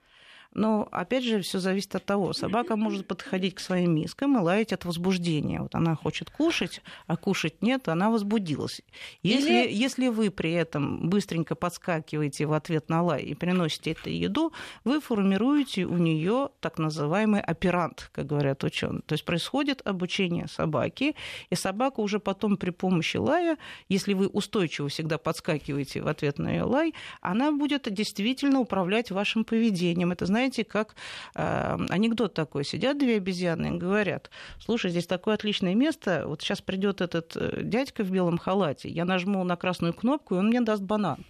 Но, 0.53 0.89
опять 0.91 1.23
же, 1.23 1.43
все 1.43 1.61
зависит 1.61 1.95
от 1.95 2.05
того. 2.05 2.33
Собака 2.33 2.75
может 2.77 3.07
подходить 3.07 3.55
к 3.55 3.61
своим 3.61 3.95
мискам 3.95 4.37
и 4.37 4.41
лаять 4.41 4.73
от 4.73 4.85
возбуждения. 4.85 5.61
Вот 5.61 5.77
она 5.77 5.95
хочет 5.95 6.29
кушать, 6.31 6.83
а 7.07 7.17
кушать 7.17 7.63
нет, 7.63 7.89
она 7.89 8.11
возбудилась. 8.11 8.83
Если, 9.23 9.65
Или... 9.65 9.73
если 9.73 10.09
вы 10.09 10.31
при 10.31 10.53
этом 10.53 11.09
быстренько 11.09 11.55
подскакиваете 11.55 12.47
в 12.47 12.53
ответ 12.53 12.89
на 12.89 13.03
лай 13.03 13.23
и 13.23 13.35
приносите 13.35 13.93
эту 13.93 14.11
еду, 14.11 14.53
вы 14.83 15.01
формируете 15.01 15.85
у 15.85 15.97
нее 15.97 16.49
так 16.59 16.79
называемый 16.79 17.41
оперант, 17.41 18.11
как 18.13 18.27
говорят 18.27 18.65
ученые. 18.65 19.03
То 19.07 19.13
есть 19.13 19.25
происходит 19.25 19.87
обучение 19.87 20.49
собаки, 20.49 21.15
и 21.49 21.55
собака 21.55 22.01
уже 22.01 22.19
потом 22.19 22.57
при 22.57 22.71
помощи 22.71 23.19
лая, 23.19 23.57
если 23.89 24.15
вы 24.15 24.27
устойчиво 24.27 24.89
всегда 24.89 25.17
подскакиваете 25.17 26.03
в 26.03 26.09
ответ 26.09 26.39
на 26.39 26.51
ее 26.51 26.65
лай, 26.65 26.93
она 27.21 27.53
будет 27.53 27.93
действительно 27.93 28.59
управлять 28.59 29.13
вашим 29.13 29.45
поведением. 29.45 30.11
Это 30.11 30.27
значит, 30.27 30.39
знаете, 30.40 30.64
как 30.64 30.94
э, 31.35 31.76
анекдот 31.90 32.33
такой. 32.33 32.64
Сидят 32.64 32.98
две 32.98 33.16
обезьяны 33.16 33.76
и 33.76 33.79
говорят, 33.79 34.31
слушай, 34.59 34.90
здесь 34.90 35.07
такое 35.07 35.35
отличное 35.35 35.74
место, 35.74 36.24
вот 36.26 36.40
сейчас 36.40 36.62
придет 36.62 37.03
этот 37.03 37.37
э, 37.37 37.61
дядька 37.62 38.05
в 38.05 38.11
белом 38.11 38.38
халате, 38.38 38.88
я 38.88 39.05
нажму 39.05 39.44
на 39.44 39.57
красную 39.57 39.92
кнопку, 39.92 40.35
и 40.35 40.38
он 40.38 40.46
мне 40.46 40.62
даст 40.62 40.83
банан. 40.83 41.26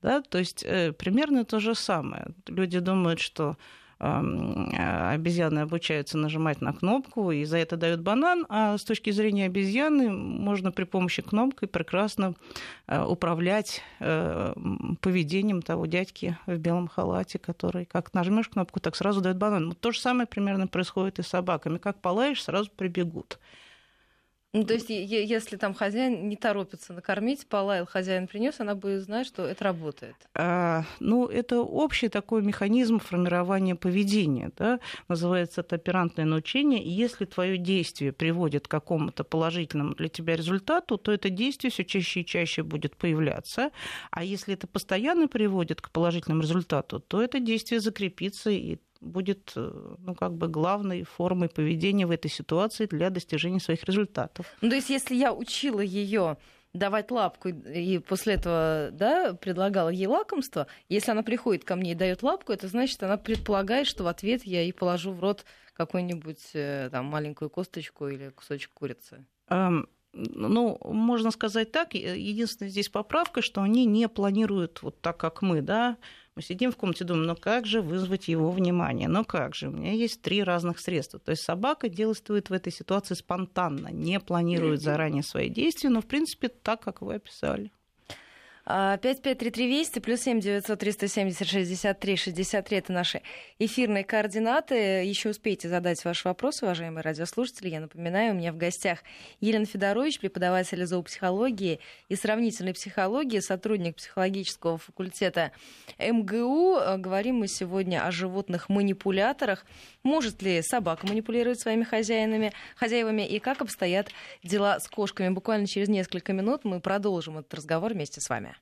Да? 0.00 0.20
То 0.22 0.38
есть 0.38 0.62
э, 0.62 0.92
примерно 0.92 1.44
то 1.44 1.58
же 1.58 1.74
самое. 1.74 2.26
Люди 2.46 2.78
думают, 2.78 3.18
что 3.18 3.56
обезьяны 3.98 5.60
обучаются 5.60 6.18
нажимать 6.18 6.60
на 6.60 6.74
кнопку, 6.74 7.30
и 7.30 7.44
за 7.44 7.56
это 7.56 7.76
дают 7.76 8.00
банан, 8.00 8.44
а 8.48 8.76
с 8.76 8.84
точки 8.84 9.10
зрения 9.10 9.46
обезьяны 9.46 10.10
можно 10.10 10.70
при 10.70 10.84
помощи 10.84 11.22
кнопки 11.22 11.64
прекрасно 11.64 12.34
э, 12.86 13.02
управлять 13.02 13.82
э, 14.00 14.52
поведением 15.00 15.62
того 15.62 15.86
дядьки 15.86 16.36
в 16.46 16.58
белом 16.58 16.88
халате, 16.88 17.38
который 17.38 17.86
как 17.86 18.12
нажмешь 18.12 18.48
кнопку, 18.48 18.80
так 18.80 18.96
сразу 18.96 19.22
дает 19.22 19.38
банан. 19.38 19.72
То 19.72 19.92
же 19.92 20.00
самое 20.00 20.26
примерно 20.26 20.66
происходит 20.66 21.18
и 21.18 21.22
с 21.22 21.28
собаками. 21.28 21.78
Как 21.78 21.98
полаешь, 22.00 22.42
сразу 22.42 22.70
прибегут. 22.76 23.38
Ну, 24.52 24.64
то 24.64 24.72
есть, 24.74 24.88
если 24.88 25.56
там 25.56 25.74
хозяин 25.74 26.28
не 26.28 26.36
торопится 26.36 26.94
накормить, 26.94 27.46
полаял, 27.46 27.86
хозяин 27.86 28.26
принес, 28.26 28.58
она 28.58 28.74
будет 28.74 29.02
знать, 29.02 29.26
что 29.26 29.44
это 29.44 29.64
работает. 29.64 30.16
А, 30.34 30.84
ну, 30.98 31.26
это 31.26 31.60
общий 31.60 32.08
такой 32.08 32.42
механизм 32.42 32.98
формирования 32.98 33.74
поведения, 33.74 34.50
да? 34.56 34.80
называется 35.08 35.60
это 35.60 35.76
оперантное 35.76 36.24
научение. 36.24 36.82
И 36.82 36.88
если 36.88 37.26
твое 37.26 37.58
действие 37.58 38.12
приводит 38.12 38.66
к 38.66 38.70
какому-то 38.70 39.24
положительному 39.24 39.94
для 39.94 40.08
тебя 40.08 40.36
результату, 40.36 40.96
то 40.96 41.12
это 41.12 41.28
действие 41.28 41.70
все 41.70 41.84
чаще 41.84 42.20
и 42.20 42.24
чаще 42.24 42.62
будет 42.62 42.96
появляться. 42.96 43.70
А 44.10 44.24
если 44.24 44.54
это 44.54 44.66
постоянно 44.66 45.28
приводит 45.28 45.82
к 45.82 45.90
положительному 45.90 46.42
результату, 46.42 47.00
то 47.00 47.20
это 47.20 47.40
действие 47.40 47.80
закрепится, 47.80 48.50
и 48.50 48.78
будет 49.06 49.52
э, 49.56 49.94
ну, 49.98 50.14
как 50.14 50.34
бы 50.34 50.48
главной 50.48 51.04
формой 51.04 51.48
поведения 51.48 52.06
в 52.06 52.10
этой 52.10 52.30
ситуации 52.30 52.86
для 52.86 53.10
достижения 53.10 53.60
своих 53.60 53.84
результатов. 53.84 54.46
Ну, 54.60 54.68
то 54.68 54.76
есть, 54.76 54.90
если 54.90 55.14
я 55.14 55.32
учила 55.32 55.80
ее 55.80 56.36
давать 56.72 57.10
лапку 57.10 57.48
и 57.48 57.98
после 57.98 58.34
этого 58.34 58.90
да, 58.92 59.34
предлагала 59.34 59.88
ей 59.88 60.06
лакомство, 60.06 60.66
если 60.88 61.10
она 61.10 61.22
приходит 61.22 61.64
ко 61.64 61.74
мне 61.76 61.92
и 61.92 61.94
дает 61.94 62.22
лапку, 62.22 62.52
это 62.52 62.68
значит, 62.68 63.02
она 63.02 63.16
предполагает, 63.16 63.86
что 63.86 64.04
в 64.04 64.08
ответ 64.08 64.44
я 64.44 64.60
ей 64.62 64.72
положу 64.72 65.12
в 65.12 65.20
рот 65.20 65.44
какую-нибудь 65.72 66.50
э, 66.54 66.88
там, 66.90 67.06
маленькую 67.06 67.50
косточку 67.50 68.08
или 68.08 68.30
кусочек 68.30 68.72
курицы. 68.74 69.24
Um 69.48 69.86
ну, 70.16 70.78
можно 70.82 71.30
сказать 71.30 71.72
так, 71.72 71.94
единственная 71.94 72.70
здесь 72.70 72.88
поправка, 72.88 73.42
что 73.42 73.60
они 73.60 73.84
не 73.84 74.08
планируют 74.08 74.82
вот 74.82 75.00
так, 75.00 75.18
как 75.18 75.42
мы, 75.42 75.60
да, 75.60 75.98
мы 76.36 76.42
сидим 76.42 76.70
в 76.70 76.76
комнате, 76.76 77.04
думаем, 77.04 77.26
ну 77.26 77.34
как 77.34 77.66
же 77.66 77.80
вызвать 77.80 78.28
его 78.28 78.50
внимание? 78.50 79.08
Ну 79.08 79.24
как 79.24 79.54
же? 79.54 79.68
У 79.68 79.72
меня 79.72 79.92
есть 79.92 80.20
три 80.20 80.42
разных 80.42 80.78
средства. 80.78 81.18
То 81.18 81.30
есть 81.30 81.42
собака 81.42 81.88
действует 81.88 82.50
в 82.50 82.52
этой 82.52 82.70
ситуации 82.70 83.14
спонтанно, 83.14 83.88
не 83.88 84.20
планирует 84.20 84.82
заранее 84.82 85.22
свои 85.22 85.48
действия, 85.48 85.88
но 85.88 86.02
в 86.02 86.06
принципе 86.06 86.48
так, 86.48 86.82
как 86.82 87.00
вы 87.00 87.14
описали. 87.14 87.72
553320 88.66 90.02
плюс 90.02 90.20
7 90.22 90.40
900 90.40 90.78
370 90.78 91.46
63 91.48 92.16
63 92.16 92.78
это 92.78 92.92
наши 92.92 93.22
эфирные 93.60 94.02
координаты. 94.02 94.74
Еще 95.04 95.30
успейте 95.30 95.68
задать 95.68 96.04
ваши 96.04 96.26
вопросы, 96.26 96.64
уважаемые 96.64 97.02
радиослушатели. 97.02 97.68
Я 97.68 97.78
напоминаю, 97.78 98.32
у 98.32 98.36
меня 98.36 98.52
в 98.52 98.56
гостях 98.56 99.04
Елена 99.40 99.66
Федорович, 99.66 100.18
преподаватель 100.18 100.84
зоопсихологии 100.84 101.78
и 102.08 102.16
сравнительной 102.16 102.74
психологии, 102.74 103.38
сотрудник 103.38 103.96
психологического 103.96 104.78
факультета 104.78 105.52
МГУ. 106.00 106.80
Говорим 106.98 107.36
мы 107.36 107.46
сегодня 107.46 108.04
о 108.04 108.10
животных-манипуляторах. 108.10 109.64
Может 110.02 110.42
ли 110.42 110.60
собака 110.62 111.06
манипулировать 111.06 111.60
своими 111.60 111.84
хозяинами, 111.84 112.52
хозяевами 112.74 113.22
и 113.22 113.38
как 113.38 113.62
обстоят 113.62 114.08
дела 114.42 114.80
с 114.80 114.88
кошками? 114.88 115.28
Буквально 115.28 115.68
через 115.68 115.88
несколько 115.88 116.32
минут 116.32 116.64
мы 116.64 116.80
продолжим 116.80 117.38
этот 117.38 117.54
разговор 117.54 117.92
вместе 117.92 118.20
с 118.20 118.28
вами. 118.28 118.55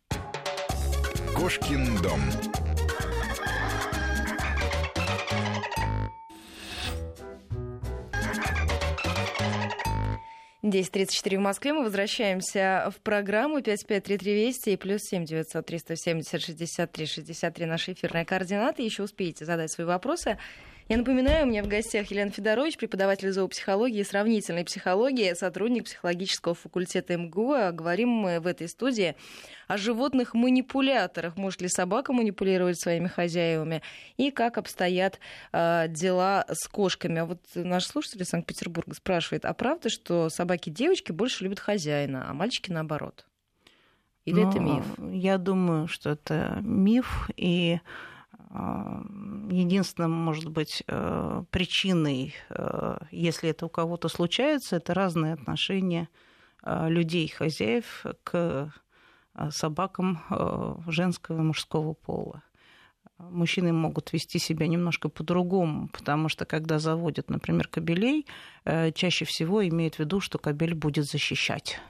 Кошкин 1.37 2.01
дом. 2.03 2.21
Десять 10.63 10.93
тридцать 10.93 11.17
четыре 11.17 11.39
в 11.39 11.43
Москве. 11.43 11.75
Мы 11.75 11.83
возвращаемся 11.83 12.91
в 12.97 13.01
программу 13.03 13.61
553320 13.61 14.69
и 14.69 14.77
плюс 14.79 15.03
семь 15.03 15.27
девятьсот 15.27 15.67
триста 15.67 15.95
семьдесят 15.95 16.41
шестьдесят 16.41 16.91
три 16.91 17.05
шестьдесят 17.05 17.55
три 17.55 17.67
наши 17.67 17.93
эфирные 17.93 18.25
координаты. 18.25 18.83
Еще 18.83 19.03
успеете 19.03 19.45
задать 19.45 19.71
свои 19.71 19.87
вопросы. 19.87 20.39
Я 20.87 20.99
напоминаю, 20.99 21.47
у 21.47 21.49
меня 21.49 21.65
в 21.65 21.67
гостях 21.67 22.11
Елена 22.11 22.31
Федорович, 22.31 22.77
преподаватель 22.77 23.33
зоопсихологии 23.33 24.01
и 24.01 24.05
сравнительной 24.05 24.67
психологии, 24.67 25.33
сотрудник 25.33 25.85
психологического 25.85 26.55
факультета 26.55 27.17
МГУ. 27.17 27.55
Говорим 27.73 28.11
мы 28.11 28.39
в 28.39 28.47
этой 28.47 28.69
студии 28.69 29.17
о 29.67 29.79
животных-манипуляторах. 29.79 31.39
Может 31.39 31.63
ли 31.63 31.69
собака 31.69 32.13
манипулировать 32.13 32.79
своими 32.79 33.07
хозяевами? 33.07 33.81
И 34.19 34.31
как 34.31 34.59
обстоят 34.59 35.21
э, 35.55 35.87
дела 35.89 36.45
с 36.51 36.69
кошками? 36.69 37.21
А 37.21 37.25
вот 37.25 37.41
наш 37.55 37.87
слушатель 37.87 38.21
из 38.21 38.29
Санкт-Петербурга 38.29 38.93
спрашивает, 38.93 39.47
а 39.47 39.55
правда, 39.55 39.89
что 39.89 40.29
собаки-девочки 40.29 41.13
больше 41.13 41.45
любят 41.45 41.61
хозяина, 41.61 42.29
а 42.29 42.35
мальчики 42.35 42.71
наоборот? 42.71 43.25
Или 44.27 44.43
Но 44.43 44.51
это 44.51 44.61
ну, 44.61 44.77
миф? 44.77 45.15
Я 45.15 45.39
думаю, 45.39 45.89
что 45.89 46.11
это 46.11 46.59
миф, 46.61 47.31
и 47.39 47.81
единственным, 48.55 50.13
может 50.13 50.49
быть, 50.49 50.83
э, 50.87 51.45
причиной, 51.51 52.35
э, 52.51 52.99
если 53.11 53.51
это 53.51 53.67
у 53.67 53.69
кого-то 53.69 54.09
случается, 54.09 54.77
это 54.77 54.95
разные 54.95 55.35
отношения 55.35 56.09
э, 56.63 56.89
людей, 56.89 57.29
хозяев 57.29 58.05
к 58.23 58.73
собакам 59.51 60.23
женского 60.87 61.41
и 61.41 61.43
мужского 61.43 61.93
пола. 61.95 62.45
Мужчины 63.19 63.73
могут 63.73 64.13
вести 64.13 64.39
себя 64.39 64.69
немножко 64.69 65.09
по-другому, 65.09 65.89
потому 65.89 66.29
что 66.29 66.45
когда 66.45 66.79
заводят, 66.79 67.31
например, 67.31 67.67
кобелей, 67.67 68.29
чаще 68.65 69.25
всего 69.25 69.67
имеют 69.67 69.97
в 69.97 69.99
виду, 69.99 70.21
что 70.21 70.39
кобель 70.39 70.75
будет 70.75 71.07
защищать 71.07 71.81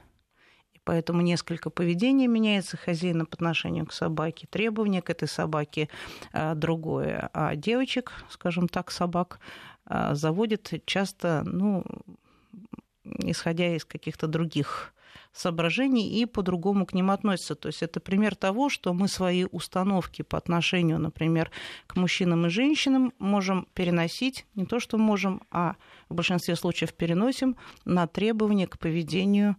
Поэтому 0.85 1.23
несколько 1.23 1.71
поведений 1.71 2.27
меняется 2.27 2.77
хозяина 2.77 3.25
по 3.25 3.35
отношению 3.35 3.87
к 3.87 3.93
собаке, 3.93 4.47
требования 4.51 5.03
к 5.03 5.11
этой 5.11 5.29
собаке 5.29 5.89
а, 6.33 6.55
другое. 6.55 7.31
А 7.33 7.57
девочек, 7.57 8.13
скажем 8.29 8.69
так, 8.69 8.91
собак 8.91 9.41
а, 9.87 10.15
заводят 10.15 10.73
часто, 10.85 11.43
ну, 11.45 11.85
исходя 13.05 13.75
из 13.75 13.85
каких-то 13.85 14.27
других 14.27 14.95
соображений 15.33 16.21
и 16.21 16.27
по-другому 16.27 16.87
к 16.87 16.93
ним 16.93 17.11
относятся. 17.11 17.55
То 17.55 17.69
есть 17.69 17.83
это 17.83 18.01
пример 18.01 18.37
того, 18.37 18.69
что 18.69 18.93
мы 18.95 19.09
свои 19.09 19.45
установки 19.45 20.23
по 20.23 20.39
отношению, 20.39 21.01
например, 21.01 21.51
к 21.87 21.97
мужчинам 21.97 22.47
и 22.47 22.51
женщинам 22.51 23.13
можем 23.19 23.67
переносить, 23.75 24.47
не 24.55 24.65
то 24.65 24.79
что 24.79 24.97
можем, 24.97 25.43
а 25.51 25.75
в 26.09 26.15
большинстве 26.15 26.55
случаев 26.55 26.95
переносим 26.95 27.57
на 27.85 28.07
требования 28.07 28.69
к 28.69 28.79
поведению 28.79 29.57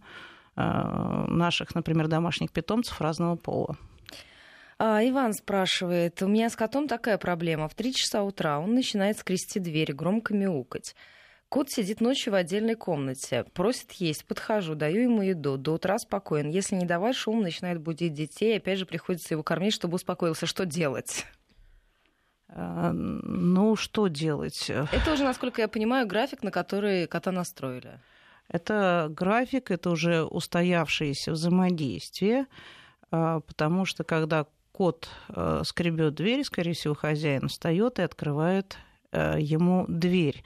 наших, 0.56 1.74
например, 1.74 2.08
домашних 2.08 2.50
питомцев 2.50 3.00
разного 3.00 3.36
пола. 3.36 3.76
А, 4.78 5.00
Иван 5.06 5.32
спрашивает, 5.32 6.20
у 6.22 6.28
меня 6.28 6.50
с 6.50 6.56
котом 6.56 6.86
такая 6.88 7.18
проблема. 7.18 7.68
В 7.68 7.74
три 7.74 7.94
часа 7.94 8.22
утра 8.22 8.58
он 8.58 8.74
начинает 8.74 9.18
скрести 9.18 9.58
дверь, 9.58 9.92
громко 9.94 10.34
мяукать. 10.34 10.94
Кот 11.48 11.70
сидит 11.70 12.00
ночью 12.00 12.32
в 12.32 12.36
отдельной 12.36 12.74
комнате, 12.74 13.44
просит 13.54 13.92
есть, 13.92 14.26
подхожу, 14.26 14.74
даю 14.74 15.02
ему 15.02 15.22
еду, 15.22 15.56
до 15.56 15.74
утра 15.74 15.96
спокоен. 15.98 16.48
Если 16.48 16.74
не 16.74 16.84
давать 16.84 17.14
шум, 17.14 17.40
начинает 17.40 17.80
будить 17.80 18.14
детей, 18.14 18.56
опять 18.56 18.78
же 18.78 18.86
приходится 18.86 19.34
его 19.34 19.44
кормить, 19.44 19.72
чтобы 19.72 19.94
успокоился. 19.94 20.46
Что 20.46 20.66
делать? 20.66 21.24
Э, 22.48 22.90
ну, 22.92 23.76
что 23.76 24.08
делать? 24.08 24.68
Это 24.68 25.12
уже, 25.12 25.22
насколько 25.22 25.62
я 25.62 25.68
понимаю, 25.68 26.06
график, 26.06 26.42
на 26.42 26.50
который 26.50 27.06
кота 27.06 27.30
настроили. 27.30 28.00
Это 28.48 29.08
график, 29.10 29.70
это 29.70 29.90
уже 29.90 30.22
устоявшееся 30.24 31.32
взаимодействие, 31.32 32.46
а, 33.10 33.40
потому 33.40 33.84
что 33.84 34.04
когда 34.04 34.46
кот 34.76 35.08
э, 35.28 35.62
скребет 35.64 36.14
дверь, 36.16 36.44
скорее 36.44 36.74
всего, 36.74 36.94
хозяин 36.94 37.48
встает 37.48 37.98
и 37.98 38.02
открывает 38.02 38.76
э, 39.10 39.36
ему 39.40 39.86
дверь. 39.88 40.44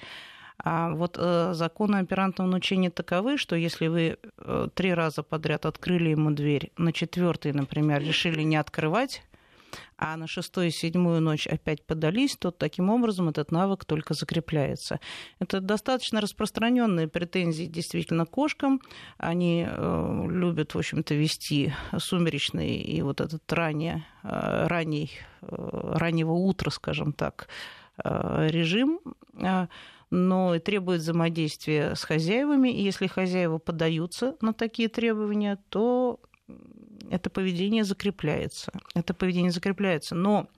А 0.63 0.91
вот 0.91 1.17
э, 1.19 1.51
законы 1.55 1.97
оперантного 1.97 2.47
научения 2.47 2.91
таковы, 2.91 3.39
что 3.39 3.57
если 3.57 3.89
вы 3.89 4.19
три 4.75 4.95
раза 4.95 5.25
подряд 5.25 5.67
открыли 5.67 6.11
ему 6.11 6.31
дверь, 6.31 6.71
на 6.77 6.93
четвертый, 6.93 7.53
например, 7.53 8.03
решили 8.03 8.43
не 8.43 8.57
открывать, 8.57 9.25
а 10.01 10.17
на 10.17 10.27
шестую 10.27 10.69
и 10.69 10.71
седьмую 10.71 11.21
ночь 11.21 11.47
опять 11.47 11.85
подались, 11.85 12.35
то 12.37 12.51
таким 12.51 12.89
образом 12.89 13.29
этот 13.29 13.53
навык 13.53 13.85
только 13.85 14.15
закрепляется. 14.15 14.99
Это 15.41 15.61
достаточно 15.61 16.23
распространенные 16.23 17.07
претензии 17.07 17.67
действительно 17.67 18.25
кошкам. 18.25 18.81
Они 19.19 19.67
э, 19.69 20.27
любят, 20.27 20.75
в 20.75 20.79
общем-то, 20.79 21.15
вести 21.15 21.75
сумеречный 21.99 22.79
и 22.79 23.03
вот 23.03 23.21
этот 23.21 23.53
ранее, 23.53 24.07
э, 24.23 24.67
ранний, 24.69 25.11
э, 25.43 25.47
раннего 25.51 26.33
утра, 26.33 26.71
скажем 26.71 27.13
так, 27.13 27.49
э, 28.03 28.49
режим 28.49 29.01
э, 29.35 29.67
но 30.09 30.55
и 30.55 30.59
требует 30.61 31.03
взаимодействия 31.03 31.95
с 31.95 32.03
хозяевами. 32.05 32.71
И 32.71 32.83
если 32.83 33.07
хозяева 33.07 33.59
подаются 33.59 34.37
на 34.41 34.55
такие 34.55 34.89
требования, 34.89 35.59
то 35.69 36.21
это 37.11 37.31
поведение 37.31 37.85
закрепляется. 37.85 38.73
Это 38.95 39.15
поведение 39.15 39.53
закрепляется. 39.53 40.15
Но 40.15 40.49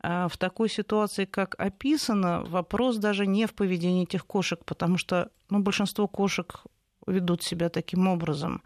а, 0.00 0.28
в 0.28 0.36
такой 0.36 0.68
ситуации, 0.68 1.24
как 1.24 1.54
описано, 1.58 2.42
вопрос 2.44 2.96
даже 2.96 3.26
не 3.26 3.46
в 3.46 3.54
поведении 3.54 4.04
этих 4.04 4.26
кошек, 4.26 4.64
потому 4.64 4.98
что 4.98 5.30
ну, 5.50 5.60
большинство 5.60 6.08
кошек 6.08 6.64
ведут 7.06 7.42
себя 7.42 7.68
таким 7.68 8.08
образом. 8.08 8.62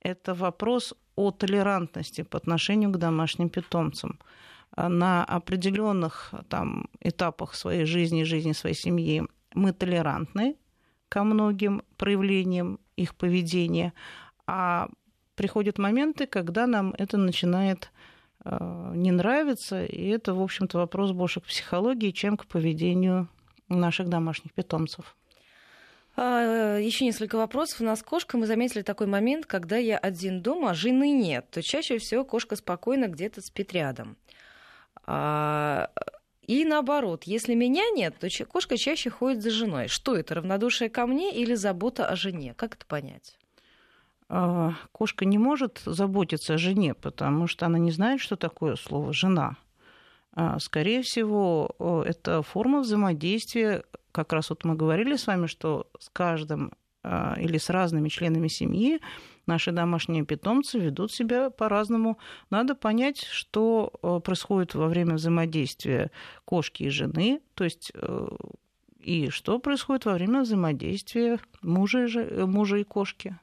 Это 0.00 0.34
вопрос 0.34 0.94
о 1.16 1.30
толерантности 1.30 2.22
по 2.22 2.38
отношению 2.38 2.90
к 2.90 2.98
домашним 2.98 3.48
питомцам. 3.48 4.18
А 4.70 4.88
на 4.88 5.24
определенных 5.24 6.34
там, 6.48 6.88
этапах 7.00 7.54
своей 7.54 7.84
жизни, 7.84 8.24
жизни 8.24 8.52
своей 8.52 8.76
семьи 8.76 9.22
мы 9.54 9.72
толерантны 9.72 10.56
ко 11.08 11.24
многим 11.24 11.82
проявлениям 11.96 12.78
их 12.96 13.14
поведения, 13.14 13.92
а 14.46 14.88
приходят 15.36 15.78
моменты, 15.78 16.26
когда 16.26 16.66
нам 16.66 16.94
это 16.98 17.16
начинает 17.18 17.90
э, 18.44 18.92
не 18.94 19.12
нравиться, 19.12 19.84
и 19.84 20.08
это, 20.08 20.34
в 20.34 20.42
общем-то, 20.42 20.78
вопрос 20.78 21.12
больше 21.12 21.40
к 21.40 21.44
психологии, 21.44 22.10
чем 22.10 22.36
к 22.36 22.46
поведению 22.46 23.28
наших 23.68 24.08
домашних 24.08 24.52
питомцев. 24.52 25.16
А, 26.16 26.78
Еще 26.78 27.04
несколько 27.04 27.36
вопросов. 27.36 27.80
У 27.80 27.84
нас 27.84 28.02
кошка. 28.02 28.38
Мы 28.38 28.46
заметили 28.46 28.82
такой 28.82 29.06
момент, 29.06 29.46
когда 29.46 29.76
я 29.76 29.98
один 29.98 30.40
дома, 30.40 30.70
а 30.70 30.74
жены 30.74 31.12
нет, 31.12 31.46
то 31.50 31.62
чаще 31.62 31.98
всего 31.98 32.24
кошка 32.24 32.56
спокойно 32.56 33.08
где-то 33.08 33.42
спит 33.42 33.72
рядом. 33.72 34.16
А, 35.04 35.90
и 36.42 36.64
наоборот, 36.64 37.24
если 37.24 37.54
меня 37.54 37.90
нет, 37.90 38.14
то 38.18 38.28
кошка 38.46 38.76
чаще 38.76 39.10
ходит 39.10 39.42
за 39.42 39.50
женой. 39.50 39.88
Что 39.88 40.16
это, 40.16 40.36
равнодушие 40.36 40.88
ко 40.88 41.06
мне 41.06 41.34
или 41.34 41.54
забота 41.54 42.06
о 42.06 42.16
жене? 42.16 42.54
Как 42.54 42.74
это 42.74 42.86
понять? 42.86 43.36
А, 44.28 44.74
кошка 44.92 45.24
не 45.24 45.38
может 45.38 45.82
заботиться 45.84 46.54
о 46.54 46.58
жене, 46.58 46.94
потому 46.94 47.46
что 47.46 47.66
она 47.66 47.78
не 47.78 47.90
знает, 47.90 48.20
что 48.20 48.36
такое 48.36 48.76
слово 48.76 49.12
«жена». 49.12 49.56
А, 50.32 50.58
скорее 50.58 51.02
всего, 51.02 52.04
это 52.06 52.42
форма 52.42 52.80
взаимодействия. 52.80 53.84
Как 54.12 54.32
раз 54.32 54.50
вот 54.50 54.64
мы 54.64 54.74
говорили 54.74 55.16
с 55.16 55.26
вами, 55.26 55.46
что 55.46 55.86
с 55.98 56.10
каждым 56.10 56.72
а, 57.02 57.36
или 57.38 57.56
с 57.56 57.70
разными 57.70 58.08
членами 58.08 58.48
семьи 58.48 59.00
наши 59.46 59.72
домашние 59.72 60.26
питомцы 60.26 60.78
ведут 60.78 61.12
себя 61.12 61.50
по-разному. 61.50 62.18
Надо 62.50 62.74
понять, 62.74 63.22
что 63.22 63.92
происходит 64.24 64.74
во 64.74 64.88
время 64.88 65.14
взаимодействия 65.14 66.10
кошки 66.44 66.82
и 66.82 66.88
жены, 66.90 67.40
то 67.54 67.64
есть 67.64 67.92
э, 67.94 68.28
и 68.98 69.30
что 69.30 69.60
происходит 69.60 70.04
во 70.04 70.14
время 70.14 70.40
взаимодействия 70.40 71.38
мужа 71.62 72.06
и, 72.06 72.44
мужа 72.44 72.78
и 72.78 72.84
кошки. 72.84 73.38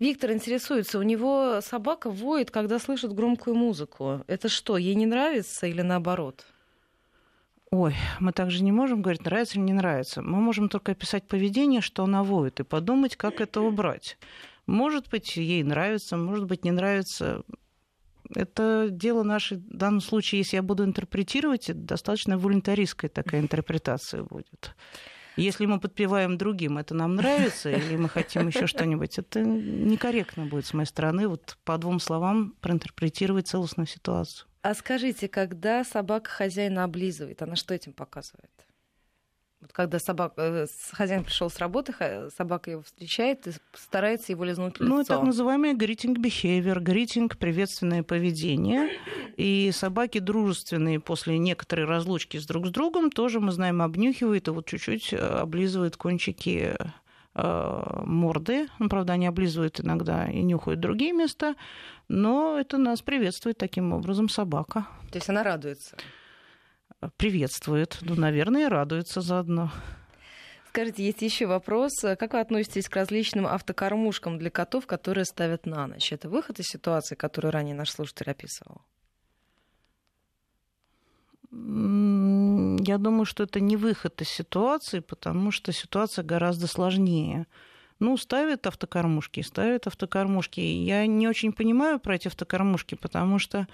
Виктор 0.00 0.32
интересуется, 0.32 0.98
у 0.98 1.02
него 1.02 1.60
собака 1.60 2.08
воет, 2.08 2.50
когда 2.50 2.78
слышит 2.78 3.12
громкую 3.12 3.54
музыку. 3.54 4.24
Это 4.28 4.48
что, 4.48 4.78
ей 4.78 4.94
не 4.94 5.04
нравится 5.04 5.66
или 5.66 5.82
наоборот? 5.82 6.46
Ой, 7.70 7.94
мы 8.18 8.32
также 8.32 8.64
не 8.64 8.72
можем 8.72 9.02
говорить, 9.02 9.26
нравится 9.26 9.58
или 9.58 9.64
не 9.66 9.74
нравится. 9.74 10.22
Мы 10.22 10.40
можем 10.40 10.70
только 10.70 10.92
описать 10.92 11.28
поведение, 11.28 11.82
что 11.82 12.04
она 12.04 12.24
воет, 12.24 12.60
и 12.60 12.64
подумать, 12.64 13.16
как 13.16 13.42
это 13.42 13.60
убрать. 13.60 14.16
Может 14.66 15.10
быть, 15.10 15.36
ей 15.36 15.62
нравится, 15.62 16.16
может 16.16 16.46
быть, 16.46 16.64
не 16.64 16.70
нравится. 16.70 17.42
Это 18.34 18.88
дело 18.90 19.22
наше, 19.22 19.56
в 19.56 19.76
данном 19.76 20.00
случае, 20.00 20.38
если 20.38 20.56
я 20.56 20.62
буду 20.62 20.82
интерпретировать, 20.82 21.68
это 21.68 21.78
достаточно 21.78 22.38
волонтаристская 22.38 23.10
такая 23.10 23.42
интерпретация 23.42 24.22
будет. 24.22 24.74
Если 25.36 25.66
мы 25.66 25.80
подпеваем 25.80 26.36
другим, 26.38 26.78
это 26.78 26.94
нам 26.94 27.14
нравится, 27.14 27.70
или 27.70 27.96
мы 27.96 28.08
хотим 28.08 28.48
еще 28.48 28.66
что-нибудь, 28.66 29.18
это 29.18 29.40
некорректно 29.40 30.46
будет 30.46 30.66
с 30.66 30.74
моей 30.74 30.86
стороны 30.86 31.28
вот 31.28 31.56
по 31.64 31.78
двум 31.78 32.00
словам 32.00 32.54
проинтерпретировать 32.60 33.48
целостную 33.48 33.86
ситуацию. 33.86 34.48
А 34.62 34.74
скажите, 34.74 35.28
когда 35.28 35.84
собака 35.84 36.30
хозяина 36.30 36.84
облизывает, 36.84 37.40
она 37.42 37.56
что 37.56 37.74
этим 37.74 37.92
показывает? 37.92 38.50
Вот 39.60 39.72
когда 39.72 39.98
собака, 39.98 40.66
хозяин 40.92 41.22
пришел 41.22 41.50
с 41.50 41.58
работы, 41.58 41.94
собака 42.36 42.70
его 42.70 42.82
встречает 42.82 43.46
и 43.46 43.52
старается 43.74 44.32
его 44.32 44.44
лизнуть 44.44 44.80
лицо. 44.80 44.84
Ну, 44.88 45.00
это 45.00 45.16
так 45.16 45.22
называемый 45.22 45.74
greeting 45.74 46.16
behavior, 46.16 46.78
greeting 46.78 47.36
приветственное 47.36 48.02
поведение. 48.02 48.90
И 49.36 49.70
собаки 49.72 50.18
дружественные 50.18 51.00
после 51.00 51.38
некоторой 51.38 51.84
разлучки 51.84 52.38
с 52.38 52.46
друг 52.46 52.68
с 52.68 52.70
другом 52.70 53.10
тоже, 53.10 53.40
мы 53.40 53.52
знаем, 53.52 53.82
обнюхивают 53.82 54.48
и 54.48 54.50
вот 54.50 54.66
чуть-чуть 54.66 55.12
облизывают 55.12 55.96
кончики 55.96 56.76
Э, 57.32 58.02
морды. 58.04 58.68
Ну, 58.80 58.88
правда, 58.88 59.12
они 59.12 59.26
облизывают 59.26 59.80
иногда 59.80 60.28
и 60.28 60.42
нюхают 60.42 60.80
другие 60.80 61.12
места, 61.12 61.54
но 62.08 62.58
это 62.58 62.76
нас 62.76 63.02
приветствует 63.02 63.56
таким 63.56 63.92
образом 63.92 64.28
собака. 64.28 64.86
То 65.12 65.18
есть 65.18 65.28
она 65.28 65.44
радуется? 65.44 65.96
Приветствует. 67.16 67.98
Ну, 68.02 68.14
наверное, 68.14 68.66
и 68.66 68.68
радуется 68.68 69.20
заодно. 69.20 69.72
Скажите, 70.68 71.04
есть 71.04 71.22
еще 71.22 71.46
вопрос. 71.46 71.92
Как 72.00 72.32
вы 72.32 72.40
относитесь 72.40 72.88
к 72.88 72.94
различным 72.94 73.46
автокормушкам 73.46 74.38
для 74.38 74.50
котов, 74.50 74.86
которые 74.86 75.24
ставят 75.24 75.66
на 75.66 75.86
ночь? 75.86 76.12
Это 76.12 76.28
выход 76.28 76.60
из 76.60 76.66
ситуации, 76.66 77.16
которую 77.16 77.52
ранее 77.52 77.74
наш 77.74 77.90
слушатель 77.90 78.30
описывал? 78.30 78.82
Я 81.52 82.98
думаю, 82.98 83.24
что 83.24 83.42
это 83.42 83.58
не 83.58 83.76
выход 83.76 84.20
из 84.22 84.28
ситуации, 84.28 85.00
потому 85.00 85.50
что 85.50 85.72
ситуация 85.72 86.22
гораздо 86.22 86.68
сложнее. 86.68 87.46
Ну, 88.00 88.16
ставят 88.16 88.66
автокормушки, 88.66 89.42
ставят 89.42 89.86
автокормушки. 89.86 90.60
Я 90.60 91.06
не 91.06 91.28
очень 91.28 91.52
понимаю 91.52 92.00
про 92.00 92.16
эти 92.16 92.28
автокормушки, 92.28 92.94
потому 92.94 93.38
что 93.38 93.66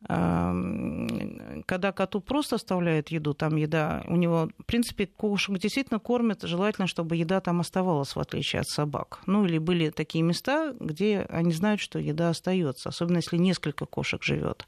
когда 0.00 1.92
коту 1.92 2.20
просто 2.20 2.56
оставляют 2.56 3.08
еду, 3.08 3.34
там 3.34 3.56
еда, 3.56 4.04
у 4.06 4.16
него, 4.16 4.48
в 4.58 4.64
принципе, 4.64 5.06
кошек 5.06 5.58
действительно 5.58 5.98
кормят, 5.98 6.42
желательно, 6.42 6.86
чтобы 6.86 7.16
еда 7.16 7.40
там 7.40 7.60
оставалась, 7.60 8.14
в 8.14 8.20
отличие 8.20 8.60
от 8.60 8.68
собак. 8.68 9.20
Ну, 9.26 9.44
или 9.44 9.58
были 9.58 9.90
такие 9.90 10.22
места, 10.22 10.74
где 10.78 11.26
они 11.30 11.52
знают, 11.52 11.80
что 11.80 11.98
еда 11.98 12.28
остается, 12.28 12.90
особенно 12.90 13.16
если 13.16 13.38
несколько 13.38 13.86
кошек 13.86 14.22
живет. 14.22 14.66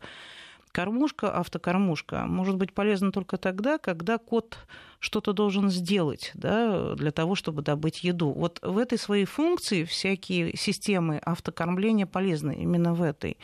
Кормушка, 0.73 1.33
автокормушка 1.33 2.27
может 2.27 2.57
быть 2.57 2.73
полезна 2.73 3.11
только 3.11 3.39
тогда, 3.39 3.79
когда 3.79 4.19
кот 4.19 4.57
что-то 5.01 5.33
должен 5.33 5.69
сделать 5.69 6.31
да, 6.35 6.95
для 6.95 7.11
того, 7.11 7.35
чтобы 7.35 7.63
добыть 7.63 8.05
еду. 8.05 8.31
Вот 8.31 8.61
в 8.63 8.79
этой 8.79 8.97
своей 8.97 9.25
функции 9.25 9.83
всякие 9.83 10.57
системы 10.57 11.19
автокормления 11.19 12.07
полезны 12.07 12.55
именно 12.55 12.95
в 12.95 13.03
этой. 13.03 13.37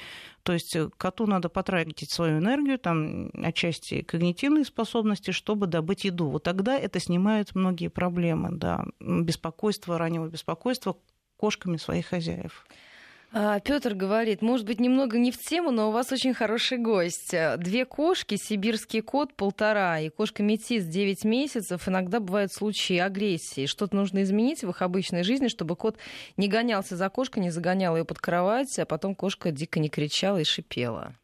То 0.44 0.52
есть 0.52 0.76
коту 0.98 1.26
надо 1.26 1.48
потратить 1.48 2.12
свою 2.12 2.38
энергию, 2.38 2.78
там, 2.78 3.30
отчасти 3.42 4.02
когнитивные 4.02 4.64
способности, 4.64 5.32
чтобы 5.32 5.66
добыть 5.66 6.04
еду. 6.04 6.28
Вот 6.28 6.44
тогда 6.44 6.78
это 6.78 7.00
снимает 7.00 7.56
многие 7.56 7.88
проблемы, 7.88 8.50
да, 8.52 8.84
беспокойство, 9.00 9.98
раннего 9.98 10.28
беспокойства 10.28 10.96
кошками 11.36 11.76
своих 11.76 12.06
хозяев. 12.06 12.66
А, 13.32 13.60
Петр 13.60 13.94
говорит, 13.94 14.40
может 14.40 14.66
быть, 14.66 14.80
немного 14.80 15.18
не 15.18 15.30
в 15.30 15.38
тему, 15.38 15.70
но 15.70 15.88
у 15.88 15.92
вас 15.92 16.12
очень 16.12 16.32
хороший 16.32 16.78
гость. 16.78 17.34
Две 17.58 17.84
кошки, 17.84 18.36
сибирский 18.36 19.02
кот 19.02 19.34
полтора 19.34 20.00
и 20.00 20.08
кошка 20.08 20.42
метис 20.42 20.84
9 20.86 21.24
месяцев. 21.24 21.88
Иногда 21.88 22.20
бывают 22.20 22.52
случаи 22.52 22.96
агрессии. 22.98 23.66
Что-то 23.66 23.96
нужно 23.96 24.22
изменить 24.22 24.62
в 24.62 24.70
их 24.70 24.80
обычной 24.80 25.22
жизни, 25.22 25.48
чтобы 25.48 25.76
кот 25.76 25.96
не 26.36 26.48
гонялся 26.48 26.96
за 26.96 27.08
кошкой, 27.08 27.40
не 27.40 27.50
загонял 27.50 27.96
ее 27.96 28.04
под 28.04 28.20
кровать, 28.20 28.78
а 28.78 28.86
потом 28.86 29.14
кошка 29.14 29.50
дико 29.50 29.80
не 29.80 29.88
кричала 29.88 30.38
и 30.38 30.44
шипела. 30.44 31.14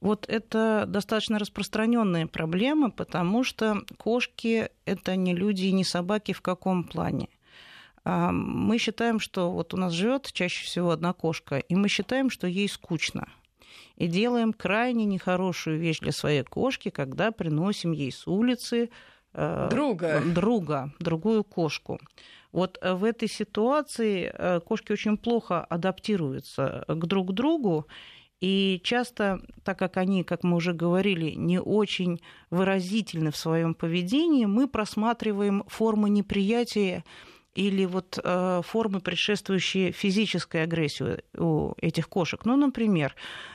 Вот 0.00 0.26
это 0.28 0.84
достаточно 0.86 1.38
распространенная 1.38 2.26
проблема, 2.26 2.90
потому 2.90 3.44
что 3.44 3.82
кошки 3.98 4.70
это 4.84 5.16
не 5.16 5.34
люди 5.34 5.64
и 5.64 5.72
не 5.72 5.84
собаки 5.84 6.32
в 6.32 6.42
каком 6.42 6.84
плане. 6.84 7.28
А, 8.08 8.30
мы 8.30 8.78
считаем, 8.78 9.18
что 9.18 9.50
вот 9.50 9.74
у 9.74 9.76
нас 9.76 9.92
живет 9.92 10.30
чаще 10.32 10.64
всего 10.64 10.92
одна 10.92 11.12
кошка, 11.12 11.58
и 11.58 11.74
мы 11.74 11.88
считаем, 11.88 12.30
что 12.30 12.46
ей 12.46 12.68
скучно. 12.68 13.28
И 13.96 14.06
делаем 14.06 14.52
крайне 14.52 15.04
нехорошую 15.06 15.80
вещь 15.80 15.98
для 15.98 16.12
своей 16.12 16.44
кошки, 16.44 16.90
когда 16.90 17.32
приносим 17.32 17.90
ей 17.90 18.12
с 18.12 18.28
улицы 18.28 18.90
э, 19.34 19.68
друга, 19.70 20.22
друга 20.24 20.92
другую 21.00 21.42
кошку. 21.42 21.98
Вот 22.52 22.78
в 22.80 23.02
этой 23.02 23.28
ситуации 23.28 24.30
э, 24.32 24.60
кошки 24.60 24.92
очень 24.92 25.16
плохо 25.16 25.64
адаптируются 25.64 26.84
к 26.86 27.06
друг 27.06 27.32
другу, 27.32 27.88
и 28.40 28.80
часто, 28.84 29.40
так 29.64 29.80
как 29.80 29.96
они, 29.96 30.22
как 30.22 30.44
мы 30.44 30.58
уже 30.58 30.74
говорили, 30.74 31.32
не 31.32 31.60
очень 31.60 32.20
выразительны 32.50 33.32
в 33.32 33.36
своем 33.36 33.74
поведении, 33.74 34.44
мы 34.44 34.68
просматриваем 34.68 35.64
формы 35.66 36.08
неприятия 36.08 37.02
или 37.56 37.86
вот 37.86 38.18
э, 38.22 38.60
формы, 38.64 39.00
предшествующие 39.00 39.92
физической 39.92 40.62
агрессии 40.62 41.22
у 41.36 41.72
этих 41.80 42.08
кошек. 42.08 42.44
Ну, 42.44 42.56
например, 42.56 43.14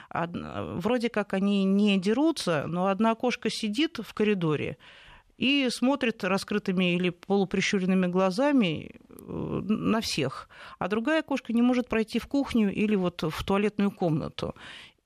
од... 0.10 0.32
вроде 0.34 1.10
как 1.10 1.34
они 1.34 1.64
не 1.64 1.98
дерутся, 2.00 2.66
но 2.68 2.88
одна 2.88 3.16
кошка 3.16 3.50
сидит 3.50 4.00
в 4.00 4.14
коридоре 4.14 4.78
и 5.38 5.70
смотрит 5.70 6.24
раскрытыми 6.24 6.96
или 6.96 7.10
полуприщуренными 7.10 8.08
глазами 8.08 8.92
э, 9.10 9.62
на 9.68 10.02
всех, 10.02 10.50
а 10.80 10.88
другая 10.88 11.22
кошка 11.22 11.54
не 11.54 11.62
может 11.62 11.88
пройти 11.88 12.20
в 12.20 12.28
кухню 12.28 12.74
или 12.74 12.96
вот 12.96 13.24
в 13.24 13.44
туалетную 13.44 13.92
комнату 13.92 14.56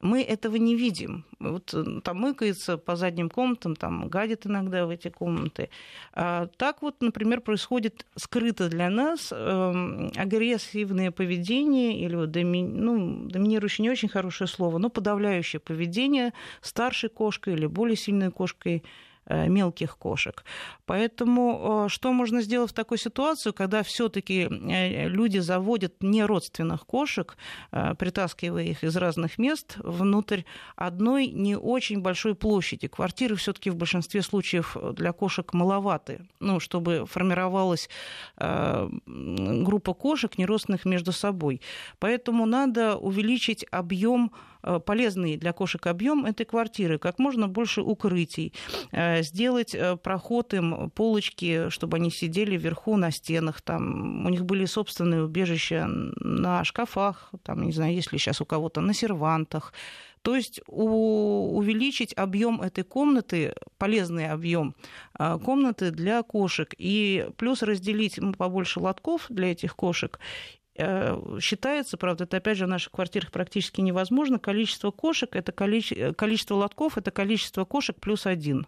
мы 0.06 0.22
этого 0.22 0.56
не 0.56 0.76
видим. 0.76 1.26
Вот 1.40 1.74
э, 1.74 2.02
там 2.04 2.18
мыкается 2.18 2.78
по 2.78 2.96
задним 2.96 3.30
комнатам, 3.30 3.76
там 3.76 4.08
гадит 4.08 4.46
иногда 4.46 4.86
в 4.86 4.90
эти 4.90 5.10
комнаты. 5.10 5.70
А 6.14 6.48
так 6.58 6.82
вот, 6.82 7.02
например, 7.02 7.42
происходит 7.42 8.06
скрыто 8.16 8.70
для 8.70 8.90
нас 8.90 9.32
э, 9.32 10.10
агрессивное 10.16 11.12
поведение 11.12 12.00
или 12.00 12.16
вот 12.16 12.32
доми, 12.32 12.64
ну, 12.64 13.28
доминирующее 13.28 13.84
не 13.84 13.90
очень 13.90 14.10
хорошее 14.10 14.48
слово, 14.48 14.78
но 14.78 14.90
подавляющее 14.90 15.60
поведение 15.60 16.34
старшей 16.62 17.10
кошкой 17.10 17.54
или 17.54 17.66
более 17.66 17.98
сильной 17.98 18.32
кошкой 18.32 18.84
мелких 19.28 19.98
кошек. 19.98 20.44
Поэтому 20.86 21.86
э, 21.86 21.90
что 21.90 22.14
можно 22.14 22.42
сделать 22.42 22.72
в 22.72 22.74
такой 22.74 22.98
ситуации, 22.98 23.52
когда 23.52 23.84
все-таки 23.84 24.48
э, 24.50 25.08
люди 25.08 25.40
заводят 25.40 25.96
неродственных 26.02 26.86
кошек, 26.86 27.38
притаскивая 27.72 28.64
их 28.64 28.84
из 28.84 28.96
разных 28.96 29.38
мест 29.38 29.78
внутрь 29.78 30.44
одной 30.76 31.28
не 31.28 31.56
очень 31.56 32.02
большой 32.02 32.36
площади. 32.36 32.88
Квартиры 32.88 33.36
все-таки 33.36 33.70
в 33.70 33.76
большинстве 33.76 34.22
случаев 34.22 34.78
для 34.94 35.12
кошек 35.12 35.54
маловаты, 35.54 36.28
ну, 36.40 36.60
чтобы 36.60 37.06
формировалась 37.06 37.90
группа 38.38 39.94
кошек 39.94 40.38
неродственных 40.38 40.86
между 40.86 41.12
собой. 41.12 41.62
Поэтому 42.00 42.46
надо 42.46 42.98
увеличить 42.98 43.66
объем 43.72 44.32
Э, 44.32 44.55
полезный 44.86 45.38
для 45.38 45.54
кошек 45.54 45.86
объем 45.88 46.26
этой 46.26 46.46
квартиры, 46.46 46.98
как 46.98 47.20
можно 47.20 47.48
больше 47.48 47.82
укрытий, 47.82 48.54
э, 48.92 49.24
сделать 49.24 49.76
э, 49.76 49.96
проход 49.98 50.54
им, 50.54 50.90
полочки, 50.92 51.70
чтобы 51.70 51.98
они 51.98 52.12
сидели 52.12 52.58
вверху 52.58 52.98
на 52.98 53.12
стенах, 53.12 53.62
там 53.62 54.26
у 54.26 54.30
них 54.30 54.46
были 54.46 54.66
собственные 54.66 55.24
убежища 55.24 55.86
на 55.88 56.64
шкафах, 56.64 57.32
там, 57.44 57.64
не 57.64 57.72
знаю, 57.72 57.94
есть 57.94 58.12
ли 58.12 58.20
сейчас 58.20 58.42
у 58.42 58.46
кого-то 58.46 58.82
на 58.82 58.94
сервантах, 58.94 59.74
то 60.22 60.36
есть 60.36 60.60
у, 60.68 61.56
увеличить 61.56 62.14
объем 62.18 62.60
этой 62.60 62.84
комнаты, 62.84 63.54
полезный 63.78 64.32
объем 64.32 64.76
комнаты 65.14 65.92
для 65.92 66.24
кошек, 66.24 66.74
и 66.80 67.30
плюс 67.38 67.62
разделить 67.62 68.20
побольше 68.36 68.80
лотков 68.80 69.28
для 69.30 69.52
этих 69.52 69.76
кошек, 69.76 70.20
Э, 70.20 70.65
считается, 70.78 71.98
правда, 71.98 72.26
это 72.26 72.38
опять 72.38 72.58
же 72.58 72.66
в 72.66 72.70
наших 72.70 72.92
квартирах 72.92 73.32
практически 73.32 73.82
невозможно, 73.82 74.40
количество 74.40 74.92
кошек, 74.92 75.36
это 75.36 75.52
количество, 75.52 76.14
количество 76.14 76.56
лотков, 76.56 76.98
это 76.98 77.12
количество 77.12 77.66
кошек 77.66 77.96
плюс 78.00 78.26
один. 78.26 78.68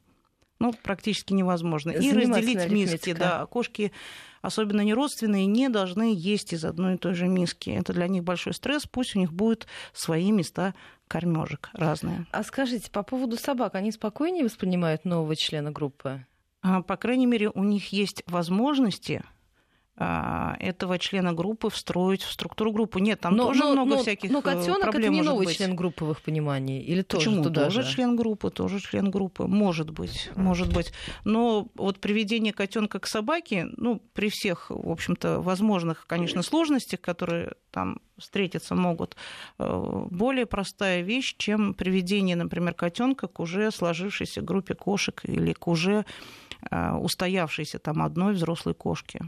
Ну, 0.60 0.74
практически 0.74 1.34
невозможно. 1.34 1.92
И 1.92 2.12
разделить 2.12 2.70
миски, 2.72 3.14
да. 3.14 3.46
Кошки, 3.46 3.92
особенно 4.42 4.82
неродственные, 4.82 5.46
не 5.46 5.70
должны 5.70 6.14
есть 6.16 6.54
из 6.54 6.66
одной 6.66 6.96
и 6.96 6.98
той 6.98 7.14
же 7.14 7.28
миски. 7.28 7.70
Это 7.70 7.94
для 7.94 8.08
них 8.08 8.24
большой 8.24 8.54
стресс, 8.54 8.88
пусть 8.88 9.16
у 9.16 9.20
них 9.20 9.32
будут 9.32 9.68
свои 9.94 10.32
места 10.32 10.74
кормежек 11.08 11.70
разные. 11.74 12.26
А 12.32 12.44
скажите, 12.44 12.90
по 12.90 13.04
поводу 13.04 13.38
собак, 13.38 13.76
они 13.76 13.92
спокойнее 13.92 14.44
воспринимают 14.44 15.06
нового 15.06 15.36
члена 15.36 15.72
группы? 15.72 16.26
А, 16.62 16.82
по 16.82 16.98
крайней 16.98 17.28
мере, 17.28 17.50
у 17.50 17.64
них 17.64 17.94
есть 17.94 18.24
возможности 18.26 19.24
этого 20.00 21.00
члена 21.00 21.34
группы 21.34 21.72
встроить 21.72 22.22
в 22.22 22.32
структуру 22.32 22.72
группы. 22.72 23.02
Нет, 23.02 23.20
там 23.20 23.36
но, 23.36 23.48
тоже 23.48 23.64
но, 23.64 23.72
много 23.72 23.90
но, 23.96 23.98
всяких 24.04 24.30
Но 24.30 24.44
котенок 24.44 24.82
проблем 24.82 25.14
это 25.14 25.14
не 25.14 25.22
новый 25.24 25.48
быть. 25.48 25.58
член 25.58 25.76
группы 25.76 26.06
в 26.06 26.12
их 26.12 26.22
понимании? 26.22 26.84
Или 26.84 27.02
Почему? 27.02 27.38
тоже 27.38 27.44
туда 27.50 27.64
тоже 27.64 27.82
же? 27.82 27.96
член 27.96 28.16
группы, 28.16 28.52
тоже 28.52 28.80
член 28.80 29.10
группы. 29.10 29.48
Может 29.48 29.90
быть, 29.90 30.30
может 30.36 30.72
быть. 30.72 30.94
Но 31.24 31.70
вот 31.74 32.00
приведение 32.00 32.54
котенка 32.54 33.00
к 33.00 33.08
собаке, 33.08 33.70
ну, 33.76 34.00
при 34.14 34.30
всех, 34.30 34.70
в 34.70 34.92
общем-то, 34.92 35.42
возможных, 35.42 36.06
конечно, 36.06 36.44
сложностях, 36.44 37.02
которые 37.02 37.54
там 37.72 38.00
встретиться 38.20 38.76
могут, 38.76 39.16
э, 39.58 40.06
более 40.12 40.46
простая 40.46 41.02
вещь, 41.02 41.36
чем 41.38 41.74
приведение, 41.74 42.36
например, 42.36 42.76
котенка 42.76 43.28
к 43.28 43.40
уже 43.40 43.72
сложившейся 43.72 44.42
группе 44.42 44.76
кошек 44.76 45.20
или 45.24 45.54
к 45.54 45.68
уже 45.68 46.06
устоявшейся 46.70 47.80
там 47.80 48.02
одной 48.02 48.34
взрослой 48.34 48.74
кошки. 48.74 49.22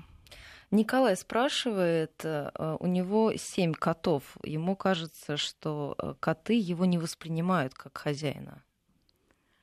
Николай 0.72 1.18
спрашивает, 1.18 2.22
э, 2.24 2.78
у 2.80 2.86
него 2.86 3.34
семь 3.36 3.74
котов. 3.74 4.38
Ему 4.44 4.76
кажется, 4.76 5.36
что 5.36 5.96
э, 5.98 6.14
коты 6.20 6.60
его 6.60 6.86
не 6.86 7.00
воспринимают 7.00 7.74
как 7.74 7.98
хозяина. 7.98 8.64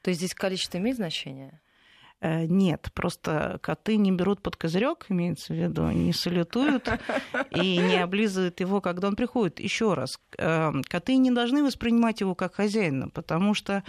То 0.02 0.10
есть 0.10 0.20
здесь 0.20 0.34
количество 0.34 0.78
имеет 0.78 0.96
значение? 0.96 1.60
Э, 2.20 2.44
нет, 2.46 2.90
просто 2.92 3.60
коты 3.62 3.98
не 3.98 4.10
берут 4.10 4.42
под 4.42 4.56
козырек, 4.56 5.06
имеется 5.08 5.52
в 5.52 5.56
виду, 5.56 5.86
не 5.90 6.12
салютуют 6.12 6.88
и 7.50 7.76
не 7.76 8.02
облизывают 8.02 8.58
его, 8.58 8.80
когда 8.80 9.06
он 9.06 9.14
приходит. 9.14 9.60
Еще 9.60 9.94
раз, 9.94 10.18
коты 10.36 11.18
не 11.18 11.30
должны 11.30 11.62
воспринимать 11.62 12.20
его 12.20 12.34
как 12.34 12.56
хозяина, 12.56 13.10
потому 13.10 13.54
что 13.54 13.84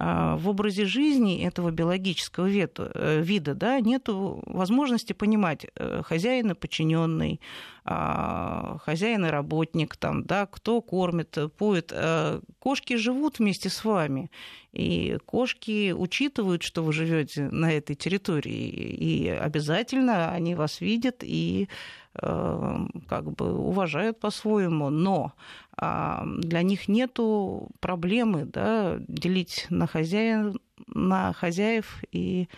в 0.00 0.48
образе 0.48 0.86
жизни 0.86 1.44
этого 1.44 1.70
биологического 1.70 2.48
э, 2.48 3.20
вида 3.20 3.54
да, 3.54 3.80
нет 3.80 4.04
возможности 4.06 5.12
понимать 5.12 5.66
э, 5.74 6.02
хозяина 6.02 6.54
подчиненный, 6.54 7.40
а, 7.84 8.78
хозяин 8.84 9.26
и 9.26 9.30
работник, 9.30 9.96
там, 9.96 10.24
да, 10.24 10.46
кто 10.46 10.80
кормит, 10.80 11.36
поет. 11.58 11.92
Э, 11.94 12.40
кошки 12.58 12.96
живут 12.96 13.40
вместе 13.40 13.68
с 13.68 13.84
вами, 13.84 14.30
и 14.72 15.18
кошки 15.26 15.92
учитывают, 15.92 16.62
что 16.62 16.82
вы 16.82 16.92
живете 16.92 17.48
на 17.50 17.72
этой 17.72 17.96
территории, 17.96 18.68
и 18.68 19.28
обязательно 19.28 20.32
они 20.32 20.54
вас 20.54 20.80
видят 20.80 21.16
и 21.22 21.68
как 22.12 23.32
бы 23.32 23.56
уважают 23.56 24.18
по-своему, 24.18 24.90
но 24.90 25.32
для 25.76 26.62
них 26.62 26.88
нету 26.88 27.68
проблемы 27.80 28.46
да, 28.46 28.96
делить 29.06 29.66
на, 29.70 29.86
хозяин, 29.86 30.60
на 30.88 31.32
хозяев 31.32 32.02
и 32.10 32.48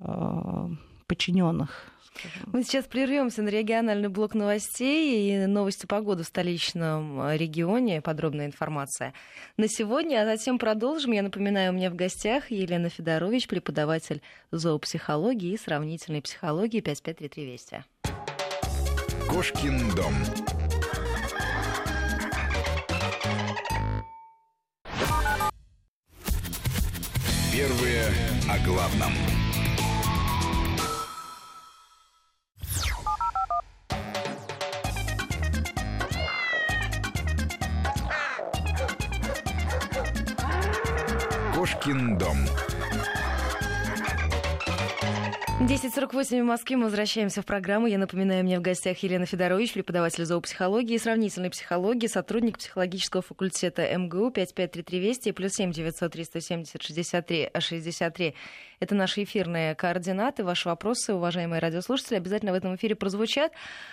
а, 0.00 0.70
подчиненных. 1.06 1.92
Мы 2.46 2.62
сейчас 2.62 2.84
прервемся 2.84 3.42
на 3.42 3.48
региональный 3.48 4.08
блок 4.08 4.34
новостей 4.34 5.32
и 5.32 5.46
новости 5.46 5.86
погоды 5.86 6.24
в 6.24 6.26
столичном 6.26 7.30
регионе. 7.32 8.02
Подробная 8.02 8.46
информация 8.46 9.14
на 9.56 9.66
сегодня, 9.68 10.22
а 10.22 10.26
затем 10.26 10.58
продолжим. 10.58 11.12
Я 11.12 11.22
напоминаю, 11.22 11.72
у 11.72 11.74
меня 11.74 11.90
в 11.90 11.94
гостях 11.94 12.50
Елена 12.50 12.90
Федорович, 12.90 13.48
преподаватель 13.48 14.20
зоопсихологии 14.50 15.52
и 15.52 15.58
сравнительной 15.58 16.20
психологии 16.20 16.80
5533 16.80 17.46
Вести. 17.46 17.84
Кошкин 19.32 19.94
дом. 19.94 20.14
Первые 27.50 28.12
о 28.46 28.58
главном. 28.58 29.12
Кошкин 41.54 42.18
дом. 42.18 42.36
10.48 45.66 46.42
в 46.42 46.44
Москве. 46.44 46.76
Мы 46.76 46.84
возвращаемся 46.86 47.40
в 47.40 47.46
программу. 47.46 47.86
Я 47.86 47.96
напоминаю, 47.96 48.42
мне 48.42 48.58
в 48.58 48.62
гостях 48.62 48.98
Елена 49.04 49.26
Федорович, 49.26 49.74
преподаватель 49.74 50.24
зоопсихологии 50.24 50.96
и 50.96 50.98
сравнительной 50.98 51.50
психологии, 51.50 52.08
сотрудник 52.08 52.58
психологического 52.58 53.22
факультета 53.22 53.82
МГУ 53.96 54.32
5533 54.32 54.98
Вести, 54.98 55.30
плюс 55.30 55.52
7 55.52 55.70
903 55.70 56.24
170 56.24 56.82
63 56.82 57.50
63. 57.56 58.34
Это 58.82 58.96
наши 58.96 59.22
эфирные 59.22 59.76
координаты. 59.76 60.42
Ваши 60.42 60.68
вопросы, 60.68 61.14
уважаемые 61.14 61.60
радиослушатели, 61.60 62.16
обязательно 62.16 62.50
в 62.50 62.56
этом 62.56 62.74
эфире 62.74 62.96
прозвучат. 62.96 63.52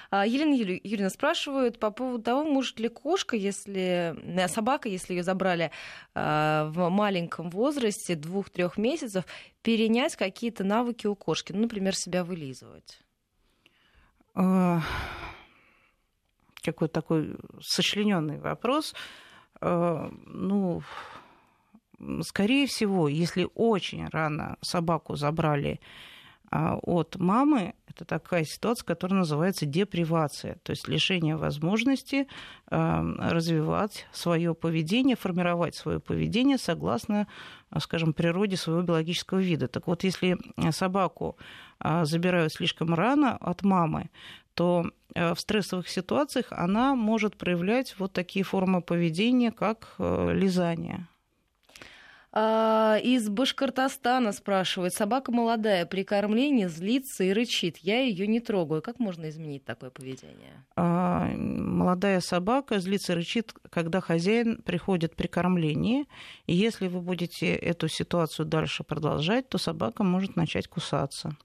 А, 0.10 0.26
Елена 0.26 0.56
Юрьевна 0.56 1.12
спрашивает 1.12 1.78
по 1.78 1.92
поводу 1.92 2.24
того, 2.24 2.44
может 2.44 2.80
ли 2.80 2.90
кошка, 2.90 3.36
если 3.36 4.16
э, 4.18 4.48
собака, 4.48 4.90
если 4.90 5.14
ее 5.14 5.22
забрали 5.22 5.70
а, 6.16 6.72
в 6.72 6.90
маленьком 6.90 7.52
возрасте, 7.52 8.16
двух-трех 8.16 8.80
месяцев, 8.80 9.26
перенять 9.62 10.16
какие-то 10.16 10.64
навыки 10.64 11.06
у 11.06 11.14
кошки, 11.14 11.52
ну, 11.52 11.62
например, 11.62 11.96
себя 11.96 12.24
вылизывать? 12.24 13.00
А, 14.34 14.82
какой 16.64 16.88
такой 16.88 17.36
сочлененный 17.62 18.40
вопрос. 18.40 18.96
Ну, 19.62 20.82
скорее 22.22 22.68
всего, 22.68 23.08
если 23.08 23.48
очень 23.56 24.08
рано 24.08 24.58
собаку 24.62 25.16
забрали 25.16 25.80
а, 26.52 26.78
от 26.82 27.18
мамы, 27.18 27.76
это 27.88 28.06
такая 28.06 28.44
ситуация, 28.44 28.86
которая 28.86 29.20
называется 29.20 29.66
депривация, 29.66 30.56
то 30.64 30.72
есть 30.72 30.88
лишение 30.88 31.36
возможности 31.36 32.28
а, 32.72 33.04
развивать 33.32 34.08
свое 34.12 34.56
поведение, 34.56 35.16
формировать 35.16 35.76
свое 35.76 36.00
поведение 36.00 36.58
согласно, 36.58 37.28
скажем, 37.80 38.14
природе 38.14 38.58
своего 38.58 38.82
биологического 38.82 39.40
вида. 39.40 39.68
Так 39.68 39.86
вот, 39.86 40.04
если 40.04 40.38
собаку 40.72 41.38
а, 41.80 42.06
забирают 42.06 42.52
слишком 42.54 42.96
рано 42.96 43.38
от 43.38 43.64
мамы, 43.64 44.10
то 44.56 44.86
в 45.16 45.36
стрессовых 45.38 45.88
ситуациях 45.88 46.48
она 46.52 46.94
может 46.94 47.38
проявлять 47.38 47.96
вот 47.98 48.12
такие 48.12 48.44
формы 48.44 48.82
поведения, 48.82 49.52
как 49.52 49.96
э, 50.00 50.34
лизание. 50.34 51.08
А, 52.32 52.98
из 53.02 53.28
Башкортостана 53.28 54.32
спрашивают. 54.32 54.94
Собака 54.94 55.32
молодая, 55.32 55.86
при 55.86 56.04
кормлении 56.04 56.68
злится 56.68 57.24
и 57.24 57.34
рычит. 57.34 57.78
Я 57.78 58.02
ее 58.02 58.28
не 58.28 58.40
трогаю. 58.40 58.82
Как 58.82 59.00
можно 59.00 59.30
изменить 59.30 59.66
такое 59.66 59.90
поведение? 59.90 60.64
А, 60.76 61.28
молодая 61.36 62.20
собака 62.20 62.80
злится 62.80 63.14
и 63.14 63.16
рычит, 63.16 63.54
когда 63.70 64.00
хозяин 64.00 64.62
приходит 64.62 65.16
при 65.16 65.28
кормлении. 65.28 66.06
И 66.46 66.56
если 66.56 66.88
вы 66.88 67.02
будете 67.02 67.56
эту 67.56 67.88
ситуацию 67.88 68.46
дальше 68.46 68.84
продолжать, 68.84 69.50
то 69.50 69.58
собака 69.58 70.04
может 70.04 70.36
начать 70.36 70.68
кусаться. 70.68 71.36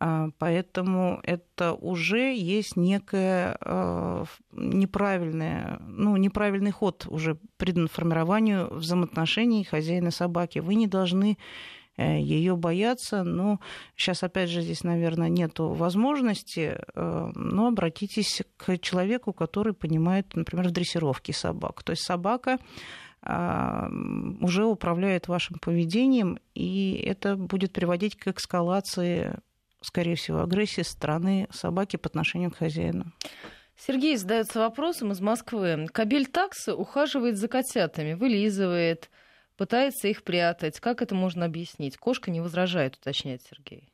А, 0.00 0.28
поэтому 0.38 1.20
это 1.24 1.72
уже 1.72 2.34
есть 2.34 2.76
некое 2.76 3.56
а, 3.60 4.24
неправильное, 4.52 5.80
ну, 5.86 6.16
неправильный 6.16 6.70
ход 6.70 7.06
уже 7.08 7.38
придан 7.56 7.88
формированию 7.88 8.72
взаимоотношений 8.72 9.64
хозяина 9.64 10.12
собаки. 10.12 10.60
Вы 10.60 10.76
не 10.76 10.86
должны 10.86 11.36
э, 11.96 12.20
ее 12.20 12.56
бояться, 12.56 13.24
но 13.24 13.58
сейчас, 13.96 14.22
опять 14.22 14.50
же, 14.50 14.62
здесь, 14.62 14.84
наверное, 14.84 15.28
нет 15.28 15.58
возможности, 15.58 16.78
э, 16.94 17.32
но 17.34 17.66
обратитесь 17.66 18.42
к 18.56 18.78
человеку, 18.78 19.32
который 19.32 19.72
понимает, 19.72 20.36
например, 20.36 20.68
в 20.68 20.70
дрессировке 20.70 21.32
собак. 21.32 21.82
То 21.82 21.90
есть 21.90 22.04
собака 22.04 22.58
а, 23.20 23.88
уже 24.40 24.64
управляет 24.64 25.26
вашим 25.26 25.58
поведением, 25.58 26.38
и 26.54 27.02
это 27.04 27.34
будет 27.34 27.72
приводить 27.72 28.16
к 28.16 28.28
эскалации 28.28 29.40
скорее 29.80 30.16
всего, 30.16 30.40
агрессии 30.40 30.82
стороны 30.82 31.48
собаки 31.50 31.96
по 31.96 32.08
отношению 32.08 32.50
к 32.50 32.56
хозяину. 32.56 33.12
Сергей 33.76 34.16
задается 34.16 34.58
вопросом 34.58 35.12
из 35.12 35.20
Москвы. 35.20 35.86
Кабель 35.92 36.26
таксы 36.26 36.74
ухаживает 36.74 37.36
за 37.36 37.46
котятами, 37.46 38.14
вылизывает, 38.14 39.08
пытается 39.56 40.08
их 40.08 40.24
прятать. 40.24 40.80
Как 40.80 41.00
это 41.00 41.14
можно 41.14 41.44
объяснить? 41.44 41.96
Кошка 41.96 42.30
не 42.30 42.40
возражает, 42.40 42.96
уточняет 42.96 43.42
Сергей. 43.42 43.88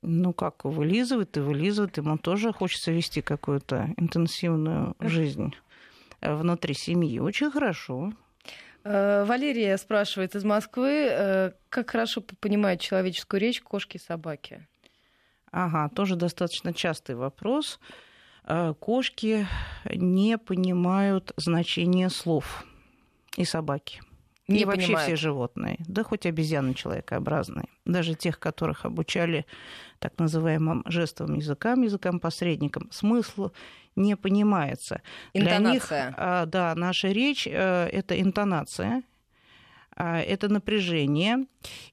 Ну 0.00 0.32
как, 0.32 0.64
вылизывает 0.64 1.36
и 1.36 1.40
вылизывает. 1.40 1.96
Ему 1.98 2.16
тоже 2.16 2.52
хочется 2.52 2.92
вести 2.92 3.20
какую-то 3.20 3.92
интенсивную 3.96 4.94
жизнь 5.00 5.54
внутри 6.20 6.74
семьи. 6.74 7.18
Очень 7.18 7.50
хорошо. 7.50 8.12
Э, 8.90 9.24
Валерия 9.24 9.76
спрашивает 9.76 10.34
из 10.34 10.44
Москвы, 10.44 11.08
э, 11.10 11.52
как 11.68 11.90
хорошо 11.90 12.22
понимают 12.40 12.80
человеческую 12.80 13.38
речь 13.38 13.60
кошки 13.60 13.98
и 13.98 14.00
собаки? 14.00 14.66
Ага, 15.52 15.90
тоже 15.94 16.16
достаточно 16.16 16.72
частый 16.72 17.14
вопрос. 17.14 17.80
Э, 18.44 18.72
кошки 18.80 19.46
не 19.84 20.38
понимают 20.38 21.32
значение 21.36 22.08
слов 22.08 22.64
и 23.36 23.44
собаки. 23.44 24.00
Не 24.48 24.62
и 24.62 24.64
вообще 24.64 24.86
понимают. 24.86 25.06
все 25.06 25.16
животные, 25.16 25.76
да 25.86 26.02
хоть 26.02 26.24
обезьяны 26.24 26.72
человекообразные, 26.72 27.68
даже 27.84 28.14
тех, 28.14 28.38
которых 28.38 28.86
обучали 28.86 29.44
так 29.98 30.18
называемым 30.18 30.84
жестовым 30.86 31.36
языкам, 31.36 31.82
языкам 31.82 32.18
посредникам, 32.18 32.88
смысл 32.90 33.50
не 33.94 34.16
понимается. 34.16 35.02
Интонация. 35.34 35.60
Для 35.60 36.06
них, 36.06 36.14
а, 36.16 36.46
да, 36.46 36.74
наша 36.74 37.08
речь 37.08 37.46
э, 37.46 37.88
это 37.92 38.18
интонация, 38.18 39.02
а, 39.94 40.20
это 40.20 40.48
напряжение, 40.48 41.46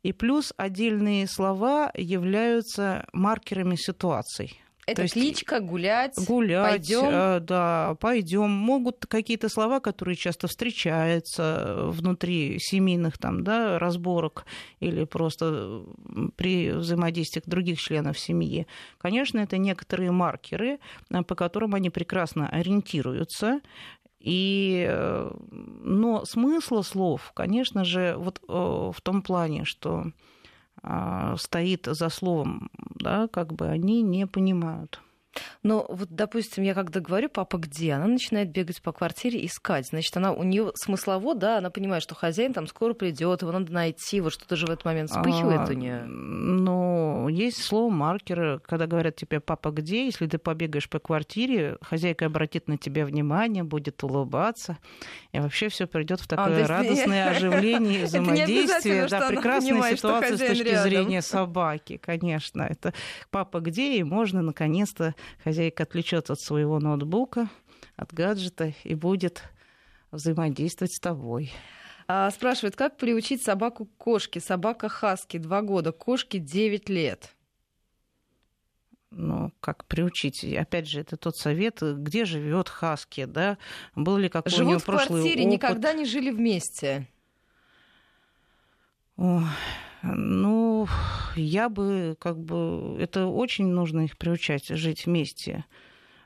и 0.03 0.13
плюс 0.13 0.53
отдельные 0.55 1.27
слова 1.27 1.91
являются 1.95 3.05
маркерами 3.11 3.75
ситуаций. 3.75 4.61
Это 4.87 5.03
есть 5.03 5.13
кличка, 5.13 5.61
гулять, 5.61 6.13
гулять, 6.27 6.69
пойдем. 6.69 7.09
э, 7.09 7.39
да, 7.39 7.95
пойдем. 7.99 8.51
Могут 8.51 9.05
какие-то 9.07 9.49
слова, 9.49 9.79
которые 9.79 10.15
часто 10.15 10.47
встречаются 10.47 11.85
внутри 11.87 12.59
семейных 12.59 13.17
там, 13.17 13.43
да, 13.43 13.79
разборок 13.79 14.45
или 14.79 15.05
просто 15.05 15.83
при 16.35 16.71
взаимодействиях 16.71 17.45
других 17.45 17.79
членов 17.79 18.19
семьи. 18.19 18.67
Конечно, 18.99 19.39
это 19.39 19.57
некоторые 19.57 20.11
маркеры, 20.11 20.79
э, 21.09 21.23
по 21.23 21.33
которым 21.33 21.73
они 21.73 21.89
прекрасно 21.89 22.47
ориентируются. 22.49 23.61
И, 24.19 24.85
э, 24.87 25.31
но 25.51 26.25
смысла 26.25 26.83
слов, 26.83 27.31
конечно 27.33 27.85
же, 27.85 28.15
вот 28.17 28.39
в 28.47 29.01
том 29.01 29.21
плане, 29.21 29.65
что 29.65 30.11
стоит 31.37 31.87
за 31.89 32.09
словом, 32.09 32.69
да, 32.95 33.27
как 33.27 33.53
бы 33.53 33.67
они 33.67 34.01
не 34.03 34.27
понимают. 34.27 35.01
Но 35.63 35.85
вот, 35.89 36.09
допустим, 36.11 36.63
я 36.63 36.73
когда 36.73 36.99
говорю, 36.99 37.29
папа 37.29 37.57
где, 37.57 37.93
она 37.93 38.07
начинает 38.07 38.51
бегать 38.51 38.81
по 38.81 38.91
квартире 38.91 39.45
искать. 39.45 39.87
Значит, 39.87 40.15
она 40.17 40.31
у 40.31 40.43
нее 40.43 40.71
смыслово, 40.75 41.35
да, 41.35 41.57
она 41.57 41.69
понимает, 41.69 42.03
что 42.03 42.15
хозяин 42.15 42.53
там 42.53 42.67
скоро 42.67 42.93
придет, 42.93 43.41
его 43.41 43.51
надо 43.51 43.71
найти, 43.71 44.21
вот 44.21 44.33
что-то 44.33 44.55
же 44.55 44.67
в 44.67 44.69
этот 44.69 44.85
момент 44.85 45.09
вспыхивает 45.09 45.69
а, 45.69 45.71
у 45.71 45.73
нее. 45.73 46.03
Ну, 46.05 47.27
есть 47.29 47.63
слово 47.63 47.91
маркер, 47.91 48.59
когда 48.59 48.87
говорят 48.87 49.15
тебе 49.15 49.39
папа 49.39 49.71
где, 49.71 50.05
если 50.05 50.27
ты 50.27 50.37
побегаешь 50.37 50.89
по 50.89 50.99
квартире, 50.99 51.77
хозяйка 51.81 52.27
обратит 52.27 52.67
на 52.67 52.77
тебя 52.77 53.05
внимание, 53.05 53.63
будет 53.63 54.03
улыбаться, 54.03 54.77
и 55.31 55.39
вообще 55.39 55.69
все 55.69 55.87
придет 55.87 56.21
в 56.21 56.27
такое 56.27 56.63
а, 56.65 56.67
радостное 56.67 57.29
оживление, 57.31 58.05
взаимодействие, 58.05 59.07
да, 59.07 59.27
прекрасная 59.27 59.95
ситуация 59.95 60.37
с 60.37 60.39
точки 60.39 60.75
зрения 60.75 61.21
собаки, 61.21 61.97
конечно. 61.97 62.61
Это 62.61 62.93
папа 63.31 63.59
где, 63.59 63.97
и 63.97 64.03
можно 64.03 64.41
наконец-то 64.41 65.15
хозяйка 65.43 65.83
отвлечется 65.83 66.33
от 66.33 66.39
своего 66.39 66.79
ноутбука, 66.79 67.49
от 67.95 68.13
гаджета 68.13 68.73
и 68.83 68.95
будет 68.95 69.43
взаимодействовать 70.11 70.93
с 70.93 70.99
тобой. 70.99 71.51
А, 72.07 72.29
спрашивают, 72.31 72.75
как 72.75 72.97
приучить 72.97 73.43
собаку 73.43 73.85
к 73.85 73.97
кошке? 73.97 74.39
Собака 74.39 74.89
Хаски, 74.89 75.37
два 75.37 75.61
года, 75.61 75.91
кошке 75.91 76.39
9 76.39 76.89
лет. 76.89 77.35
Ну, 79.11 79.51
как 79.61 79.85
приучить? 79.85 80.43
Опять 80.43 80.87
же, 80.89 80.99
это 80.99 81.15
тот 81.15 81.37
совет, 81.37 81.81
где 81.81 82.25
живет 82.25 82.67
Хаски, 82.69 83.25
да? 83.25 83.57
Был 83.95 84.17
ли 84.17 84.29
какой 84.29 84.51
Живут 84.51 84.65
у 84.65 84.69
него 84.69 84.79
в 84.79 84.85
квартире, 84.85 85.41
опыт? 85.43 85.53
никогда 85.53 85.93
не 85.93 86.05
жили 86.05 86.31
вместе. 86.31 87.07
Ой, 89.15 89.43
ну, 90.13 90.87
я 91.35 91.69
бы, 91.69 92.15
как 92.19 92.39
бы, 92.39 92.97
это 92.99 93.27
очень 93.27 93.67
нужно 93.67 94.01
их 94.01 94.17
приучать 94.17 94.67
жить 94.67 95.05
вместе. 95.05 95.65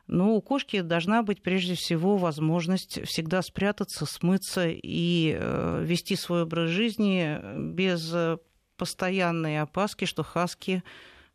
Но 0.07 0.33
у 0.35 0.41
кошки 0.41 0.81
должна 0.81 1.21
быть 1.21 1.43
прежде 1.43 1.75
всего 1.75 2.17
возможность 2.17 3.05
всегда 3.05 3.43
спрятаться, 3.43 4.05
смыться 4.07 4.67
и 4.67 5.37
э, 5.39 5.83
вести 5.85 6.15
свой 6.15 6.43
образ 6.43 6.71
жизни 6.71 7.39
без 7.73 8.11
постоянной 8.75 9.59
опаски, 9.61 10.05
что 10.05 10.23
хаски 10.23 10.83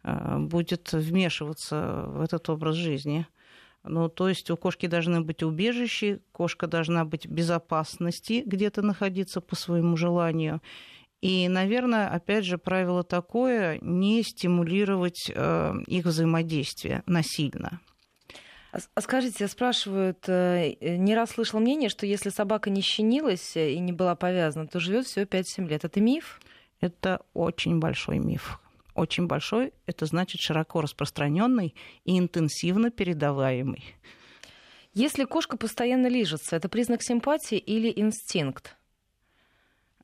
э, 0.02 0.38
будет 0.38 0.92
вмешиваться 0.92 2.06
в 2.08 2.20
этот 2.20 2.48
образ 2.48 2.74
жизни. 2.74 3.28
Ну, 3.84 4.08
то 4.08 4.28
есть 4.28 4.50
у 4.50 4.56
кошки 4.56 4.86
должны 4.86 5.20
быть 5.20 5.42
убежища, 5.42 6.18
кошка 6.32 6.66
должна 6.66 7.04
быть 7.04 7.26
в 7.26 7.30
безопасности 7.30 8.42
где-то 8.44 8.82
находиться 8.82 9.40
по 9.42 9.54
своему 9.56 9.96
желанию. 9.96 10.62
И, 11.24 11.48
наверное, 11.48 12.06
опять 12.06 12.44
же, 12.44 12.58
правило 12.58 13.02
такое 13.02 13.78
не 13.80 14.22
стимулировать 14.22 15.32
э, 15.34 15.74
их 15.86 16.04
взаимодействие 16.04 17.02
насильно. 17.06 17.80
А, 18.72 18.76
а 18.94 19.00
скажите, 19.00 19.48
спрашивают, 19.48 20.28
э, 20.28 20.74
не 20.82 21.14
раз 21.14 21.30
слышал 21.30 21.60
мнение, 21.60 21.88
что 21.88 22.04
если 22.04 22.28
собака 22.28 22.68
не 22.68 22.82
щенилась 22.82 23.56
и 23.56 23.78
не 23.78 23.90
была 23.90 24.14
повязана, 24.16 24.66
то 24.66 24.78
живет 24.80 25.06
всего 25.06 25.24
5-7 25.24 25.66
лет. 25.66 25.86
Это 25.86 25.98
миф? 25.98 26.42
Это 26.80 27.22
очень 27.32 27.78
большой 27.78 28.18
миф. 28.18 28.60
Очень 28.94 29.26
большой, 29.26 29.72
это 29.86 30.04
значит 30.04 30.42
широко 30.42 30.82
распространенный 30.82 31.74
и 32.04 32.18
интенсивно 32.18 32.90
передаваемый. 32.90 33.96
Если 34.92 35.24
кошка 35.24 35.56
постоянно 35.56 36.08
лижется, 36.08 36.54
это 36.54 36.68
признак 36.68 37.02
симпатии 37.02 37.56
или 37.56 37.90
инстинкт? 37.96 38.76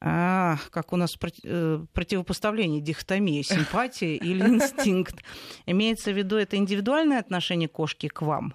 А, 0.02 0.56
как 0.70 0.92
у 0.92 0.96
нас 0.96 1.18
э, 1.44 1.84
противопоставление, 1.92 2.80
дихотомия, 2.80 3.42
симпатия 3.42 4.16
или 4.16 4.42
инстинкт. 4.42 5.22
Имеется 5.66 6.12
в 6.12 6.16
виду 6.16 6.36
это 6.36 6.56
индивидуальное 6.56 7.18
отношение 7.18 7.68
кошки 7.68 8.08
к 8.08 8.22
вам, 8.22 8.54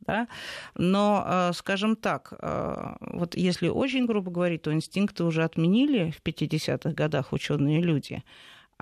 да? 0.00 0.28
Но, 0.74 1.24
э, 1.26 1.52
скажем 1.54 1.96
так, 1.96 2.34
э, 2.38 2.94
вот 3.00 3.34
если 3.36 3.68
очень 3.68 4.04
грубо 4.06 4.30
говорить, 4.30 4.62
то 4.62 4.72
инстинкты 4.72 5.24
уже 5.24 5.44
отменили 5.44 6.10
в 6.10 6.20
50-х 6.22 6.92
годах 6.92 7.32
ученые 7.32 7.80
люди 7.80 8.22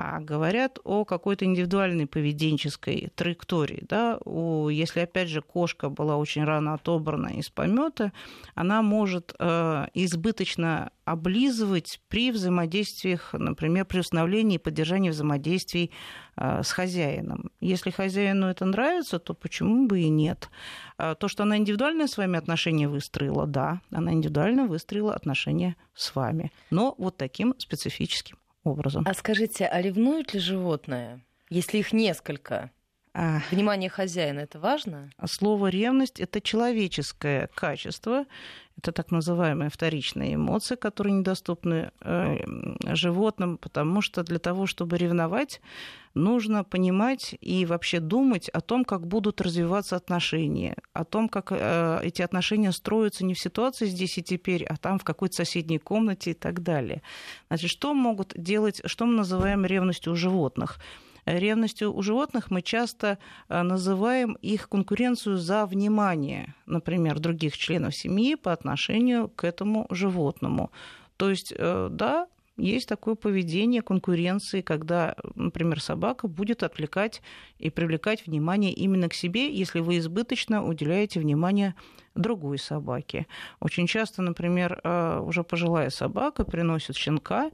а 0.02 0.18
говорят 0.20 0.78
о 0.84 1.04
какой-то 1.04 1.44
индивидуальной 1.44 2.06
поведенческой 2.06 3.12
траектории. 3.14 3.84
Да? 3.86 4.18
У, 4.24 4.70
если, 4.70 5.00
опять 5.00 5.28
же, 5.28 5.42
кошка 5.42 5.90
была 5.90 6.16
очень 6.16 6.44
рано 6.44 6.72
отобрана 6.72 7.28
из 7.28 7.50
помета, 7.50 8.12
она 8.54 8.80
может 8.80 9.34
э, 9.38 9.86
избыточно 9.92 10.90
облизывать 11.04 12.00
при 12.08 12.30
взаимодействиях, 12.30 13.34
например, 13.34 13.84
при 13.84 13.98
установлении 13.98 14.54
и 14.54 14.58
поддержании 14.58 15.10
взаимодействий 15.10 15.90
э, 16.36 16.62
с 16.62 16.72
хозяином. 16.72 17.50
Если 17.60 17.90
хозяину 17.90 18.46
это 18.46 18.64
нравится, 18.64 19.18
то 19.18 19.34
почему 19.34 19.86
бы 19.86 20.00
и 20.00 20.08
нет? 20.08 20.48
Э, 20.96 21.14
то, 21.18 21.28
что 21.28 21.42
она 21.42 21.58
индивидуальное 21.58 22.06
с 22.06 22.16
вами 22.16 22.38
отношения 22.38 22.88
выстроила, 22.88 23.46
да, 23.46 23.82
она 23.90 24.12
индивидуально 24.14 24.66
выстроила 24.66 25.14
отношения 25.14 25.76
с 25.94 26.14
вами, 26.14 26.52
но 26.70 26.94
вот 26.96 27.18
таким 27.18 27.54
специфическим 27.58 28.39
образом. 28.64 29.04
А 29.06 29.14
скажите, 29.14 29.66
а 29.66 29.80
ревнуют 29.80 30.34
ли 30.34 30.40
животное, 30.40 31.24
если 31.48 31.78
их 31.78 31.92
несколько? 31.92 32.70
А... 33.12 33.40
Внимание 33.50 33.90
хозяина 33.90 34.40
это 34.40 34.60
важно? 34.60 35.10
Слово 35.24 35.68
ревность 35.68 36.20
это 36.20 36.40
человеческое 36.40 37.48
качество, 37.54 38.24
это 38.78 38.92
так 38.92 39.10
называемые 39.10 39.68
вторичные 39.68 40.36
эмоции, 40.36 40.76
которые 40.76 41.14
недоступны 41.14 41.90
э, 42.00 42.38
животным, 42.94 43.58
потому 43.58 44.00
что 44.00 44.22
для 44.22 44.38
того, 44.38 44.66
чтобы 44.66 44.96
ревновать, 44.96 45.60
нужно 46.14 46.64
понимать 46.64 47.36
и 47.40 47.66
вообще 47.66 48.00
думать 48.00 48.48
о 48.48 48.60
том, 48.60 48.84
как 48.84 49.06
будут 49.06 49.40
развиваться 49.40 49.96
отношения, 49.96 50.76
о 50.92 51.04
том, 51.04 51.28
как 51.28 51.48
э, 51.50 52.00
эти 52.02 52.22
отношения 52.22 52.72
строятся 52.72 53.24
не 53.24 53.34
в 53.34 53.40
ситуации 53.40 53.86
здесь 53.86 54.16
и 54.18 54.22
теперь, 54.22 54.64
а 54.64 54.76
там 54.76 54.98
в 54.98 55.04
какой-то 55.04 55.34
соседней 55.34 55.78
комнате 55.78 56.30
и 56.30 56.34
так 56.34 56.62
далее. 56.62 57.02
Значит, 57.48 57.70
что 57.70 57.92
могут 57.92 58.32
делать, 58.36 58.80
что 58.84 59.04
мы 59.04 59.14
называем 59.14 59.66
ревностью 59.66 60.12
у 60.12 60.16
животных? 60.16 60.78
Ревностью 61.26 61.94
у 61.94 62.02
животных 62.02 62.50
мы 62.50 62.62
часто 62.62 63.18
э, 63.48 63.62
называем 63.62 64.34
их 64.42 64.68
конкуренцию 64.68 65.38
за 65.38 65.66
внимание, 65.66 66.54
например, 66.66 67.18
других 67.18 67.56
членов 67.56 67.94
семьи 67.94 68.34
по 68.34 68.52
отношению 68.52 69.28
к 69.28 69.44
этому 69.44 69.86
животному. 69.90 70.70
То 71.16 71.30
есть, 71.30 71.52
э, 71.56 71.88
да, 71.90 72.26
есть 72.60 72.88
такое 72.88 73.14
поведение 73.14 73.80
конкуренции, 73.80 74.60
когда, 74.60 75.16
например, 75.34 75.80
собака 75.80 76.28
будет 76.28 76.62
отвлекать 76.62 77.22
и 77.58 77.70
привлекать 77.70 78.26
внимание 78.26 78.72
именно 78.72 79.08
к 79.08 79.14
себе, 79.14 79.52
если 79.54 79.80
вы 79.80 79.98
избыточно 79.98 80.64
уделяете 80.64 81.20
внимание 81.20 81.74
другой 82.14 82.58
собаке. 82.58 83.26
Очень 83.60 83.86
часто, 83.86 84.22
например, 84.22 84.80
э, 84.82 85.20
уже 85.20 85.42
пожилая 85.42 85.90
собака 85.90 86.44
приносит 86.44 86.96
щенка, 86.96 87.50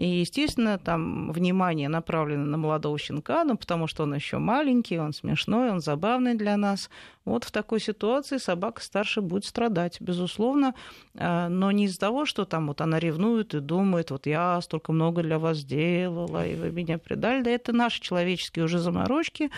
и, 0.00 0.20
естественно, 0.20 0.78
там 0.78 1.30
внимание 1.30 1.90
направлено 1.90 2.46
на 2.46 2.56
молодого 2.56 2.98
щенка, 2.98 3.44
ну, 3.44 3.58
потому 3.58 3.86
что 3.86 4.04
он 4.04 4.14
еще 4.14 4.38
маленький, 4.38 4.98
он 4.98 5.12
смешной, 5.12 5.70
он 5.70 5.80
забавный 5.80 6.34
для 6.34 6.56
нас. 6.56 6.88
Вот 7.26 7.44
в 7.44 7.50
такой 7.50 7.80
ситуации 7.80 8.38
собака 8.38 8.82
старше 8.82 9.20
будет 9.20 9.44
страдать, 9.44 10.00
безусловно, 10.00 10.74
э, 11.14 11.48
но 11.48 11.70
не 11.70 11.84
из-за 11.84 12.00
того, 12.00 12.24
что 12.24 12.46
там 12.46 12.68
вот 12.68 12.80
она 12.80 12.98
ревнует 12.98 13.54
и 13.54 13.60
думает, 13.60 14.10
вот 14.10 14.26
я 14.26 14.58
столько 14.62 14.90
много 14.92 15.22
для 15.22 15.38
вас 15.38 15.58
сделала, 15.58 16.46
и 16.46 16.54
вы 16.54 16.70
меня 16.70 16.96
предали. 16.96 17.42
Да 17.42 17.50
это 17.50 17.74
наши 17.74 18.00
человеческие 18.00 18.64
уже 18.64 18.78
заморочки, 18.78 19.50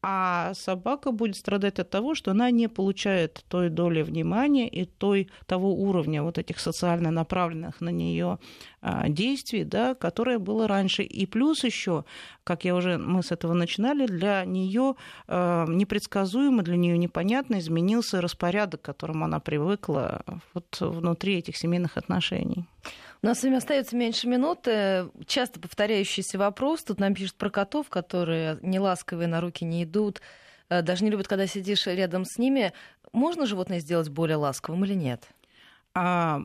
а 0.00 0.54
собака 0.54 1.10
будет 1.10 1.36
страдать 1.36 1.80
от 1.80 1.90
того, 1.90 2.14
что 2.14 2.30
она 2.30 2.52
не 2.52 2.68
получает 2.68 3.44
той 3.48 3.68
доли 3.68 4.02
внимания 4.02 4.68
и 4.68 4.84
той, 4.84 5.28
того 5.46 5.74
уровня 5.74 6.22
вот 6.22 6.38
этих 6.38 6.60
социально 6.60 7.10
направленных 7.10 7.80
на 7.80 7.88
нее 7.88 8.38
а, 8.80 9.08
действий, 9.08 9.64
да, 9.64 9.87
которое 9.94 10.38
было 10.38 10.68
раньше. 10.68 11.02
И 11.02 11.26
плюс 11.26 11.64
еще, 11.64 12.04
как 12.44 12.64
я 12.64 12.74
уже, 12.74 12.98
мы 12.98 13.22
с 13.22 13.32
этого 13.32 13.52
начинали, 13.52 14.06
для 14.06 14.44
нее 14.44 14.94
а, 15.26 15.66
непредсказуемо, 15.66 16.62
для 16.62 16.76
нее 16.76 16.98
непонятно 16.98 17.58
изменился 17.58 18.20
распорядок, 18.20 18.82
к 18.82 18.84
которому 18.84 19.24
она 19.24 19.40
привыкла 19.40 20.22
вот 20.54 20.76
внутри 20.80 21.38
этих 21.38 21.56
семейных 21.56 21.96
отношений. 21.96 22.64
У 23.22 23.26
нас 23.26 23.40
с 23.40 23.42
вами 23.42 23.56
остается 23.56 23.96
меньше 23.96 24.28
минуты. 24.28 25.10
Часто 25.26 25.58
повторяющийся 25.58 26.38
вопрос. 26.38 26.84
Тут 26.84 27.00
нам 27.00 27.14
пишут 27.14 27.34
про 27.34 27.50
котов, 27.50 27.88
которые 27.88 28.58
неласковые 28.62 29.26
на 29.26 29.40
руки 29.40 29.64
не 29.64 29.82
идут. 29.82 30.20
даже 30.70 31.02
не 31.04 31.10
любят, 31.10 31.26
когда 31.26 31.46
сидишь 31.46 31.86
рядом 31.86 32.24
с 32.24 32.38
ними. 32.38 32.72
Можно 33.12 33.46
животное 33.46 33.80
сделать 33.80 34.08
более 34.08 34.36
ласковым 34.36 34.84
или 34.84 34.94
нет? 34.94 35.24
А 35.94 36.42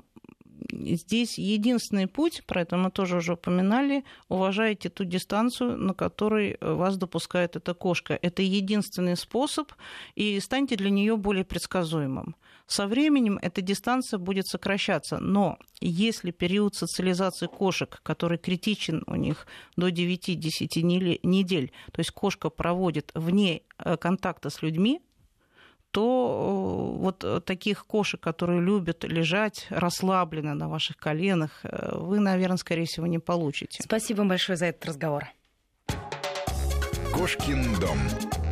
здесь 0.72 1.38
единственный 1.38 2.08
путь, 2.08 2.44
про 2.46 2.62
это 2.62 2.78
мы 2.78 2.92
тоже 2.92 3.18
уже 3.18 3.34
упоминали, 3.34 4.04
уважайте 4.30 4.90
ту 4.90 5.04
дистанцию, 5.04 5.78
на 5.78 5.94
которой 5.94 6.58
вас 6.62 6.98
допускает 6.98 7.56
эта 7.56 7.74
кошка. 7.74 8.18
Это 8.22 8.42
единственный 8.42 9.18
способ, 9.18 9.72
и 10.16 10.40
станьте 10.40 10.76
для 10.76 10.90
нее 10.90 11.18
более 11.18 11.46
предсказуемым. 11.46 12.36
Со 12.66 12.88
временем 12.88 13.38
эта 13.42 13.62
дистанция 13.62 14.18
будет 14.18 14.48
сокращаться, 14.48 15.20
но 15.20 15.58
если 15.82 16.32
период 16.32 16.76
социализации 16.76 17.48
кошек, 17.48 18.00
который 18.04 18.38
критичен 18.38 19.04
у 19.06 19.16
них 19.16 19.48
до 19.76 19.90
9-10 19.90 21.20
недель, 21.24 21.72
то 21.92 22.00
есть 22.00 22.12
кошка 22.12 22.50
проводит 22.50 23.12
вне 23.14 23.64
э, 23.78 23.98
контакта 23.98 24.50
с 24.50 24.62
людьми, 24.62 25.02
то 25.94 26.96
э, 26.96 27.02
вот 27.02 27.24
э, 27.24 27.40
таких 27.40 27.86
кошек, 27.86 28.20
которые 28.20 28.62
любят 28.62 29.04
лежать 29.04 29.68
расслабленно 29.70 30.56
на 30.56 30.68
ваших 30.68 30.98
коленах, 30.98 31.52
э, 31.64 31.96
вы, 31.96 32.20
наверное, 32.20 32.58
скорее 32.58 32.86
всего, 32.86 33.06
не 33.06 33.20
получите. 33.20 33.84
Спасибо 33.84 34.24
большое 34.24 34.58
за 34.58 34.66
этот 34.66 34.86
разговор. 34.86 35.26
Кошкин 37.14 37.80
дом. 37.80 38.43